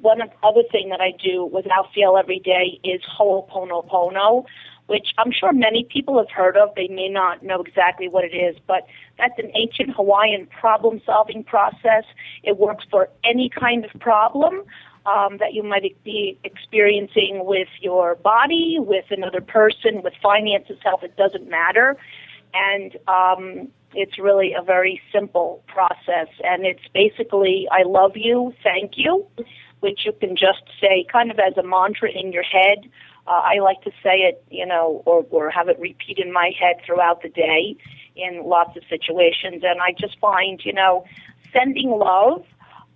one 0.00 0.20
other 0.42 0.62
thing 0.70 0.88
that 0.90 1.00
I 1.00 1.12
do 1.22 1.44
without 1.44 1.92
fail 1.94 2.16
every 2.16 2.38
day 2.38 2.78
is 2.84 3.00
Ho'oponopono, 3.18 4.44
which 4.86 5.08
I'm 5.18 5.32
sure 5.32 5.52
many 5.52 5.84
people 5.84 6.18
have 6.18 6.30
heard 6.30 6.56
of. 6.56 6.70
They 6.76 6.88
may 6.88 7.08
not 7.08 7.42
know 7.42 7.60
exactly 7.60 8.08
what 8.08 8.24
it 8.24 8.34
is, 8.34 8.56
but 8.68 8.86
that's 9.18 9.38
an 9.38 9.50
ancient 9.56 9.96
Hawaiian 9.96 10.46
problem-solving 10.46 11.44
process. 11.44 12.04
It 12.44 12.56
works 12.56 12.84
for 12.88 13.08
any 13.24 13.50
kind 13.50 13.84
of 13.84 14.00
problem 14.00 14.64
um, 15.06 15.38
that 15.38 15.54
you 15.54 15.62
might 15.62 15.96
be 16.04 16.38
experiencing 16.44 17.44
with 17.44 17.68
your 17.80 18.16
body, 18.16 18.76
with 18.78 19.06
another 19.10 19.40
person, 19.40 20.02
with 20.02 20.12
finances, 20.22 20.78
health, 20.82 21.02
it 21.02 21.16
doesn't 21.16 21.48
matter. 21.48 21.96
And 22.52 22.96
um, 23.08 23.68
it's 23.94 24.18
really 24.18 24.54
a 24.54 24.62
very 24.62 25.00
simple 25.12 25.62
process. 25.66 26.28
And 26.44 26.64
it's 26.64 26.86
basically, 26.92 27.66
I 27.70 27.82
love 27.84 28.12
you, 28.14 28.54
thank 28.62 28.92
you, 28.96 29.26
which 29.80 30.04
you 30.04 30.12
can 30.12 30.36
just 30.36 30.62
say 30.80 31.06
kind 31.10 31.30
of 31.30 31.38
as 31.38 31.56
a 31.56 31.62
mantra 31.62 32.10
in 32.10 32.32
your 32.32 32.42
head. 32.42 32.88
Uh, 33.26 33.42
I 33.44 33.58
like 33.60 33.82
to 33.82 33.90
say 34.02 34.18
it, 34.20 34.44
you 34.50 34.66
know, 34.66 35.02
or, 35.06 35.24
or 35.30 35.50
have 35.50 35.68
it 35.68 35.78
repeat 35.78 36.18
in 36.18 36.32
my 36.32 36.52
head 36.58 36.76
throughout 36.84 37.22
the 37.22 37.28
day 37.28 37.76
in 38.16 38.42
lots 38.44 38.76
of 38.76 38.82
situations. 38.88 39.62
And 39.64 39.80
I 39.80 39.92
just 39.98 40.18
find, 40.18 40.60
you 40.64 40.72
know, 40.72 41.04
sending 41.52 41.90
love 41.90 42.44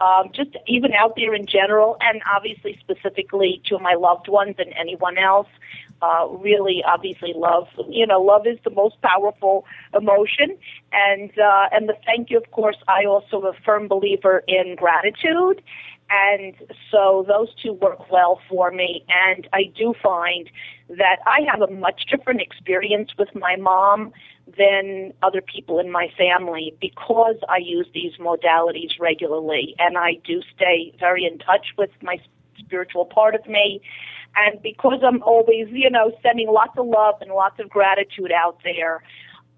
um, 0.04 0.30
just 0.34 0.50
even 0.66 0.92
out 0.92 1.14
there 1.16 1.34
in 1.34 1.46
general, 1.46 1.96
and 2.00 2.20
obviously 2.34 2.76
specifically 2.80 3.62
to 3.66 3.78
my 3.78 3.94
loved 3.94 4.28
ones 4.28 4.56
and 4.58 4.72
anyone 4.78 5.16
else. 5.16 5.48
Uh, 6.02 6.26
really, 6.28 6.82
obviously, 6.86 7.32
love. 7.34 7.66
You 7.88 8.06
know, 8.06 8.20
love 8.20 8.46
is 8.46 8.58
the 8.64 8.70
most 8.70 9.00
powerful 9.00 9.64
emotion, 9.94 10.58
and 10.92 11.30
uh, 11.38 11.68
and 11.72 11.88
the 11.88 11.94
thank 12.04 12.30
you. 12.30 12.36
Of 12.36 12.50
course, 12.50 12.76
I 12.88 13.06
also 13.06 13.38
am 13.40 13.46
a 13.46 13.52
firm 13.64 13.88
believer 13.88 14.42
in 14.46 14.76
gratitude, 14.76 15.62
and 16.10 16.54
so 16.90 17.24
those 17.26 17.48
two 17.62 17.72
work 17.72 18.10
well 18.10 18.40
for 18.48 18.70
me. 18.70 19.04
And 19.08 19.48
I 19.54 19.72
do 19.74 19.94
find 20.02 20.50
that 20.90 21.20
I 21.26 21.40
have 21.50 21.62
a 21.62 21.72
much 21.72 22.02
different 22.10 22.42
experience 22.42 23.12
with 23.16 23.34
my 23.34 23.56
mom 23.56 24.12
than 24.58 25.12
other 25.22 25.40
people 25.40 25.78
in 25.78 25.90
my 25.90 26.08
family 26.18 26.74
because 26.80 27.36
I 27.48 27.58
use 27.58 27.86
these 27.94 28.12
modalities 28.18 29.00
regularly 29.00 29.74
and 29.78 29.96
I 29.96 30.20
do 30.24 30.42
stay 30.54 30.94
very 31.00 31.24
in 31.24 31.38
touch 31.38 31.68
with 31.78 31.90
my 32.02 32.18
spiritual 32.58 33.06
part 33.06 33.34
of 33.34 33.46
me. 33.46 33.80
And 34.36 34.60
because 34.62 35.00
I'm 35.06 35.22
always, 35.22 35.68
you 35.70 35.88
know, 35.88 36.12
sending 36.22 36.48
lots 36.48 36.76
of 36.76 36.86
love 36.86 37.14
and 37.20 37.30
lots 37.30 37.58
of 37.60 37.70
gratitude 37.70 38.32
out 38.32 38.58
there, 38.64 39.02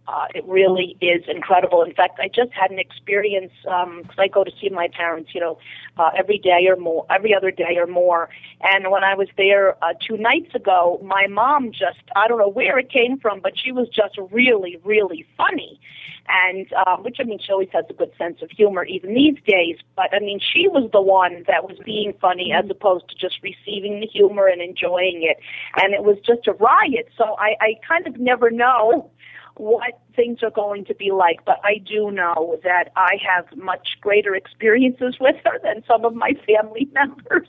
uh, 0.09 0.27
it 0.35 0.45
really 0.47 0.97
is 1.01 1.23
incredible. 1.29 1.83
In 1.83 1.93
fact, 1.95 2.19
I 2.21 2.29
just 2.29 2.53
had 2.53 2.71
an 2.71 2.79
experience 2.79 3.53
because 3.63 3.87
um, 3.87 4.11
I 4.19 4.29
go 4.29 4.45
to 4.45 4.51
see 4.61 4.69
my 4.69 4.89
parents, 4.89 5.31
you 5.35 5.41
know, 5.41 5.59
uh, 5.97 6.11
every 6.17 6.39
day 6.39 6.67
or 6.69 6.77
more, 6.77 7.07
every 7.11 7.35
other 7.35 7.51
day 7.51 7.77
or 7.77 7.87
more. 7.87 8.29
And 8.63 8.91
when 8.91 9.05
I 9.05 9.15
was 9.15 9.29
there 9.37 9.83
uh, 9.85 9.95
two 10.07 10.17
nights 10.17 10.55
ago, 10.55 11.01
my 11.05 11.27
mom 11.27 11.73
just—I 11.73 12.29
don't 12.29 12.39
know 12.39 12.49
where 12.49 12.79
it 12.79 12.91
came 12.91 13.19
from, 13.19 13.41
but 13.41 13.53
she 13.59 13.73
was 13.73 13.89
just 13.89 14.17
really, 14.31 14.79
really 14.85 15.27
funny. 15.37 15.81
And 16.29 16.67
um, 16.87 17.05
which 17.05 17.19
I 17.21 17.25
mean, 17.25 17.39
she 17.39 17.53
always 17.53 17.69
has 17.73 17.85
a 17.89 17.93
good 17.93 18.11
sense 18.19 18.43
of 18.43 18.51
humor, 18.51 18.85
even 18.85 19.15
these 19.15 19.37
days. 19.47 19.77
But 19.95 20.13
I 20.13 20.19
mean, 20.19 20.41
she 20.41 20.67
was 20.67 20.91
the 20.93 21.01
one 21.01 21.45
that 21.47 21.65
was 21.65 21.79
being 21.85 22.15
funny 22.21 22.53
as 22.53 22.69
opposed 22.69 23.09
to 23.11 23.15
just 23.17 23.37
receiving 23.43 24.01
the 24.01 24.07
humor 24.07 24.47
and 24.49 24.61
enjoying 24.61 25.23
it. 25.23 25.39
And 25.77 25.95
it 25.95 26.03
was 26.03 26.17
just 26.27 26.49
a 26.49 26.53
riot. 26.53 27.09
So 27.17 27.37
I, 27.39 27.55
I 27.61 27.75
kind 27.87 28.09
of 28.09 28.19
never 28.19 28.51
know 28.51 29.11
what 29.57 29.99
things 30.15 30.43
are 30.43 30.51
going 30.51 30.85
to 30.87 30.95
be 30.95 31.11
like, 31.11 31.45
but 31.45 31.61
I 31.65 31.79
do 31.79 32.11
know 32.11 32.59
that 32.65 32.91
I 32.97 33.19
have 33.27 33.47
much 33.57 33.99
greater 34.01 34.35
experiences 34.35 35.17
with 35.21 35.37
her 35.45 35.59
than 35.63 35.85
some 35.87 36.05
of 36.05 36.15
my 36.15 36.33
family 36.47 36.89
members 36.95 37.49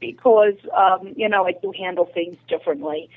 because, 0.00 0.54
um, 0.76 1.14
you 1.16 1.28
know, 1.28 1.46
I 1.46 1.52
do 1.52 1.72
handle 1.76 2.06
things 2.12 2.36
differently. 2.48 3.08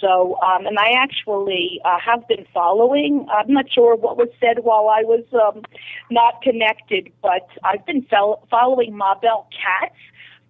So, 0.00 0.36
um, 0.42 0.66
and 0.66 0.78
I 0.78 0.90
actually 0.96 1.80
uh, 1.84 1.98
have 2.00 2.26
been 2.26 2.44
following. 2.52 3.26
I'm 3.32 3.52
not 3.52 3.70
sure 3.70 3.94
what 3.94 4.16
was 4.16 4.28
said 4.40 4.64
while 4.64 4.88
I 4.88 5.02
was 5.02 5.24
um, 5.32 5.62
not 6.10 6.42
connected, 6.42 7.12
but 7.22 7.48
I've 7.62 7.86
been 7.86 8.02
fel- 8.02 8.44
following 8.50 8.96
Mabel 8.96 9.46
Katz 9.52 9.94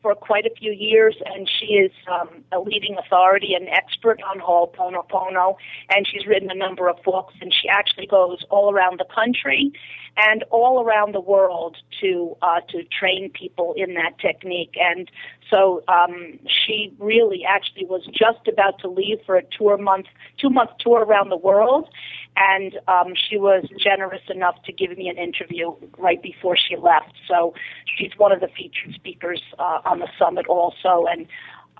for 0.03 0.14
quite 0.14 0.44
a 0.44 0.50
few 0.50 0.72
years, 0.72 1.16
and 1.26 1.48
she 1.48 1.66
is 1.66 1.92
um, 2.11 2.28
a 2.50 2.59
leading 2.59 2.96
authority 2.98 3.55
and 3.55 3.68
expert 3.68 4.20
on 4.22 4.40
Ho'oponopono, 4.40 5.57
and 5.88 6.07
she's 6.07 6.26
written 6.26 6.50
a 6.50 6.55
number 6.55 6.88
of 6.88 6.96
books, 7.05 7.34
and 7.40 7.55
she 7.55 7.68
actually 7.68 8.07
goes 8.07 8.44
all 8.50 8.72
around 8.72 8.98
the 8.98 9.07
country 9.14 9.72
and 10.16 10.44
all 10.50 10.84
around 10.84 11.14
the 11.14 11.20
world 11.20 11.76
to 12.00 12.36
uh, 12.42 12.61
to 12.68 12.82
train 12.84 13.30
people 13.30 13.74
in 13.76 13.94
that 13.94 14.18
technique. 14.18 14.74
And 14.78 15.11
so 15.48 15.82
um, 15.88 16.38
she 16.46 16.92
really 16.98 17.44
actually 17.48 17.86
was 17.86 18.07
just 18.07 18.46
about 18.48 18.78
to 18.80 18.88
leave 18.88 19.18
for 19.24 19.36
a 19.36 19.42
tour 19.57 19.78
month, 19.78 20.07
two 20.38 20.50
month 20.50 20.70
tour 20.80 21.05
around 21.05 21.30
the 21.30 21.36
world, 21.36 21.88
and 22.37 22.78
um, 22.89 23.14
she 23.14 23.37
was 23.37 23.64
generous 23.78 24.22
enough 24.28 24.57
to 24.64 24.72
give 24.72 24.97
me 24.97 25.09
an 25.09 25.18
interview 25.18 25.74
right 25.99 26.22
before 26.22 26.57
she 26.57 26.76
left. 26.76 27.12
So 27.28 27.55
she's 27.97 28.12
one 28.16 28.33
of 28.33 28.41
the 28.41 28.49
featured 28.49 28.95
speakers 28.95 29.43
uh, 29.59 29.80
on 29.85 29.99
the 29.99 30.09
summit 30.18 30.47
also, 30.47 31.07
and 31.11 31.26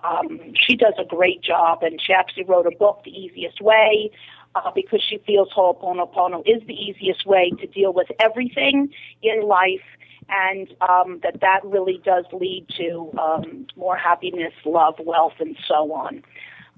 um, 0.05 0.41
she 0.55 0.77
does 0.77 0.95
a 0.99 1.05
great 1.05 1.43
job. 1.43 1.83
And 1.83 2.01
she 2.01 2.13
actually 2.13 2.45
wrote 2.45 2.67
a 2.67 2.77
book, 2.77 3.03
The 3.05 3.11
Easiest 3.11 3.61
Way. 3.61 4.11
Uh, 4.55 4.71
because 4.75 5.01
she 5.03 5.17
feels 5.27 5.49
Ho'oponopono 5.51 6.43
is 6.45 6.63
the 6.67 6.75
easiest 6.75 7.25
way 7.25 7.51
to 7.59 7.67
deal 7.67 7.91
with 7.95 8.09
everything 8.21 8.93
in 9.23 9.49
life, 9.49 9.81
and 10.29 10.69
um, 10.83 11.21
that 11.23 11.41
that 11.41 11.61
really 11.65 11.99
does 12.05 12.27
lead 12.35 12.67
to 12.77 13.11
um, 13.19 13.67
more 13.77 13.97
happiness, 13.97 14.53
love, 14.67 14.97
wealth, 14.99 15.33
and 15.41 15.57
so 15.67 15.91
on. 15.95 16.23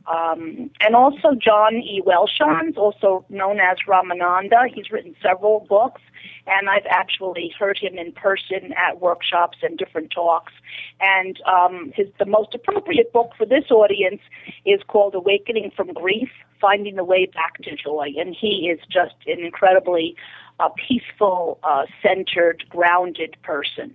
Um, 0.07 0.71
and 0.81 0.95
also 0.95 1.35
John 1.35 1.77
E. 1.77 2.03
Welshons, 2.05 2.77
also 2.77 3.25
known 3.31 3.59
as 3.59 3.79
Ramananda. 3.89 4.69
He's 4.73 4.91
written 4.91 5.15
several 5.23 5.67
books, 5.69 6.03
and 6.47 6.69
I've 6.69 6.87
actually 6.91 7.55
heard 7.59 7.79
him 7.79 7.97
in 7.97 8.13
person 8.13 8.75
at 8.77 9.01
workshops 9.01 9.59
and 9.63 9.79
different 9.79 10.11
talks. 10.11 10.53
And 11.01 11.41
um, 11.47 11.91
his 11.95 12.09
the 12.19 12.27
most 12.27 12.55
appropriate 12.55 13.13
book 13.13 13.31
for 13.39 13.47
this 13.47 13.71
audience 13.71 14.21
is 14.67 14.81
called 14.87 15.15
Awakening 15.15 15.73
from 15.75 15.93
Grief: 15.95 16.29
Finding 16.61 16.97
the 16.97 17.05
Way 17.05 17.27
Back 17.27 17.63
to 17.63 17.75
Joy. 17.75 18.09
And 18.19 18.37
he 18.39 18.69
is 18.71 18.81
just 18.91 19.15
an 19.27 19.43
incredibly 19.43 20.17
uh, 20.61 20.69
peaceful, 20.87 21.59
uh, 21.63 21.87
centered, 22.03 22.65
grounded 22.69 23.37
person. 23.43 23.95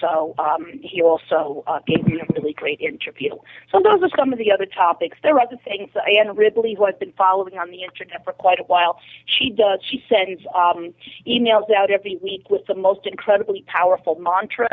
So 0.00 0.34
um, 0.38 0.66
he 0.82 1.02
also 1.02 1.64
uh, 1.66 1.80
gave 1.86 2.06
me 2.06 2.20
a 2.20 2.32
really 2.34 2.52
great 2.52 2.80
interview. 2.80 3.30
So 3.70 3.80
those 3.82 4.02
are 4.02 4.10
some 4.16 4.32
of 4.32 4.38
the 4.38 4.52
other 4.52 4.66
topics. 4.66 5.16
There 5.22 5.34
are 5.34 5.40
other 5.40 5.58
things. 5.64 5.90
Anne 6.18 6.34
Ribley, 6.36 6.74
who 6.76 6.84
I've 6.84 7.00
been 7.00 7.12
following 7.16 7.58
on 7.58 7.70
the 7.70 7.82
internet 7.82 8.24
for 8.24 8.32
quite 8.32 8.60
a 8.60 8.64
while, 8.64 8.98
she 9.26 9.50
does. 9.50 9.80
She 9.88 10.04
sends 10.08 10.42
um, 10.54 10.92
emails 11.26 11.72
out 11.74 11.90
every 11.90 12.18
week 12.22 12.48
with 12.50 12.66
the 12.66 12.74
most 12.74 13.06
incredibly 13.06 13.64
powerful 13.66 14.16
mantras. 14.16 14.68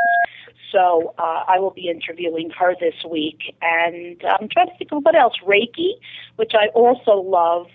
So 0.72 1.14
uh, 1.18 1.44
I 1.46 1.58
will 1.58 1.70
be 1.70 1.88
interviewing 1.88 2.50
her 2.58 2.74
this 2.78 2.94
week, 3.08 3.54
and 3.62 4.20
I'm 4.24 4.48
trying 4.48 4.68
to 4.68 4.76
think 4.78 4.92
of 4.92 5.04
what 5.04 5.14
else. 5.14 5.34
Reiki, 5.46 5.92
which 6.36 6.52
I 6.54 6.66
also 6.74 7.12
love 7.12 7.66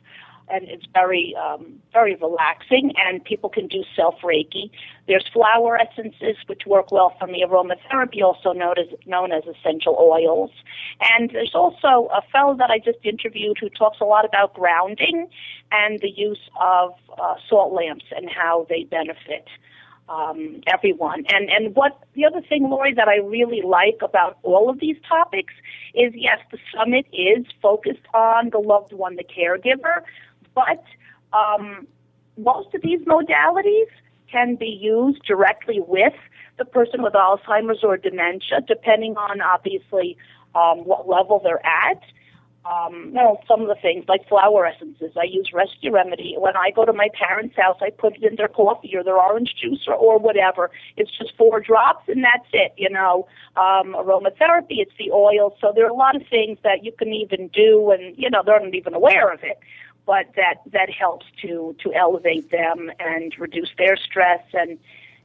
and 0.49 0.67
it's 0.67 0.85
very 0.93 1.35
um, 1.35 1.79
very 1.93 2.15
relaxing 2.15 2.93
and 2.97 3.23
people 3.23 3.49
can 3.49 3.67
do 3.67 3.83
self 3.95 4.15
reiki 4.23 4.69
there's 5.09 5.27
flower 5.33 5.75
essences 5.81 6.37
which 6.45 6.67
work 6.67 6.91
well 6.91 7.15
for 7.19 7.25
me. 7.25 7.43
Aromatherapy 7.43 8.21
also 8.21 8.53
known 8.53 8.75
as 8.77 8.87
known 9.07 9.31
as 9.31 9.43
essential 9.43 9.97
oils. 9.99 10.51
And 11.01 11.31
there's 11.31 11.55
also 11.55 12.09
a 12.13 12.21
fellow 12.31 12.55
that 12.57 12.69
i 12.69 12.77
just 12.77 12.99
interviewed 13.03 13.57
who 13.59 13.69
talks 13.69 13.99
a 13.99 14.05
lot 14.05 14.23
about 14.23 14.53
grounding 14.53 15.27
and 15.71 15.99
the 15.99 16.11
use 16.11 16.49
of 16.61 16.93
uh, 17.19 17.35
salt 17.49 17.73
lamps 17.73 18.05
and 18.15 18.29
how 18.29 18.67
they 18.69 18.83
benefit 18.83 19.47
um, 20.09 20.61
everyone. 20.67 21.23
And 21.29 21.49
and 21.49 21.75
what 21.75 22.03
the 22.13 22.23
other 22.25 22.41
thing, 22.41 22.69
Lori, 22.69 22.93
that 22.93 23.07
I 23.07 23.17
really 23.17 23.63
like 23.63 23.97
about 24.03 24.37
all 24.43 24.69
of 24.69 24.79
these 24.79 24.97
topics 25.07 25.55
is 25.95 26.13
yes, 26.15 26.37
the 26.51 26.59
summit 26.71 27.07
is 27.11 27.45
focused 27.63 28.05
on 28.13 28.51
the 28.51 28.59
loved 28.59 28.93
one, 28.93 29.15
the 29.15 29.23
caregiver, 29.23 30.03
but 30.59 30.83
um, 31.37 31.87
most 32.37 32.73
of 32.73 32.81
these 32.81 32.99
modalities 33.01 33.87
can 34.31 34.55
be 34.55 34.67
used 34.67 35.21
directly 35.23 35.79
with 35.79 36.13
the 36.57 36.65
person 36.65 37.01
with 37.01 37.13
Alzheimer's 37.13 37.83
or 37.83 37.97
dementia, 37.97 38.61
depending 38.67 39.15
on 39.17 39.41
obviously 39.41 40.17
um, 40.55 40.79
what 40.79 41.07
level 41.07 41.39
they're 41.43 41.65
at. 41.65 42.01
Um, 42.69 43.05
you 43.07 43.13
know, 43.13 43.39
some 43.47 43.61
of 43.61 43.67
the 43.69 43.77
things 43.81 44.03
like 44.09 44.27
flower 44.27 44.65
essences. 44.65 45.13
I 45.15 45.23
use 45.23 45.49
Rescue 45.53 45.91
Remedy. 45.91 46.35
When 46.37 46.57
I 46.57 46.71
go 46.71 46.83
to 46.85 46.91
my 46.91 47.07
parents' 47.17 47.55
house, 47.55 47.77
I 47.81 47.89
put 47.89 48.17
it 48.17 48.23
in 48.23 48.35
their 48.35 48.49
coffee 48.49 48.93
or 48.95 49.03
their 49.03 49.17
orange 49.17 49.55
juice 49.59 49.85
or, 49.87 49.95
or 49.95 50.19
whatever. 50.19 50.69
It's 50.97 51.09
just 51.17 51.35
four 51.37 51.61
drops 51.61 52.09
and 52.09 52.23
that's 52.23 52.47
it. 52.51 52.73
You 52.77 52.89
know, 52.89 53.27
um, 53.55 53.95
aromatherapy, 53.97 54.77
it's 54.83 54.91
the 54.99 55.09
oil. 55.11 55.55
So 55.61 55.71
there 55.73 55.85
are 55.85 55.89
a 55.89 55.93
lot 55.93 56.17
of 56.17 56.23
things 56.29 56.59
that 56.63 56.83
you 56.83 56.91
can 56.91 57.13
even 57.13 57.47
do, 57.47 57.91
and 57.91 58.15
you 58.17 58.29
know 58.29 58.43
they're 58.45 58.59
not 58.59 58.75
even 58.75 58.93
aware 58.93 59.31
of 59.31 59.39
it 59.41 59.57
but 60.09 60.25
that 60.35 60.55
that 60.71 60.89
helps 60.89 61.27
to 61.39 61.75
to 61.83 61.93
elevate 61.93 62.49
them 62.49 62.91
and 62.99 63.31
reduce 63.37 63.69
their 63.77 63.95
stress 63.95 64.41
and 64.53 64.79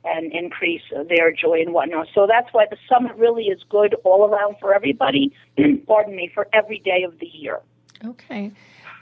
and 0.04 0.30
increase 0.30 0.82
their 1.08 1.32
joy 1.32 1.62
and 1.62 1.72
whatnot. 1.72 2.08
So 2.14 2.26
that's 2.26 2.52
why 2.52 2.66
the 2.68 2.76
summit 2.86 3.16
really 3.16 3.44
is 3.44 3.62
good 3.70 3.96
all 4.04 4.28
around 4.28 4.56
for 4.60 4.74
everybody. 4.74 5.32
pardon 5.86 6.14
me, 6.14 6.30
for 6.34 6.46
every 6.52 6.80
day 6.80 7.02
of 7.02 7.18
the 7.18 7.26
year. 7.26 7.60
Okay. 8.04 8.52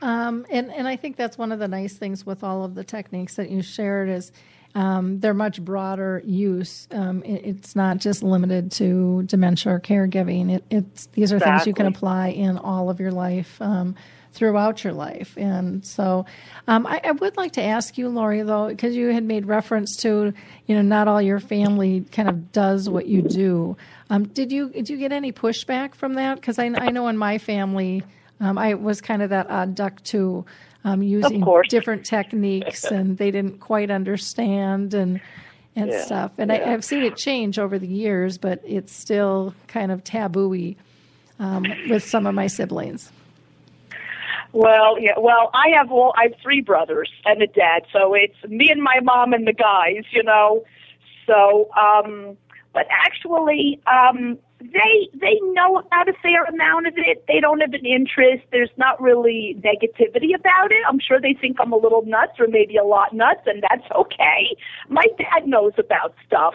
Um, 0.00 0.46
and, 0.48 0.72
and 0.72 0.86
I 0.86 0.94
think 0.94 1.16
that's 1.16 1.36
one 1.36 1.50
of 1.50 1.58
the 1.58 1.66
nice 1.66 1.94
things 1.94 2.24
with 2.24 2.44
all 2.44 2.62
of 2.62 2.76
the 2.76 2.84
techniques 2.84 3.34
that 3.34 3.50
you 3.50 3.62
shared 3.62 4.08
is 4.08 4.30
um, 4.76 5.18
they're 5.18 5.34
much 5.34 5.60
broader 5.64 6.22
use. 6.24 6.86
Um, 6.92 7.24
it, 7.24 7.44
it's 7.44 7.74
not 7.74 7.98
just 7.98 8.22
limited 8.22 8.70
to 8.72 9.24
dementia 9.24 9.72
or 9.72 9.80
caregiving. 9.80 10.54
It, 10.54 10.64
it's 10.70 11.06
these 11.06 11.32
are 11.32 11.36
exactly. 11.36 11.58
things 11.58 11.66
you 11.66 11.74
can 11.74 11.86
apply 11.86 12.28
in 12.28 12.58
all 12.58 12.90
of 12.90 13.00
your 13.00 13.10
life. 13.10 13.60
Um, 13.60 13.96
throughout 14.32 14.82
your 14.82 14.92
life. 14.94 15.36
And 15.36 15.84
so 15.84 16.24
um, 16.66 16.86
I, 16.86 17.00
I, 17.04 17.12
would 17.12 17.36
like 17.36 17.52
to 17.52 17.62
ask 17.62 17.98
you, 17.98 18.08
Lori, 18.08 18.42
though, 18.42 18.68
because 18.68 18.96
you 18.96 19.08
had 19.08 19.24
made 19.24 19.46
reference 19.46 19.96
to, 19.98 20.32
you 20.66 20.74
know, 20.74 20.82
not 20.82 21.06
all 21.06 21.20
your 21.20 21.38
family 21.38 22.04
kind 22.12 22.28
of 22.28 22.50
does 22.50 22.88
what 22.88 23.06
you 23.06 23.22
do. 23.22 23.76
Um, 24.10 24.24
did 24.24 24.50
you 24.50 24.70
did 24.70 24.88
you 24.88 24.96
get 24.96 25.12
any 25.12 25.32
pushback 25.32 25.94
from 25.94 26.14
that? 26.14 26.36
Because 26.36 26.58
I, 26.58 26.66
I 26.66 26.90
know 26.90 27.08
in 27.08 27.16
my 27.16 27.38
family, 27.38 28.02
um, 28.40 28.58
I 28.58 28.74
was 28.74 29.00
kind 29.00 29.22
of 29.22 29.30
that 29.30 29.50
odd 29.50 29.74
duck 29.74 30.02
too, 30.02 30.44
um, 30.84 31.02
using 31.02 31.44
different 31.68 32.04
techniques, 32.04 32.84
and 32.84 33.18
they 33.18 33.30
didn't 33.30 33.60
quite 33.60 33.90
understand 33.90 34.94
and 34.94 35.20
and 35.76 35.90
yeah, 35.90 36.04
stuff. 36.04 36.32
And 36.38 36.50
yeah. 36.50 36.64
I, 36.66 36.68
have 36.70 36.84
seen 36.84 37.02
it 37.02 37.16
change 37.16 37.58
over 37.58 37.78
the 37.78 37.86
years, 37.86 38.38
but 38.38 38.60
it's 38.64 38.92
still 38.92 39.54
kind 39.68 39.90
of 39.90 40.04
tabooey 40.04 40.76
um, 41.38 41.64
with 41.88 42.04
some 42.04 42.26
of 42.26 42.34
my 42.34 42.46
siblings. 42.46 43.10
Well, 44.52 45.00
yeah. 45.00 45.18
Well, 45.18 45.50
I 45.54 45.68
have 45.76 45.90
all 45.90 46.14
I 46.16 46.24
have 46.24 46.34
three 46.42 46.60
brothers 46.60 47.10
and 47.24 47.40
a 47.42 47.46
dad, 47.46 47.84
so 47.92 48.14
it's 48.14 48.36
me 48.48 48.70
and 48.70 48.82
my 48.82 49.00
mom 49.02 49.32
and 49.32 49.46
the 49.46 49.52
guys, 49.54 50.04
you 50.10 50.22
know. 50.22 50.64
So, 51.26 51.70
um 51.78 52.36
but 52.74 52.86
actually, 52.90 53.80
um 53.86 54.38
they 54.60 55.08
they 55.14 55.38
know 55.52 55.78
about 55.78 56.08
a 56.08 56.12
fair 56.22 56.44
amount 56.44 56.86
of 56.86 56.94
it. 56.96 57.24
They 57.28 57.40
don't 57.40 57.60
have 57.60 57.72
an 57.72 57.86
interest. 57.86 58.44
There's 58.52 58.70
not 58.76 59.00
really 59.00 59.56
negativity 59.60 60.34
about 60.34 60.70
it. 60.70 60.82
I'm 60.88 61.00
sure 61.00 61.20
they 61.20 61.34
think 61.34 61.56
I'm 61.58 61.72
a 61.72 61.76
little 61.76 62.04
nuts 62.04 62.38
or 62.38 62.46
maybe 62.46 62.76
a 62.76 62.84
lot 62.84 63.14
nuts, 63.14 63.40
and 63.46 63.62
that's 63.68 63.90
okay. 63.94 64.54
My 64.88 65.06
dad 65.18 65.46
knows 65.48 65.72
about 65.78 66.14
stuff 66.26 66.54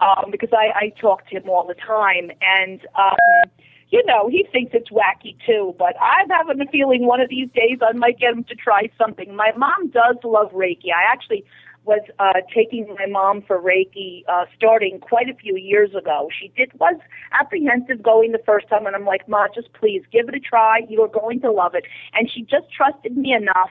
um, 0.00 0.30
because 0.30 0.50
I, 0.52 0.72
I 0.74 0.88
talk 1.00 1.28
to 1.28 1.36
him 1.36 1.48
all 1.48 1.66
the 1.66 1.74
time, 1.74 2.30
and 2.40 2.80
um, 2.96 3.50
you 3.94 4.04
know, 4.06 4.28
he 4.28 4.44
thinks 4.50 4.72
it's 4.74 4.90
wacky 4.90 5.36
too, 5.46 5.72
but 5.78 5.94
I'm 6.02 6.28
having 6.28 6.60
a 6.60 6.68
feeling 6.68 7.06
one 7.06 7.20
of 7.20 7.28
these 7.28 7.48
days 7.54 7.78
I 7.80 7.92
might 7.92 8.18
get 8.18 8.32
him 8.32 8.42
to 8.42 8.56
try 8.56 8.90
something. 8.98 9.36
My 9.36 9.52
mom 9.56 9.90
does 9.90 10.16
love 10.24 10.50
Reiki. 10.50 10.90
I 10.90 11.12
actually 11.12 11.44
was 11.84 12.00
uh, 12.18 12.40
taking 12.54 12.86
my 12.98 13.06
mom 13.06 13.42
for 13.42 13.60
Reiki 13.60 14.24
uh, 14.28 14.46
starting 14.56 14.98
quite 15.00 15.28
a 15.28 15.34
few 15.34 15.56
years 15.56 15.94
ago. 15.94 16.28
She 16.38 16.48
did 16.56 16.72
was 16.78 16.96
apprehensive 17.32 18.02
going 18.02 18.32
the 18.32 18.42
first 18.44 18.68
time, 18.68 18.86
and 18.86 18.96
I'm 18.96 19.04
like, 19.04 19.28
Ma, 19.28 19.46
just 19.54 19.72
please 19.74 20.02
give 20.10 20.28
it 20.28 20.34
a 20.34 20.40
try. 20.40 20.80
You 20.88 21.02
are 21.02 21.08
going 21.08 21.40
to 21.40 21.50
love 21.50 21.74
it. 21.74 21.84
And 22.14 22.30
she 22.30 22.42
just 22.42 22.72
trusted 22.72 23.16
me 23.16 23.32
enough, 23.32 23.70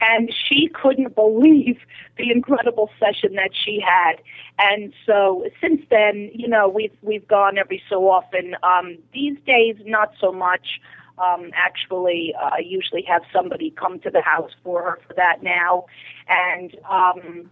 and 0.00 0.32
she 0.32 0.68
couldn't 0.68 1.14
believe 1.14 1.78
the 2.18 2.30
incredible 2.30 2.90
session 3.00 3.34
that 3.34 3.50
she 3.52 3.80
had. 3.80 4.16
And 4.58 4.92
so 5.06 5.44
since 5.60 5.82
then, 5.90 6.30
you 6.34 6.48
know, 6.48 6.68
we've 6.68 6.96
we've 7.02 7.26
gone 7.26 7.58
every 7.58 7.82
so 7.88 8.08
often. 8.08 8.56
Um, 8.62 8.98
these 9.12 9.36
days, 9.46 9.76
not 9.84 10.12
so 10.20 10.32
much. 10.32 10.80
Um, 11.18 11.50
actually, 11.54 12.34
uh, 12.40 12.50
I 12.54 12.58
usually 12.58 13.02
have 13.02 13.22
somebody 13.32 13.70
come 13.70 14.00
to 14.00 14.10
the 14.10 14.20
house 14.20 14.50
for 14.62 14.82
her 14.82 14.98
for 15.06 15.14
that 15.14 15.42
now, 15.42 15.86
and 16.28 16.76
um, 16.90 17.50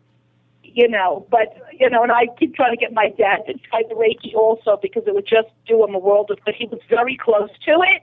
you 0.74 0.88
know, 0.88 1.26
but 1.30 1.54
you 1.78 1.88
know, 1.88 2.02
and 2.02 2.12
I 2.12 2.26
keep 2.38 2.54
trying 2.54 2.72
to 2.72 2.80
get 2.80 2.92
my 2.92 3.08
dad 3.16 3.40
to 3.46 3.54
try 3.68 3.82
the 3.88 3.94
Reiki 3.94 4.34
also 4.34 4.78
because 4.80 5.04
it 5.06 5.14
would 5.14 5.26
just 5.26 5.48
do 5.66 5.84
him 5.84 5.94
a 5.94 5.98
world 5.98 6.30
of 6.30 6.42
good. 6.44 6.54
He 6.56 6.66
was 6.66 6.80
very 6.88 7.16
close 7.16 7.50
to 7.66 7.72
it, 7.82 8.02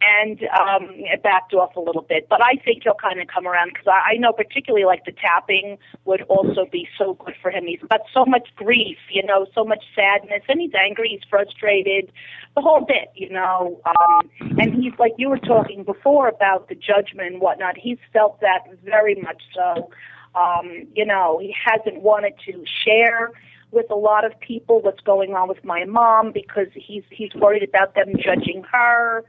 and 0.00 0.40
um, 0.58 0.90
it 0.96 1.22
backed 1.22 1.54
off 1.54 1.76
a 1.76 1.80
little 1.80 2.02
bit. 2.02 2.28
But 2.28 2.42
I 2.42 2.54
think 2.64 2.82
he'll 2.84 2.94
kind 2.94 3.20
of 3.20 3.28
come 3.28 3.46
around 3.46 3.70
because 3.72 3.86
I, 3.86 4.14
I 4.14 4.16
know 4.16 4.32
particularly 4.32 4.84
like 4.84 5.04
the 5.04 5.12
tapping 5.12 5.78
would 6.04 6.22
also 6.22 6.66
be 6.70 6.88
so 6.98 7.14
good 7.14 7.34
for 7.40 7.50
him. 7.50 7.66
He's 7.66 7.80
got 7.88 8.00
so 8.12 8.24
much 8.24 8.48
grief, 8.56 8.98
you 9.10 9.24
know, 9.24 9.46
so 9.54 9.64
much 9.64 9.84
sadness, 9.94 10.42
and 10.48 10.60
he's 10.60 10.74
angry, 10.74 11.08
he's 11.10 11.28
frustrated, 11.28 12.12
the 12.54 12.62
whole 12.62 12.84
bit, 12.84 13.10
you 13.14 13.30
know. 13.30 13.80
Um, 13.86 14.30
and 14.58 14.74
he's 14.74 14.92
like 14.98 15.12
you 15.18 15.28
were 15.30 15.38
talking 15.38 15.84
before 15.84 16.28
about 16.28 16.68
the 16.68 16.74
judgment 16.74 17.32
and 17.32 17.40
whatnot. 17.40 17.76
He's 17.76 17.98
felt 18.12 18.40
that 18.40 18.60
very 18.84 19.14
much 19.16 19.42
so. 19.54 19.90
Um, 20.34 20.86
you 20.94 21.04
know, 21.04 21.38
he 21.38 21.54
hasn't 21.64 22.02
wanted 22.02 22.34
to 22.46 22.64
share 22.84 23.32
with 23.70 23.90
a 23.90 23.94
lot 23.94 24.24
of 24.24 24.38
people 24.40 24.80
what's 24.80 25.00
going 25.00 25.34
on 25.34 25.48
with 25.48 25.62
my 25.64 25.84
mom 25.84 26.32
because 26.32 26.68
he's 26.74 27.04
he's 27.10 27.34
worried 27.34 27.62
about 27.62 27.94
them 27.94 28.14
judging 28.18 28.64
her. 28.70 29.24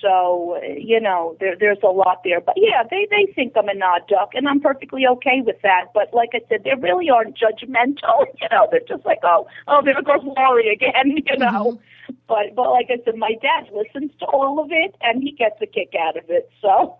So 0.00 0.60
you 0.76 1.00
know, 1.00 1.36
there 1.40 1.56
there's 1.58 1.78
a 1.82 1.88
lot 1.88 2.22
there. 2.24 2.40
But 2.40 2.54
yeah, 2.56 2.82
they 2.90 3.06
they 3.10 3.32
think 3.32 3.52
I'm 3.56 3.68
a 3.68 3.84
odd 3.84 4.08
duck, 4.08 4.30
and 4.34 4.48
I'm 4.48 4.60
perfectly 4.60 5.06
okay 5.06 5.42
with 5.44 5.60
that. 5.62 5.86
But 5.94 6.12
like 6.12 6.30
I 6.34 6.40
said, 6.48 6.64
they 6.64 6.74
really 6.78 7.08
aren't 7.08 7.38
judgmental. 7.38 8.26
You 8.42 8.48
know, 8.50 8.66
they're 8.70 8.80
just 8.88 9.06
like, 9.06 9.20
oh, 9.22 9.46
oh, 9.68 9.82
there 9.84 9.94
goes 10.02 10.24
Lori 10.24 10.72
again. 10.72 11.16
You 11.26 11.38
know. 11.38 11.78
Mm-hmm. 11.78 12.14
But 12.26 12.54
but 12.56 12.70
like 12.70 12.86
I 12.90 12.98
said, 13.04 13.16
my 13.16 13.34
dad 13.40 13.70
listens 13.72 14.10
to 14.18 14.26
all 14.26 14.58
of 14.58 14.70
it, 14.72 14.96
and 15.02 15.22
he 15.22 15.32
gets 15.32 15.60
a 15.60 15.66
kick 15.66 15.92
out 15.98 16.16
of 16.16 16.24
it. 16.28 16.50
So 16.60 16.98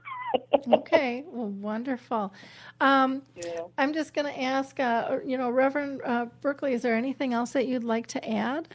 okay, 0.72 1.24
well, 1.28 1.48
wonderful. 1.48 2.32
Um, 2.80 3.22
yeah. 3.36 3.60
I'm 3.78 3.92
just 3.92 4.14
going 4.14 4.32
to 4.32 4.42
ask, 4.42 4.78
uh, 4.80 5.18
you 5.24 5.38
know, 5.38 5.50
Reverend 5.50 6.00
uh, 6.04 6.26
Berkeley, 6.40 6.72
is 6.72 6.82
there 6.82 6.94
anything 6.94 7.32
else 7.32 7.50
that 7.52 7.66
you'd 7.66 7.84
like 7.84 8.06
to 8.08 8.28
add? 8.28 8.68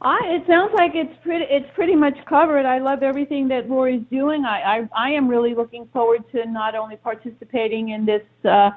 I, 0.00 0.18
it 0.26 0.44
sounds 0.46 0.72
like 0.76 0.92
it's 0.94 1.12
pretty 1.24 1.44
it's 1.50 1.68
pretty 1.74 1.96
much 1.96 2.16
covered. 2.28 2.64
I 2.66 2.78
love 2.78 3.02
everything 3.02 3.48
that 3.48 3.68
Lori's 3.68 4.04
doing. 4.10 4.44
I, 4.44 4.60
I 4.60 4.88
I 4.96 5.10
am 5.10 5.26
really 5.26 5.56
looking 5.56 5.88
forward 5.92 6.22
to 6.32 6.46
not 6.46 6.76
only 6.76 6.96
participating 6.96 7.88
in 7.88 8.06
this 8.06 8.22
uh, 8.48 8.70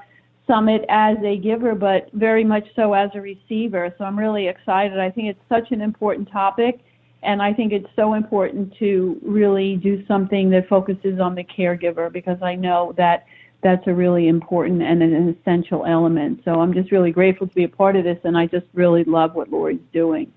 summit 0.47 0.83
as 0.89 1.17
a 1.23 1.37
giver, 1.37 1.75
but 1.75 2.09
very 2.13 2.43
much 2.43 2.65
so 2.75 2.93
as 2.93 3.11
a 3.13 3.21
receiver. 3.21 3.93
So 3.99 4.03
I'm 4.03 4.17
really 4.17 4.47
excited. 4.47 4.99
I 4.99 5.11
think 5.11 5.27
it's 5.27 5.47
such 5.47 5.71
an 5.71 5.81
important 5.81 6.31
topic, 6.31 6.79
and 7.23 7.41
I 7.41 7.53
think 7.53 7.71
it's 7.71 7.89
so 7.95 8.13
important 8.13 8.75
to 8.77 9.19
really 9.21 9.75
do 9.75 10.05
something 10.07 10.49
that 10.51 10.67
focuses 10.67 11.19
on 11.19 11.35
the 11.35 11.43
caregiver 11.43 12.11
because 12.11 12.41
I 12.41 12.55
know 12.55 12.93
that 12.97 13.25
that's 13.61 13.85
a 13.87 13.93
really 13.93 14.27
important 14.27 14.81
and 14.81 15.03
an 15.03 15.29
essential 15.29 15.85
element. 15.85 16.41
So 16.43 16.59
I'm 16.59 16.73
just 16.73 16.91
really 16.91 17.11
grateful 17.11 17.47
to 17.47 17.53
be 17.53 17.63
a 17.63 17.69
part 17.69 17.95
of 17.95 18.03
this, 18.03 18.17
and 18.23 18.35
I 18.37 18.47
just 18.47 18.65
really 18.73 19.03
love 19.03 19.35
what 19.35 19.51
Lori's 19.51 19.79
doing. 19.93 20.31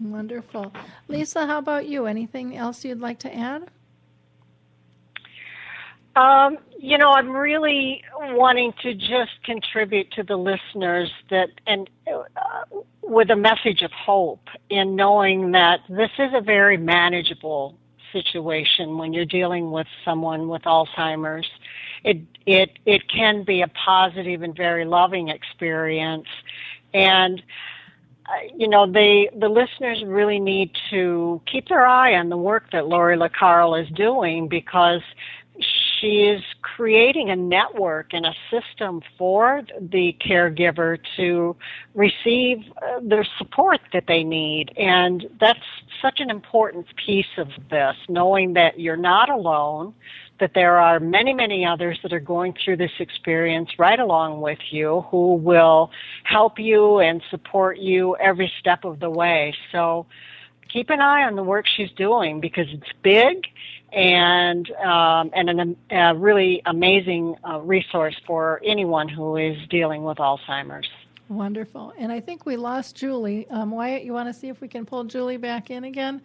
Wonderful. 0.00 0.72
Lisa, 1.08 1.46
how 1.46 1.58
about 1.58 1.86
you? 1.86 2.06
Anything 2.06 2.56
else 2.56 2.84
you'd 2.84 3.00
like 3.00 3.18
to 3.20 3.34
add? 3.34 3.70
Um, 6.14 6.58
you 6.78 6.98
know, 6.98 7.12
I'm 7.12 7.30
really 7.30 8.02
wanting 8.18 8.74
to 8.82 8.94
just 8.94 9.42
contribute 9.44 10.10
to 10.12 10.22
the 10.22 10.36
listeners 10.36 11.10
that, 11.30 11.48
and 11.66 11.88
uh, 12.06 12.64
with 13.02 13.30
a 13.30 13.36
message 13.36 13.82
of 13.82 13.90
hope 13.92 14.48
in 14.68 14.94
knowing 14.94 15.52
that 15.52 15.80
this 15.88 16.10
is 16.18 16.32
a 16.34 16.40
very 16.40 16.76
manageable 16.76 17.78
situation 18.12 18.98
when 18.98 19.12
you're 19.12 19.24
dealing 19.24 19.70
with 19.70 19.86
someone 20.04 20.48
with 20.48 20.62
Alzheimer's. 20.62 21.48
It 22.04 22.18
it 22.46 22.78
it 22.84 23.08
can 23.08 23.44
be 23.44 23.62
a 23.62 23.68
positive 23.68 24.42
and 24.42 24.54
very 24.56 24.84
loving 24.84 25.28
experience, 25.28 26.26
and 26.92 27.42
uh, 28.26 28.32
you 28.56 28.68
know 28.68 28.90
they 28.90 29.30
the 29.38 29.48
listeners 29.48 30.02
really 30.04 30.40
need 30.40 30.72
to 30.90 31.40
keep 31.50 31.68
their 31.68 31.86
eye 31.86 32.14
on 32.16 32.28
the 32.28 32.36
work 32.36 32.70
that 32.72 32.86
Lori 32.86 33.16
LaCarl 33.16 33.80
is 33.80 33.88
doing 33.90 34.48
because 34.48 35.02
she 36.02 36.24
is 36.24 36.42
creating 36.62 37.30
a 37.30 37.36
network 37.36 38.12
and 38.12 38.26
a 38.26 38.34
system 38.50 39.00
for 39.16 39.62
the 39.80 40.16
caregiver 40.20 40.98
to 41.16 41.56
receive 41.94 42.58
uh, 42.78 42.98
the 43.00 43.24
support 43.38 43.80
that 43.92 44.04
they 44.08 44.24
need. 44.24 44.72
And 44.76 45.28
that's 45.40 45.60
such 46.02 46.18
an 46.18 46.28
important 46.28 46.86
piece 47.06 47.38
of 47.38 47.48
this, 47.70 47.94
knowing 48.08 48.54
that 48.54 48.80
you're 48.80 48.96
not 48.96 49.30
alone, 49.30 49.94
that 50.40 50.54
there 50.54 50.78
are 50.78 50.98
many, 50.98 51.32
many 51.32 51.64
others 51.64 52.00
that 52.02 52.12
are 52.12 52.20
going 52.20 52.54
through 52.64 52.78
this 52.78 52.90
experience 52.98 53.70
right 53.78 54.00
along 54.00 54.40
with 54.40 54.58
you 54.70 55.04
who 55.10 55.34
will 55.36 55.92
help 56.24 56.58
you 56.58 56.98
and 56.98 57.22
support 57.30 57.78
you 57.78 58.16
every 58.16 58.52
step 58.58 58.84
of 58.84 58.98
the 58.98 59.10
way. 59.10 59.54
So 59.70 60.06
keep 60.72 60.90
an 60.90 61.00
eye 61.00 61.22
on 61.22 61.36
the 61.36 61.44
work 61.44 61.66
she's 61.76 61.92
doing 61.92 62.40
because 62.40 62.66
it's 62.70 62.90
big 63.02 63.46
and 63.92 64.70
um, 64.72 65.30
and 65.34 65.50
an, 65.50 65.76
a 65.90 66.14
really 66.16 66.62
amazing 66.66 67.36
uh, 67.48 67.60
resource 67.60 68.16
for 68.26 68.60
anyone 68.64 69.08
who 69.08 69.36
is 69.36 69.56
dealing 69.68 70.04
with 70.04 70.18
Alzheimer's. 70.18 70.88
Wonderful. 71.28 71.92
And 71.96 72.12
I 72.12 72.20
think 72.20 72.44
we 72.44 72.56
lost 72.56 72.96
Julie. 72.96 73.46
Um, 73.48 73.70
Wyatt, 73.70 74.04
you 74.04 74.12
want 74.12 74.28
to 74.28 74.34
see 74.34 74.48
if 74.48 74.60
we 74.60 74.68
can 74.68 74.84
pull 74.84 75.04
Julie 75.04 75.38
back 75.38 75.70
in 75.70 75.84
again? 75.84 76.20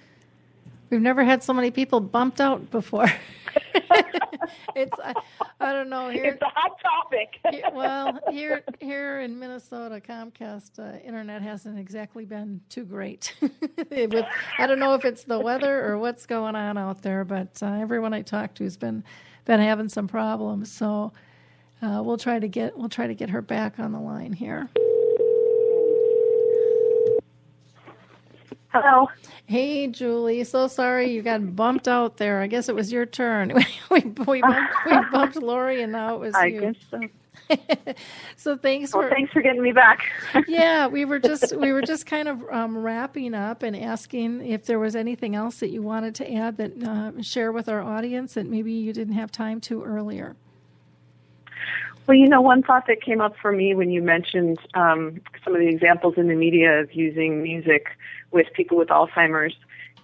We've 0.89 1.01
never 1.01 1.23
had 1.23 1.43
so 1.43 1.53
many 1.53 1.71
people 1.71 1.99
bumped 1.99 2.39
out 2.39 2.71
before. 2.71 3.07
it's 4.75 4.97
I, 5.03 5.13
I, 5.59 5.73
don't 5.73 5.89
know 5.89 6.09
here. 6.09 6.25
It's 6.25 6.41
a 6.41 6.45
hot 6.45 6.79
topic. 6.81 7.39
here, 7.51 7.63
well, 7.73 8.19
here 8.31 8.63
here 8.79 9.19
in 9.19 9.37
Minnesota, 9.37 9.99
Comcast 9.99 10.79
uh, 10.79 10.99
internet 10.99 11.41
hasn't 11.41 11.77
exactly 11.77 12.25
been 12.25 12.61
too 12.69 12.85
great. 12.85 13.35
With, 13.41 14.25
I 14.59 14.67
don't 14.67 14.79
know 14.79 14.93
if 14.93 15.03
it's 15.03 15.23
the 15.23 15.39
weather 15.39 15.85
or 15.85 15.97
what's 15.97 16.25
going 16.25 16.55
on 16.55 16.77
out 16.77 17.01
there, 17.01 17.25
but 17.25 17.61
uh, 17.61 17.73
everyone 17.73 18.13
I 18.13 18.21
talk 18.21 18.53
to 18.55 18.63
has 18.63 18.77
been 18.77 19.03
been 19.45 19.59
having 19.59 19.89
some 19.89 20.07
problems. 20.07 20.71
So 20.71 21.11
uh, 21.81 22.01
we'll 22.03 22.17
try 22.17 22.39
to 22.39 22.47
get 22.47 22.77
we'll 22.77 22.89
try 22.89 23.07
to 23.07 23.15
get 23.15 23.29
her 23.29 23.41
back 23.41 23.79
on 23.79 23.91
the 23.91 23.99
line 23.99 24.33
here. 24.33 24.69
Hello. 28.77 29.07
Hey, 29.47 29.87
Julie. 29.87 30.43
So 30.43 30.67
sorry 30.67 31.11
you 31.11 31.21
got 31.23 31.55
bumped 31.55 31.87
out 31.87 32.17
there. 32.17 32.41
I 32.41 32.47
guess 32.47 32.69
it 32.69 32.75
was 32.75 32.91
your 32.91 33.05
turn. 33.07 33.53
we, 33.91 34.01
we, 34.27 34.41
bumped, 34.41 34.75
we 34.85 34.99
bumped 35.11 35.35
Lori, 35.37 35.81
and 35.81 35.91
now 35.93 36.15
it 36.15 36.19
was 36.19 36.35
I 36.35 36.47
you. 36.47 36.61
guess 36.61 36.75
so. 36.91 36.99
so 38.37 38.57
thanks 38.57 38.93
Well, 38.93 39.03
for 39.03 39.09
thanks 39.09 39.31
for 39.33 39.41
getting 39.41 39.61
me 39.63 39.71
back. 39.71 39.99
yeah 40.45 40.87
we 40.87 41.05
were 41.05 41.19
just 41.19 41.55
we 41.57 41.73
were 41.73 41.83
just 41.83 42.05
kind 42.05 42.27
of 42.27 42.43
um, 42.51 42.77
wrapping 42.77 43.33
up 43.33 43.63
and 43.63 43.75
asking 43.75 44.45
if 44.47 44.65
there 44.65 44.79
was 44.79 44.95
anything 44.95 45.35
else 45.35 45.59
that 45.59 45.69
you 45.69 45.81
wanted 45.81 46.15
to 46.15 46.33
add 46.33 46.57
that 46.57 46.83
uh, 46.83 47.21
share 47.21 47.51
with 47.51 47.69
our 47.69 47.81
audience 47.81 48.33
that 48.35 48.47
maybe 48.47 48.73
you 48.73 48.93
didn't 48.93 49.15
have 49.15 49.31
time 49.31 49.61
to 49.61 49.83
earlier 49.83 50.35
Well, 52.07 52.15
you 52.15 52.29
know, 52.29 52.39
one 52.39 52.63
thought 52.63 52.87
that 52.87 53.01
came 53.01 53.19
up 53.19 53.35
for 53.41 53.51
me 53.51 53.75
when 53.75 53.91
you 53.91 54.01
mentioned 54.01 54.59
um, 54.75 55.19
some 55.43 55.53
of 55.53 55.59
the 55.59 55.67
examples 55.67 56.13
in 56.15 56.29
the 56.29 56.35
media 56.35 56.79
of 56.79 56.93
using 56.93 57.43
music 57.43 57.87
with 58.31 58.47
people 58.53 58.77
with 58.77 58.87
Alzheimer's 58.87 59.55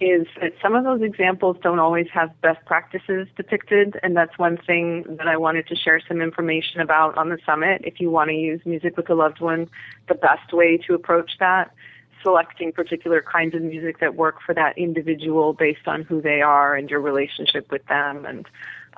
is 0.01 0.27
that 0.41 0.51
some 0.61 0.75
of 0.75 0.83
those 0.83 1.01
examples 1.01 1.55
don't 1.63 1.79
always 1.79 2.07
have 2.13 2.29
best 2.41 2.65
practices 2.65 3.29
depicted, 3.37 3.97
and 4.03 4.17
that's 4.17 4.37
one 4.37 4.57
thing 4.57 5.05
that 5.17 5.29
I 5.29 5.37
wanted 5.37 5.65
to 5.67 5.77
share 5.77 6.01
some 6.05 6.19
information 6.19 6.81
about 6.81 7.17
on 7.17 7.29
the 7.29 7.37
summit. 7.45 7.83
If 7.85 8.01
you 8.01 8.09
want 8.09 8.31
to 8.31 8.35
use 8.35 8.59
music 8.65 8.97
with 8.97 9.09
a 9.09 9.15
loved 9.15 9.39
one, 9.39 9.69
the 10.09 10.15
best 10.15 10.51
way 10.51 10.75
to 10.87 10.95
approach 10.95 11.37
that, 11.39 11.73
selecting 12.21 12.73
particular 12.73 13.21
kinds 13.21 13.55
of 13.55 13.61
music 13.61 13.99
that 13.99 14.15
work 14.15 14.41
for 14.45 14.53
that 14.55 14.77
individual 14.77 15.53
based 15.53 15.87
on 15.87 16.01
who 16.01 16.21
they 16.21 16.41
are 16.41 16.75
and 16.75 16.89
your 16.89 16.99
relationship 16.99 17.71
with 17.71 17.85
them 17.85 18.25
and 18.25 18.45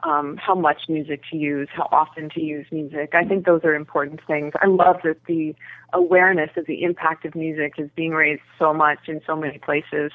um, 0.04 0.38
how 0.38 0.56
much 0.56 0.84
music 0.90 1.22
to 1.32 1.38
use, 1.38 1.68
how 1.72 1.88
often 1.92 2.30
to 2.32 2.42
use 2.42 2.66
music. 2.72 3.12
I 3.14 3.24
think 3.24 3.46
those 3.46 3.62
are 3.64 3.76
important 3.76 4.22
things. 4.26 4.54
I 4.62 4.68
love 4.68 4.98
that 5.04 5.18
the 5.28 5.56
awareness 5.94 6.52
of 6.58 6.66
the 6.66 6.84
impact 6.84 7.26
of 7.26 7.36
music 7.36 7.74
is 7.78 7.90
being 7.96 8.12
raised 8.12 8.42
so 8.60 8.74
much 8.74 9.08
in 9.08 9.22
so 9.26 9.36
many 9.36 9.58
places, 9.58 10.12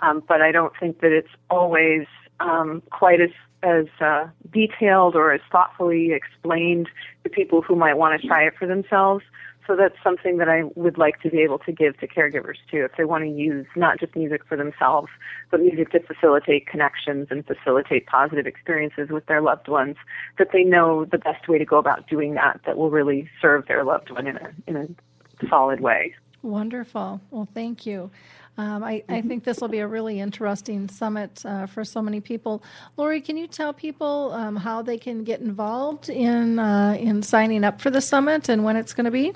um, 0.00 0.22
but 0.26 0.42
I 0.42 0.52
don't 0.52 0.72
think 0.78 1.00
that 1.00 1.12
it's 1.12 1.34
always 1.50 2.06
um, 2.40 2.82
quite 2.90 3.20
as 3.20 3.30
as 3.62 3.86
uh, 4.00 4.26
detailed 4.52 5.14
or 5.14 5.32
as 5.32 5.40
thoughtfully 5.52 6.12
explained 6.12 6.88
to 7.22 7.30
people 7.30 7.62
who 7.62 7.76
might 7.76 7.94
want 7.94 8.20
to 8.20 8.26
try 8.26 8.44
it 8.44 8.54
for 8.58 8.66
themselves. 8.66 9.24
So 9.66 9.76
that's 9.76 9.94
something 10.02 10.38
that 10.38 10.48
I 10.48 10.64
would 10.74 10.98
like 10.98 11.20
to 11.22 11.30
be 11.30 11.40
able 11.40 11.58
to 11.60 11.72
give 11.72 11.98
to 12.00 12.08
caregivers 12.08 12.56
too, 12.70 12.84
if 12.84 12.92
they 12.96 13.04
want 13.04 13.24
to 13.24 13.30
use 13.30 13.66
not 13.76 14.00
just 14.00 14.16
music 14.16 14.44
for 14.44 14.56
themselves, 14.56 15.08
but 15.50 15.60
music 15.60 15.90
to 15.92 16.00
facilitate 16.00 16.66
connections 16.66 17.28
and 17.30 17.46
facilitate 17.46 18.06
positive 18.06 18.46
experiences 18.46 19.10
with 19.10 19.26
their 19.26 19.40
loved 19.40 19.68
ones, 19.68 19.96
that 20.38 20.48
they 20.52 20.64
know 20.64 21.04
the 21.04 21.18
best 21.18 21.48
way 21.48 21.58
to 21.58 21.64
go 21.64 21.78
about 21.78 22.08
doing 22.08 22.34
that 22.34 22.60
that 22.66 22.76
will 22.76 22.90
really 22.90 23.28
serve 23.40 23.66
their 23.66 23.84
loved 23.84 24.10
one 24.10 24.26
in 24.26 24.36
a 24.36 24.52
in 24.66 24.76
a 24.76 25.48
solid 25.48 25.80
way. 25.80 26.14
Wonderful. 26.42 27.20
Well, 27.30 27.48
thank 27.54 27.86
you. 27.86 28.10
Um, 28.58 28.84
I, 28.84 29.02
I, 29.08 29.22
think 29.22 29.44
this 29.44 29.60
will 29.60 29.68
be 29.68 29.78
a 29.78 29.86
really 29.86 30.20
interesting 30.20 30.86
summit 30.88 31.42
uh, 31.46 31.64
for 31.64 31.84
so 31.84 32.02
many 32.02 32.20
people. 32.20 32.62
Lori, 32.98 33.22
can 33.22 33.38
you 33.38 33.46
tell 33.46 33.72
people 33.72 34.30
um, 34.34 34.56
how 34.56 34.82
they 34.82 34.98
can 34.98 35.24
get 35.24 35.40
involved 35.40 36.10
in 36.10 36.58
uh, 36.58 36.96
in 37.00 37.22
signing 37.22 37.64
up 37.64 37.80
for 37.80 37.88
the 37.88 38.02
summit 38.02 38.50
and 38.50 38.62
when 38.62 38.76
it's 38.76 38.92
going 38.92 39.06
to 39.06 39.10
be? 39.10 39.32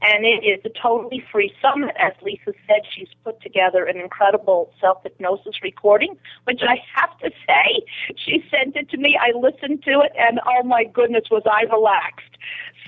and 0.06 0.24
it 0.24 0.44
is 0.44 0.60
a 0.64 0.70
totally 0.80 1.24
free 1.32 1.52
summit. 1.62 1.94
As 1.98 2.12
Lisa 2.22 2.52
said, 2.66 2.82
she's 2.94 3.08
put 3.24 3.40
together 3.40 3.84
an 3.84 3.96
incredible 3.96 4.72
self 4.80 5.02
hypnosis 5.02 5.62
recording, 5.62 6.16
which 6.44 6.60
I 6.62 6.76
have 6.94 7.16
to 7.18 7.30
say, 7.46 7.84
she 8.16 8.44
sent 8.50 8.76
it 8.76 8.90
to 8.90 8.98
me. 8.98 9.18
I 9.20 9.36
listened 9.36 9.82
to 9.84 10.00
it, 10.00 10.12
and 10.18 10.40
oh 10.46 10.62
my 10.62 10.84
goodness, 10.84 11.24
was 11.30 11.42
I 11.46 11.62
relaxed. 11.72 12.36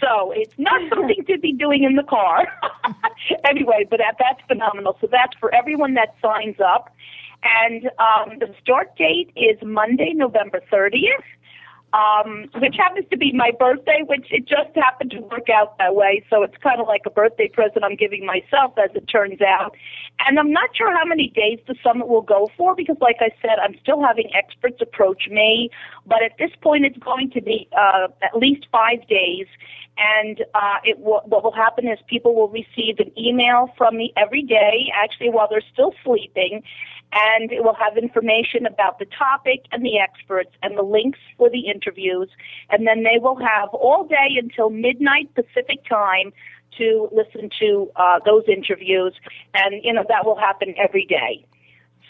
So 0.01 0.33
it's 0.33 0.55
not 0.59 0.81
something 0.95 1.25
to 1.27 1.39
be 1.39 1.53
doing 1.53 1.85
in 1.85 1.97
the 1.97 2.03
car. 2.03 2.47
anyway, 3.45 3.87
but 3.89 3.99
that, 3.99 4.17
that's 4.19 4.41
phenomenal. 4.47 4.99
So 5.01 5.09
that's 5.11 5.37
for 5.41 5.55
everyone 5.55 5.95
that 5.95 6.15
signs 6.21 6.57
up. 6.61 6.95
And 7.43 7.91
um, 7.99 8.39
the 8.41 8.53
start 8.61 8.97
date 8.97 9.31
is 9.37 9.57
Monday, 9.63 10.13
November 10.15 10.61
30th 10.73 11.23
um, 11.97 12.49
which 12.57 12.77
happens 12.77 13.07
to 13.11 13.17
be 13.17 13.33
my 13.33 13.53
birthday, 13.59 14.03
which 14.07 14.27
it 14.31 14.47
just 14.47 14.75
happened 14.75 15.13
to 15.13 15.21
work 15.21 15.49
out 15.49 15.79
that 15.79 15.95
way. 15.95 16.23
So 16.29 16.43
it's 16.43 16.57
kind 16.63 16.81
of 16.81 16.87
like 16.87 17.03
a 17.07 17.11
birthday 17.11 17.49
present 17.49 17.85
I'm 17.85 17.97
giving 17.97 18.27
myself, 18.27 18.75
as 18.77 18.91
it 18.95 19.07
turns 19.09 19.41
out. 19.41 19.75
And 20.27 20.39
I'm 20.39 20.53
not 20.53 20.71
sure 20.77 20.95
how 20.95 21.05
many 21.05 21.29
days 21.29 21.59
the 21.67 21.75
summit 21.83 22.09
will 22.09 22.23
go 22.23 22.51
for 22.57 22.75
because, 22.75 22.97
like 23.01 23.17
I 23.21 23.31
said, 23.41 23.59
I'm 23.63 23.77
still 23.81 24.03
having 24.03 24.31
experts 24.35 24.79
approach 24.83 25.29
me. 25.31 25.71
But 26.07 26.23
at 26.23 26.33
this 26.39 26.51
point, 26.61 26.85
it's 26.85 26.99
going 26.99 27.31
to 27.31 27.41
be 27.41 27.69
uh, 27.77 28.09
at 28.23 28.37
least 28.37 28.67
five 28.71 29.07
days. 29.09 29.47
And 29.99 30.45
uh, 30.55 30.79
it 30.85 30.99
will, 30.99 31.23
what 31.25 31.43
will 31.43 31.53
happen 31.53 31.89
is 31.89 31.99
people 32.07 32.35
will 32.35 32.49
receive 32.49 32.99
an 32.99 33.11
email 33.19 33.73
from 33.79 33.97
me 33.97 34.13
every 34.17 34.43
day, 34.43 34.93
actually 34.95 35.31
while 35.31 35.49
they're 35.49 35.63
still 35.73 35.95
sleeping, 36.05 36.63
and 37.13 37.53
it 37.53 37.63
will 37.65 37.75
have 37.75 37.97
information 37.97 38.67
about 38.67 38.99
the 38.99 39.07
topic 39.07 39.65
and 39.73 39.85
the 39.85 39.99
experts 39.99 40.51
and 40.63 40.77
the 40.77 40.83
links 40.83 41.19
for 41.39 41.49
the 41.49 41.69
interviews. 41.69 42.29
And 42.71 42.87
then 42.87 43.03
they 43.03 43.19
will 43.19 43.37
have 43.37 43.69
all 43.71 44.07
day 44.07 44.37
until 44.37 44.71
midnight 44.71 45.35
Pacific 45.35 45.85
time 45.89 46.33
to 46.79 47.09
listen 47.13 47.49
to 47.61 47.91
uh, 47.97 48.21
those 48.25 48.45
interviews. 48.49 49.15
And, 49.55 49.83
you 49.83 49.93
know, 49.93 50.05
that 50.09 50.27
will 50.27 50.37
happen 50.37 50.75
every 50.77 51.07
day. 51.07 51.45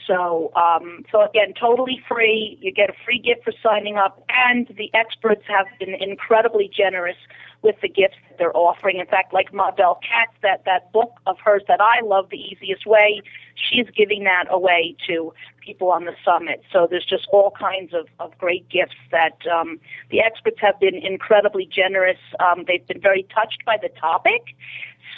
So, 0.06 0.52
um, 0.54 1.04
so 1.10 1.22
again, 1.22 1.52
totally 1.58 2.00
free. 2.08 2.58
You 2.60 2.72
get 2.72 2.90
a 2.90 2.94
free 3.04 3.18
gift 3.18 3.44
for 3.44 3.52
signing 3.62 3.96
up, 3.96 4.22
and 4.28 4.68
the 4.76 4.90
experts 4.94 5.42
have 5.48 5.66
been 5.78 5.94
incredibly 5.94 6.70
generous 6.74 7.16
with 7.62 7.76
the 7.80 7.88
gifts 7.88 8.16
that 8.28 8.38
they're 8.38 8.56
offering. 8.56 8.98
In 8.98 9.06
fact, 9.06 9.32
like 9.32 9.52
Mabel 9.52 9.98
Katz, 10.02 10.32
that 10.42 10.64
that 10.66 10.92
book 10.92 11.12
of 11.26 11.36
hers 11.44 11.62
that 11.66 11.80
I 11.80 12.00
love, 12.04 12.28
The 12.30 12.36
Easiest 12.36 12.86
Way, 12.86 13.22
she's 13.56 13.86
giving 13.96 14.24
that 14.24 14.44
away 14.50 14.94
to 15.08 15.32
people 15.64 15.90
on 15.90 16.04
the 16.04 16.12
summit. 16.24 16.62
So 16.72 16.86
there's 16.88 17.04
just 17.04 17.26
all 17.32 17.50
kinds 17.58 17.92
of, 17.92 18.06
of 18.20 18.36
great 18.38 18.68
gifts 18.68 18.94
that 19.10 19.38
um, 19.52 19.80
the 20.10 20.20
experts 20.20 20.58
have 20.60 20.78
been 20.78 20.94
incredibly 20.94 21.66
generous. 21.66 22.18
Um, 22.38 22.64
they've 22.68 22.86
been 22.86 23.00
very 23.00 23.24
touched 23.34 23.64
by 23.64 23.78
the 23.80 23.88
topic. 23.88 24.54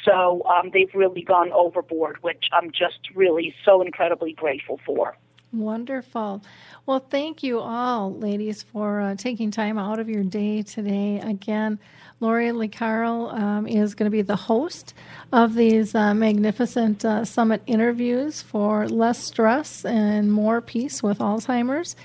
So 0.08 0.42
um, 0.44 0.70
they've 0.72 0.94
really 0.94 1.22
gone 1.22 1.52
overboard, 1.52 2.22
which 2.22 2.44
I'm 2.52 2.70
just 2.70 2.98
really 3.14 3.54
so 3.64 3.82
incredibly 3.82 4.32
grateful 4.32 4.80
for. 4.86 5.16
Wonderful. 5.52 6.42
Well, 6.86 7.00
thank 7.00 7.42
you 7.42 7.58
all, 7.58 8.14
ladies, 8.14 8.62
for 8.62 9.00
uh, 9.00 9.14
taking 9.16 9.50
time 9.50 9.78
out 9.78 9.98
of 9.98 10.08
your 10.08 10.22
day 10.22 10.62
today. 10.62 11.20
Again, 11.20 11.78
Lori 12.20 12.48
LeCarl 12.48 13.32
um, 13.32 13.66
is 13.66 13.94
going 13.94 14.10
to 14.10 14.14
be 14.14 14.22
the 14.22 14.36
host 14.36 14.94
of 15.32 15.54
these 15.54 15.94
uh, 15.94 16.12
magnificent 16.14 17.04
uh, 17.04 17.24
summit 17.24 17.62
interviews 17.66 18.42
for 18.42 18.88
less 18.88 19.18
stress 19.18 19.84
and 19.84 20.32
more 20.32 20.60
peace 20.60 21.02
with 21.02 21.18
Alzheimer's. 21.18 21.96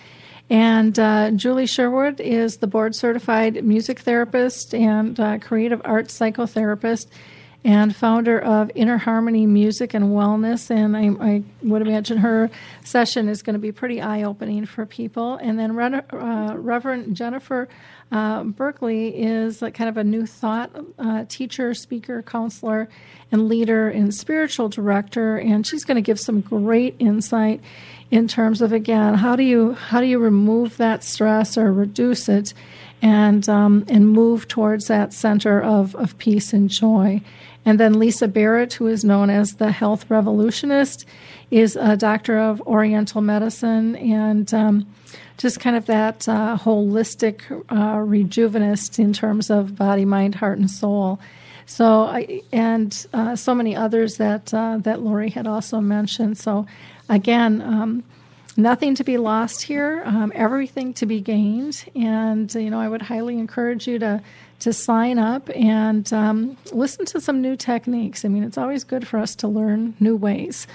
And 0.50 0.98
uh, 1.00 1.32
Julie 1.32 1.68
Sherwood 1.68 2.20
is 2.20 2.58
the 2.58 2.68
board 2.68 2.96
certified 2.96 3.64
music 3.64 4.00
therapist 4.00 4.74
and 4.74 5.20
uh, 5.20 5.40
creative 5.40 5.82
arts 5.84 6.18
psychotherapist 6.18 7.08
and 7.66 7.96
founder 7.96 8.40
of 8.40 8.70
Inner 8.76 8.98
Harmony 8.98 9.46
Music 9.46 9.94
and 9.94 10.06
Wellness. 10.06 10.70
And 10.70 10.98
I, 10.98 11.26
I 11.26 11.44
would 11.62 11.82
imagine 11.82 12.18
her 12.18 12.50
session 12.84 13.30
is 13.30 13.42
going 13.42 13.54
to 13.54 13.60
be 13.60 13.72
pretty 13.72 14.02
eye 14.02 14.24
opening 14.24 14.66
for 14.66 14.86
people. 14.86 15.36
And 15.36 15.58
then 15.58 15.80
uh, 15.80 16.56
Reverend 16.58 17.16
Jennifer 17.16 17.70
uh, 18.12 18.44
Berkeley 18.44 19.10
is 19.10 19.60
kind 19.60 19.90
of 19.90 19.98
a 19.98 20.04
new 20.04 20.26
thought 20.26 20.72
uh, 21.00 21.26
teacher, 21.30 21.74
speaker, 21.74 22.22
counselor, 22.22 22.90
and 23.32 23.48
leader 23.48 23.90
and 23.90 24.14
spiritual 24.14 24.70
director. 24.70 25.38
And 25.38 25.66
she's 25.66 25.86
going 25.86 25.96
to 25.96 26.02
give 26.02 26.20
some 26.20 26.42
great 26.42 26.96
insight 27.00 27.62
in 28.12 28.28
terms 28.28 28.62
of 28.62 28.72
again 28.72 29.16
how 29.16 29.36
do 29.36 29.42
you 29.42 29.74
how 29.74 30.00
do 30.00 30.06
you 30.06 30.20
remove 30.20 30.78
that 30.78 31.04
stress 31.04 31.58
or 31.58 31.74
reduce 31.74 32.30
it 32.30 32.54
and 33.02 33.50
um, 33.50 33.86
and 33.90 34.08
move 34.08 34.48
towards 34.48 34.86
that 34.86 35.14
center 35.14 35.60
of, 35.60 35.96
of 35.96 36.16
peace 36.20 36.54
and 36.54 36.70
joy 36.70 37.20
and 37.66 37.80
then 37.80 38.00
Lisa 38.00 38.28
Barrett, 38.28 38.74
who 38.74 38.88
is 38.88 39.04
known 39.04 39.30
as 39.30 39.56
the 39.56 39.72
health 39.72 40.10
revolutionist, 40.10 41.06
is 41.52 41.76
a 41.76 41.96
doctor 41.96 42.38
of 42.38 42.62
Oriental 42.62 43.22
medicine 43.22 43.96
and 43.96 44.54
um, 44.54 44.88
just 45.38 45.60
kind 45.60 45.76
of 45.76 45.86
that 45.86 46.28
uh, 46.28 46.58
holistic 46.58 47.42
uh, 47.70 47.98
rejuvenist 47.98 49.00
in 49.00 49.14
terms 49.14 49.50
of 49.50 49.76
body, 49.76 50.06
mind, 50.06 50.36
heart, 50.36 50.58
and 50.58 50.70
soul. 50.70 51.20
So, 51.66 52.08
and 52.52 53.08
uh, 53.14 53.36
so 53.36 53.56
many 53.56 53.76
others 53.76 54.18
that 54.18 54.54
uh, 54.54 54.78
that 54.80 55.02
Lori 55.02 55.30
had 55.30 55.48
also 55.48 55.80
mentioned. 55.80 56.38
So, 56.38 56.66
again, 57.08 57.62
um, 57.62 58.04
nothing 58.58 58.96
to 58.96 59.04
be 59.04 59.18
lost 59.18 59.62
here, 59.62 60.04
um, 60.06 60.32
everything 60.36 60.94
to 60.96 61.06
be 61.06 61.22
gained. 61.22 61.86
And 61.96 62.54
you 62.54 62.70
know, 62.70 62.80
I 62.80 62.90
would 62.90 63.02
highly 63.02 63.38
encourage 63.38 63.88
you 63.88 64.00
to 64.00 64.22
to 64.64 64.72
sign 64.72 65.20
up 65.20 65.50
and 65.54 66.12
um, 66.14 66.56
listen 66.72 67.06
to 67.06 67.20
some 67.20 67.42
new 67.42 67.58
techniques. 67.58 68.24
I 68.24 68.30
mean, 68.30 68.44
it's 68.44 68.58
always 68.58 68.86
good 68.86 69.06
for 69.06 69.20
us 69.20 69.36
to 69.36 69.50
learn 69.50 69.94
new 70.00 70.16
ways 70.16 70.68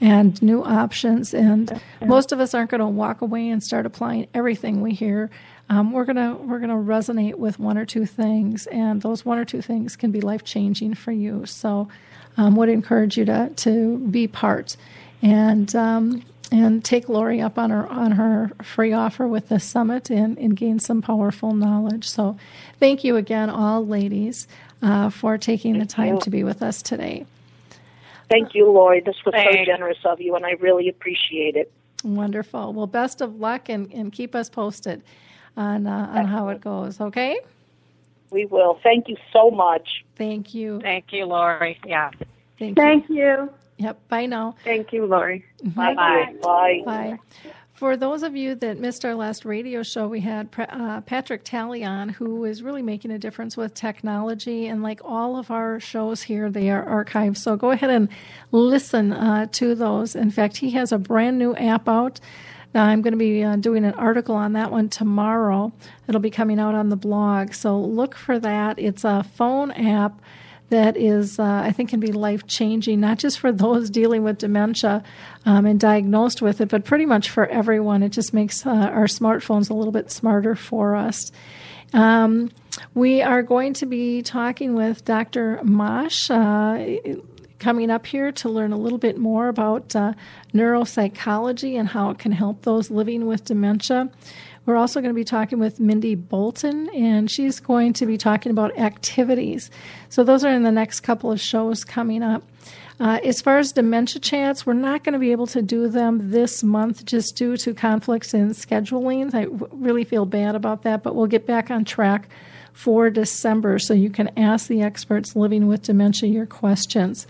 and 0.00 0.40
new 0.40 0.62
options. 0.62 1.34
And 1.34 1.80
most 2.06 2.30
of 2.30 2.38
us 2.38 2.54
aren't 2.54 2.70
going 2.70 2.80
to 2.80 2.86
walk 2.86 3.20
away 3.20 3.48
and 3.48 3.60
start 3.60 3.84
applying 3.84 4.28
everything 4.32 4.80
we 4.80 4.94
hear. 4.94 5.28
Um, 5.68 5.90
we're 5.92 6.04
gonna 6.04 6.34
we're 6.34 6.58
gonna 6.58 6.74
resonate 6.74 7.36
with 7.36 7.58
one 7.58 7.78
or 7.78 7.86
two 7.86 8.04
things, 8.04 8.66
and 8.66 9.00
those 9.00 9.24
one 9.24 9.38
or 9.38 9.44
two 9.44 9.62
things 9.62 9.96
can 9.96 10.10
be 10.10 10.20
life 10.20 10.44
changing 10.44 10.94
for 10.94 11.12
you. 11.12 11.46
So, 11.46 11.88
um, 12.36 12.56
would 12.56 12.68
encourage 12.68 13.16
you 13.16 13.24
to 13.24 13.48
to 13.48 13.98
be 13.98 14.26
part. 14.26 14.76
And 15.22 15.74
um, 15.74 16.24
and 16.52 16.84
take 16.84 17.08
Lori 17.08 17.40
up 17.40 17.58
on 17.58 17.70
her 17.70 17.88
on 17.88 18.12
her 18.12 18.50
free 18.62 18.92
offer 18.92 19.26
with 19.26 19.48
the 19.48 19.58
summit 19.58 20.10
and, 20.10 20.38
and 20.38 20.54
gain 20.54 20.78
some 20.78 21.00
powerful 21.00 21.54
knowledge. 21.54 22.08
So, 22.08 22.36
thank 22.82 23.04
you 23.04 23.14
again, 23.14 23.48
all 23.48 23.86
ladies, 23.86 24.48
uh, 24.82 25.08
for 25.08 25.38
taking 25.38 25.74
thank 25.74 25.88
the 25.88 25.94
time 25.94 26.14
you. 26.14 26.20
to 26.20 26.30
be 26.30 26.42
with 26.42 26.62
us 26.62 26.82
today. 26.82 27.24
Thank 28.28 28.56
you, 28.56 28.68
Lori. 28.68 29.00
This 29.00 29.14
was 29.24 29.34
Thanks. 29.34 29.54
so 29.54 29.64
generous 29.64 29.98
of 30.04 30.20
you, 30.20 30.34
and 30.34 30.44
I 30.44 30.52
really 30.52 30.88
appreciate 30.88 31.54
it. 31.54 31.70
Wonderful. 32.02 32.72
Well, 32.72 32.88
best 32.88 33.20
of 33.20 33.38
luck, 33.38 33.68
and, 33.68 33.92
and 33.92 34.12
keep 34.12 34.34
us 34.34 34.50
posted 34.50 35.00
on 35.56 35.86
uh, 35.86 36.10
on 36.12 36.24
how 36.26 36.48
it 36.48 36.60
goes. 36.60 37.00
Okay. 37.00 37.38
We 38.30 38.46
will. 38.46 38.80
Thank 38.82 39.08
you 39.08 39.16
so 39.32 39.50
much. 39.52 40.04
Thank 40.16 40.52
you. 40.52 40.80
Thank 40.80 41.12
you, 41.12 41.26
Lori. 41.26 41.78
Yeah. 41.86 42.10
Thank, 42.58 42.76
Thank 42.76 43.08
you. 43.08 43.16
you. 43.16 43.50
Yep. 43.76 44.08
Bye 44.08 44.26
now. 44.26 44.56
Thank 44.64 44.92
you, 44.92 45.06
Lori. 45.06 45.44
Bye 45.62 45.94
bye. 45.94 46.34
Bye. 46.42 46.82
Bye. 46.84 47.18
For 47.82 47.96
those 47.96 48.22
of 48.22 48.36
you 48.36 48.54
that 48.54 48.78
missed 48.78 49.04
our 49.04 49.16
last 49.16 49.44
radio 49.44 49.82
show, 49.82 50.06
we 50.06 50.20
had 50.20 50.48
uh, 50.56 51.00
Patrick 51.00 51.42
Talley, 51.42 51.82
who 52.12 52.44
is 52.44 52.62
really 52.62 52.80
making 52.80 53.10
a 53.10 53.18
difference 53.18 53.56
with 53.56 53.74
technology. 53.74 54.68
And 54.68 54.84
like 54.84 55.00
all 55.02 55.36
of 55.36 55.50
our 55.50 55.80
shows 55.80 56.22
here, 56.22 56.48
they 56.48 56.70
are 56.70 57.04
archived. 57.04 57.38
So 57.38 57.56
go 57.56 57.72
ahead 57.72 57.90
and 57.90 58.08
listen 58.52 59.12
uh, 59.12 59.46
to 59.54 59.74
those. 59.74 60.14
In 60.14 60.30
fact, 60.30 60.58
he 60.58 60.70
has 60.70 60.92
a 60.92 60.96
brand 60.98 61.40
new 61.40 61.56
app 61.56 61.88
out. 61.88 62.20
Now, 62.72 62.84
I'm 62.84 63.02
going 63.02 63.14
to 63.14 63.18
be 63.18 63.42
uh, 63.42 63.56
doing 63.56 63.84
an 63.84 63.94
article 63.94 64.36
on 64.36 64.52
that 64.52 64.70
one 64.70 64.88
tomorrow. 64.88 65.72
It'll 66.06 66.20
be 66.20 66.30
coming 66.30 66.60
out 66.60 66.76
on 66.76 66.88
the 66.88 66.94
blog. 66.94 67.52
So 67.52 67.80
look 67.80 68.14
for 68.14 68.38
that. 68.38 68.78
It's 68.78 69.02
a 69.02 69.24
phone 69.24 69.72
app 69.72 70.22
that 70.72 70.96
is, 70.96 71.38
uh, 71.38 71.60
I 71.64 71.70
think, 71.70 71.90
can 71.90 72.00
be 72.00 72.12
life 72.12 72.46
changing, 72.46 72.98
not 72.98 73.18
just 73.18 73.38
for 73.38 73.52
those 73.52 73.90
dealing 73.90 74.24
with 74.24 74.38
dementia 74.38 75.04
um, 75.44 75.66
and 75.66 75.78
diagnosed 75.78 76.40
with 76.40 76.62
it, 76.62 76.70
but 76.70 76.84
pretty 76.84 77.04
much 77.04 77.28
for 77.28 77.46
everyone. 77.46 78.02
It 78.02 78.08
just 78.08 78.32
makes 78.32 78.66
uh, 78.66 78.70
our 78.70 79.04
smartphones 79.04 79.68
a 79.68 79.74
little 79.74 79.92
bit 79.92 80.10
smarter 80.10 80.54
for 80.54 80.96
us. 80.96 81.30
Um, 81.92 82.50
we 82.94 83.20
are 83.20 83.42
going 83.42 83.74
to 83.74 83.86
be 83.86 84.22
talking 84.22 84.74
with 84.74 85.04
Dr. 85.04 85.60
Mosh. 85.62 86.30
Uh, 86.30 86.98
coming 87.58 87.90
up 87.90 88.06
here 88.06 88.32
to 88.32 88.48
learn 88.48 88.72
a 88.72 88.78
little 88.78 88.98
bit 88.98 89.18
more 89.18 89.48
about 89.48 89.94
uh, 89.94 90.14
neuropsychology 90.52 91.78
and 91.78 91.88
how 91.88 92.10
it 92.10 92.18
can 92.18 92.32
help 92.32 92.62
those 92.62 92.90
living 92.90 93.26
with 93.26 93.44
dementia. 93.44 94.10
We're 94.64 94.76
also 94.76 95.00
going 95.00 95.10
to 95.10 95.18
be 95.18 95.24
talking 95.24 95.58
with 95.58 95.80
Mindy 95.80 96.14
Bolton, 96.14 96.88
and 96.90 97.30
she's 97.30 97.58
going 97.58 97.94
to 97.94 98.06
be 98.06 98.16
talking 98.16 98.50
about 98.50 98.78
activities. 98.78 99.70
So, 100.08 100.22
those 100.22 100.44
are 100.44 100.52
in 100.52 100.62
the 100.62 100.70
next 100.70 101.00
couple 101.00 101.32
of 101.32 101.40
shows 101.40 101.84
coming 101.84 102.22
up. 102.22 102.44
Uh, 103.00 103.18
as 103.24 103.40
far 103.40 103.58
as 103.58 103.72
dementia 103.72 104.20
chats, 104.20 104.64
we're 104.64 104.74
not 104.74 105.02
going 105.02 105.14
to 105.14 105.18
be 105.18 105.32
able 105.32 105.48
to 105.48 105.62
do 105.62 105.88
them 105.88 106.30
this 106.30 106.62
month 106.62 107.04
just 107.04 107.34
due 107.34 107.56
to 107.56 107.74
conflicts 107.74 108.32
in 108.32 108.50
scheduling. 108.50 109.34
I 109.34 109.46
really 109.72 110.04
feel 110.04 110.26
bad 110.26 110.54
about 110.54 110.82
that, 110.82 111.02
but 111.02 111.16
we'll 111.16 111.26
get 111.26 111.44
back 111.44 111.70
on 111.70 111.84
track 111.84 112.28
for 112.72 113.10
December 113.10 113.80
so 113.80 113.92
you 113.94 114.10
can 114.10 114.30
ask 114.38 114.68
the 114.68 114.82
experts 114.82 115.34
living 115.34 115.66
with 115.66 115.82
dementia 115.82 116.28
your 116.28 116.46
questions. 116.46 117.26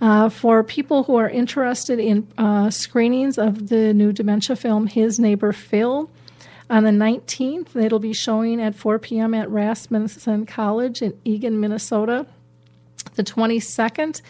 Uh, 0.00 0.28
for 0.28 0.62
people 0.62 1.02
who 1.02 1.16
are 1.16 1.28
interested 1.28 1.98
in 1.98 2.26
uh, 2.38 2.70
screenings 2.70 3.36
of 3.36 3.68
the 3.68 3.92
new 3.92 4.12
dementia 4.12 4.56
film, 4.56 4.86
His 4.86 5.18
Neighbor 5.18 5.52
Phil, 5.52 6.08
on 6.70 6.84
the 6.84 6.90
19th, 6.90 7.74
it'll 7.74 7.98
be 7.98 8.12
showing 8.12 8.60
at 8.62 8.76
4 8.76 9.00
p.m. 9.00 9.34
at 9.34 9.50
Rasmussen 9.50 10.46
College 10.46 11.02
in 11.02 11.18
Eagan, 11.24 11.58
Minnesota. 11.58 12.26
The 13.14 13.24
22nd 13.24 14.22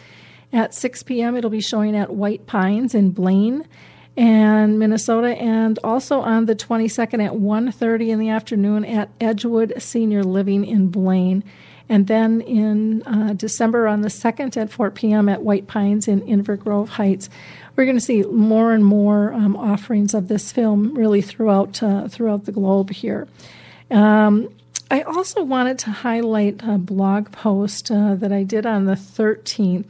at 0.53 0.75
6 0.75 1.03
p.m., 1.03 1.37
it'll 1.37 1.51
be 1.51 1.61
showing 1.61 1.95
at 1.95 2.15
White 2.15 2.47
Pines 2.47 2.95
in 2.95 3.11
Blaine 3.11 3.69
and 4.17 4.79
Minnesota, 4.79 5.37
and 5.37 5.79
also 5.85 6.21
on 6.21 6.47
the 6.47 6.57
22nd 6.57 7.25
at 7.25 7.33
1:30 7.33 8.09
in 8.09 8.19
the 8.19 8.31
afternoon 8.31 8.85
at 8.85 9.11
Edgewood 9.21 9.75
Senior 9.79 10.25
Living 10.25 10.65
in 10.65 10.89
Blaine, 10.89 11.45
and 11.89 12.07
then 12.07 12.41
in 12.41 13.03
uh, 13.05 13.35
December 13.35 13.87
on 13.87 14.01
the 14.01 14.09
2nd 14.09 14.57
at 14.57 14.71
4 14.71 14.91
p.m. 14.91 15.29
at 15.29 15.43
White 15.43 15.69
Pines 15.69 16.09
in 16.09 16.23
Inver 16.23 16.59
Grove 16.59 16.89
Heights 16.89 17.31
we're 17.81 17.87
going 17.87 17.97
to 17.97 18.03
see 18.03 18.21
more 18.25 18.75
and 18.75 18.85
more 18.85 19.33
um, 19.33 19.57
offerings 19.57 20.13
of 20.13 20.29
this 20.29 20.53
film 20.53 20.95
really 20.95 21.23
throughout 21.23 21.83
uh, 21.83 22.07
throughout 22.09 22.45
the 22.45 22.53
globe 22.53 22.91
here. 22.91 23.27
Um, 23.91 24.55
I 24.91 25.01
also 25.01 25.43
wanted 25.43 25.79
to 25.79 25.91
highlight 25.91 26.61
a 26.63 26.77
blog 26.77 27.33
post 27.33 27.91
uh, 27.91 28.17
that 28.17 28.33
I 28.33 28.43
did 28.43 28.67
on 28.67 28.85
the 28.85 28.97
13th. 28.97 29.87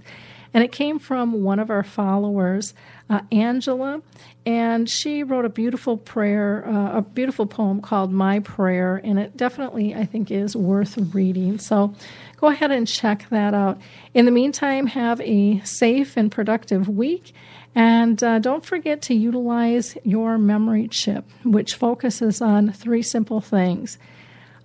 And 0.55 0.63
it 0.63 0.71
came 0.71 1.01
from 1.01 1.43
one 1.43 1.59
of 1.59 1.69
our 1.69 1.83
followers, 1.83 2.75
uh, 3.09 3.23
Angela, 3.33 4.03
and 4.47 4.89
she 4.89 5.25
wrote 5.25 5.45
a 5.45 5.49
beautiful 5.49 5.97
prayer, 5.97 6.67
uh, 6.69 6.99
a 6.99 7.03
beautiful 7.03 7.47
poem 7.47 7.81
called 7.81 8.13
My 8.13 8.39
Prayer, 8.39 9.01
and 9.03 9.19
it 9.19 9.37
definitely, 9.37 9.97
I 9.97 10.05
think, 10.05 10.31
is 10.31 10.55
worth 10.55 10.97
reading. 11.13 11.59
So 11.59 11.93
go 12.37 12.47
ahead 12.47 12.71
and 12.71 12.87
check 12.87 13.27
that 13.31 13.53
out. 13.53 13.81
In 14.15 14.27
the 14.27 14.31
meantime, 14.31 14.87
have 14.87 15.21
a 15.23 15.61
safe 15.65 16.17
and 16.17 16.31
productive 16.31 16.89
week. 16.89 17.33
And 17.75 18.23
uh, 18.23 18.39
don't 18.41 18.65
forget 18.65 19.03
to 19.03 19.15
utilize 19.15 19.97
your 20.03 20.39
memory 20.39 20.89
chip, 20.89 21.25
which 21.45 21.77
focuses 21.77 22.43
on 22.43 22.73
three 22.73 23.03
simple 23.03 23.41
things 23.41 23.99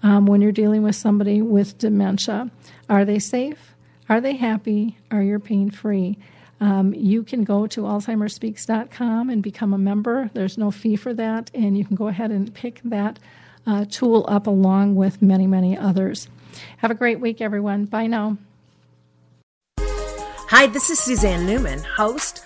um, 0.02 0.26
when 0.26 0.42
you're 0.42 0.52
dealing 0.52 0.82
with 0.82 0.96
somebody 0.96 1.42
with 1.42 1.78
dementia. 1.78 2.50
Are 2.90 3.06
they 3.06 3.20
safe? 3.20 3.76
Are 4.10 4.22
they 4.22 4.36
happy? 4.36 4.98
Are 5.12 5.22
you 5.22 5.40
pain 5.40 5.70
free? 5.70 6.18
Um, 6.60 6.94
you 6.94 7.24
can 7.24 7.44
go 7.44 7.68
to 7.68 7.82
AlzheimerSpeaks.com 7.82 9.30
and 9.30 9.44
become 9.44 9.74
a 9.74 9.78
member. 9.78 10.30
There's 10.34 10.58
no 10.58 10.72
fee 10.72 10.96
for 10.96 11.14
that, 11.14 11.52
and 11.54 11.78
you 11.78 11.86
can 11.86 11.96
go 11.96 12.08
ahead 12.08 12.32
and 12.32 12.54
pick 12.54 12.82
that 12.86 13.20
uh, 13.68 13.86
tool 13.90 14.26
up 14.28 14.48
along 14.48 14.96
with 14.96 15.22
many, 15.22 15.48
many 15.48 15.78
others. 15.78 16.28
Have 16.78 16.92
a 16.92 16.96
great 16.96 17.20
week, 17.20 17.42
everyone. 17.42 17.86
Bye 17.86 18.08
now. 18.08 18.38
Hi, 19.80 20.68
this 20.68 20.90
is 20.90 21.00
Suzanne 21.00 21.46
Newman, 21.46 21.80
host 21.80 22.46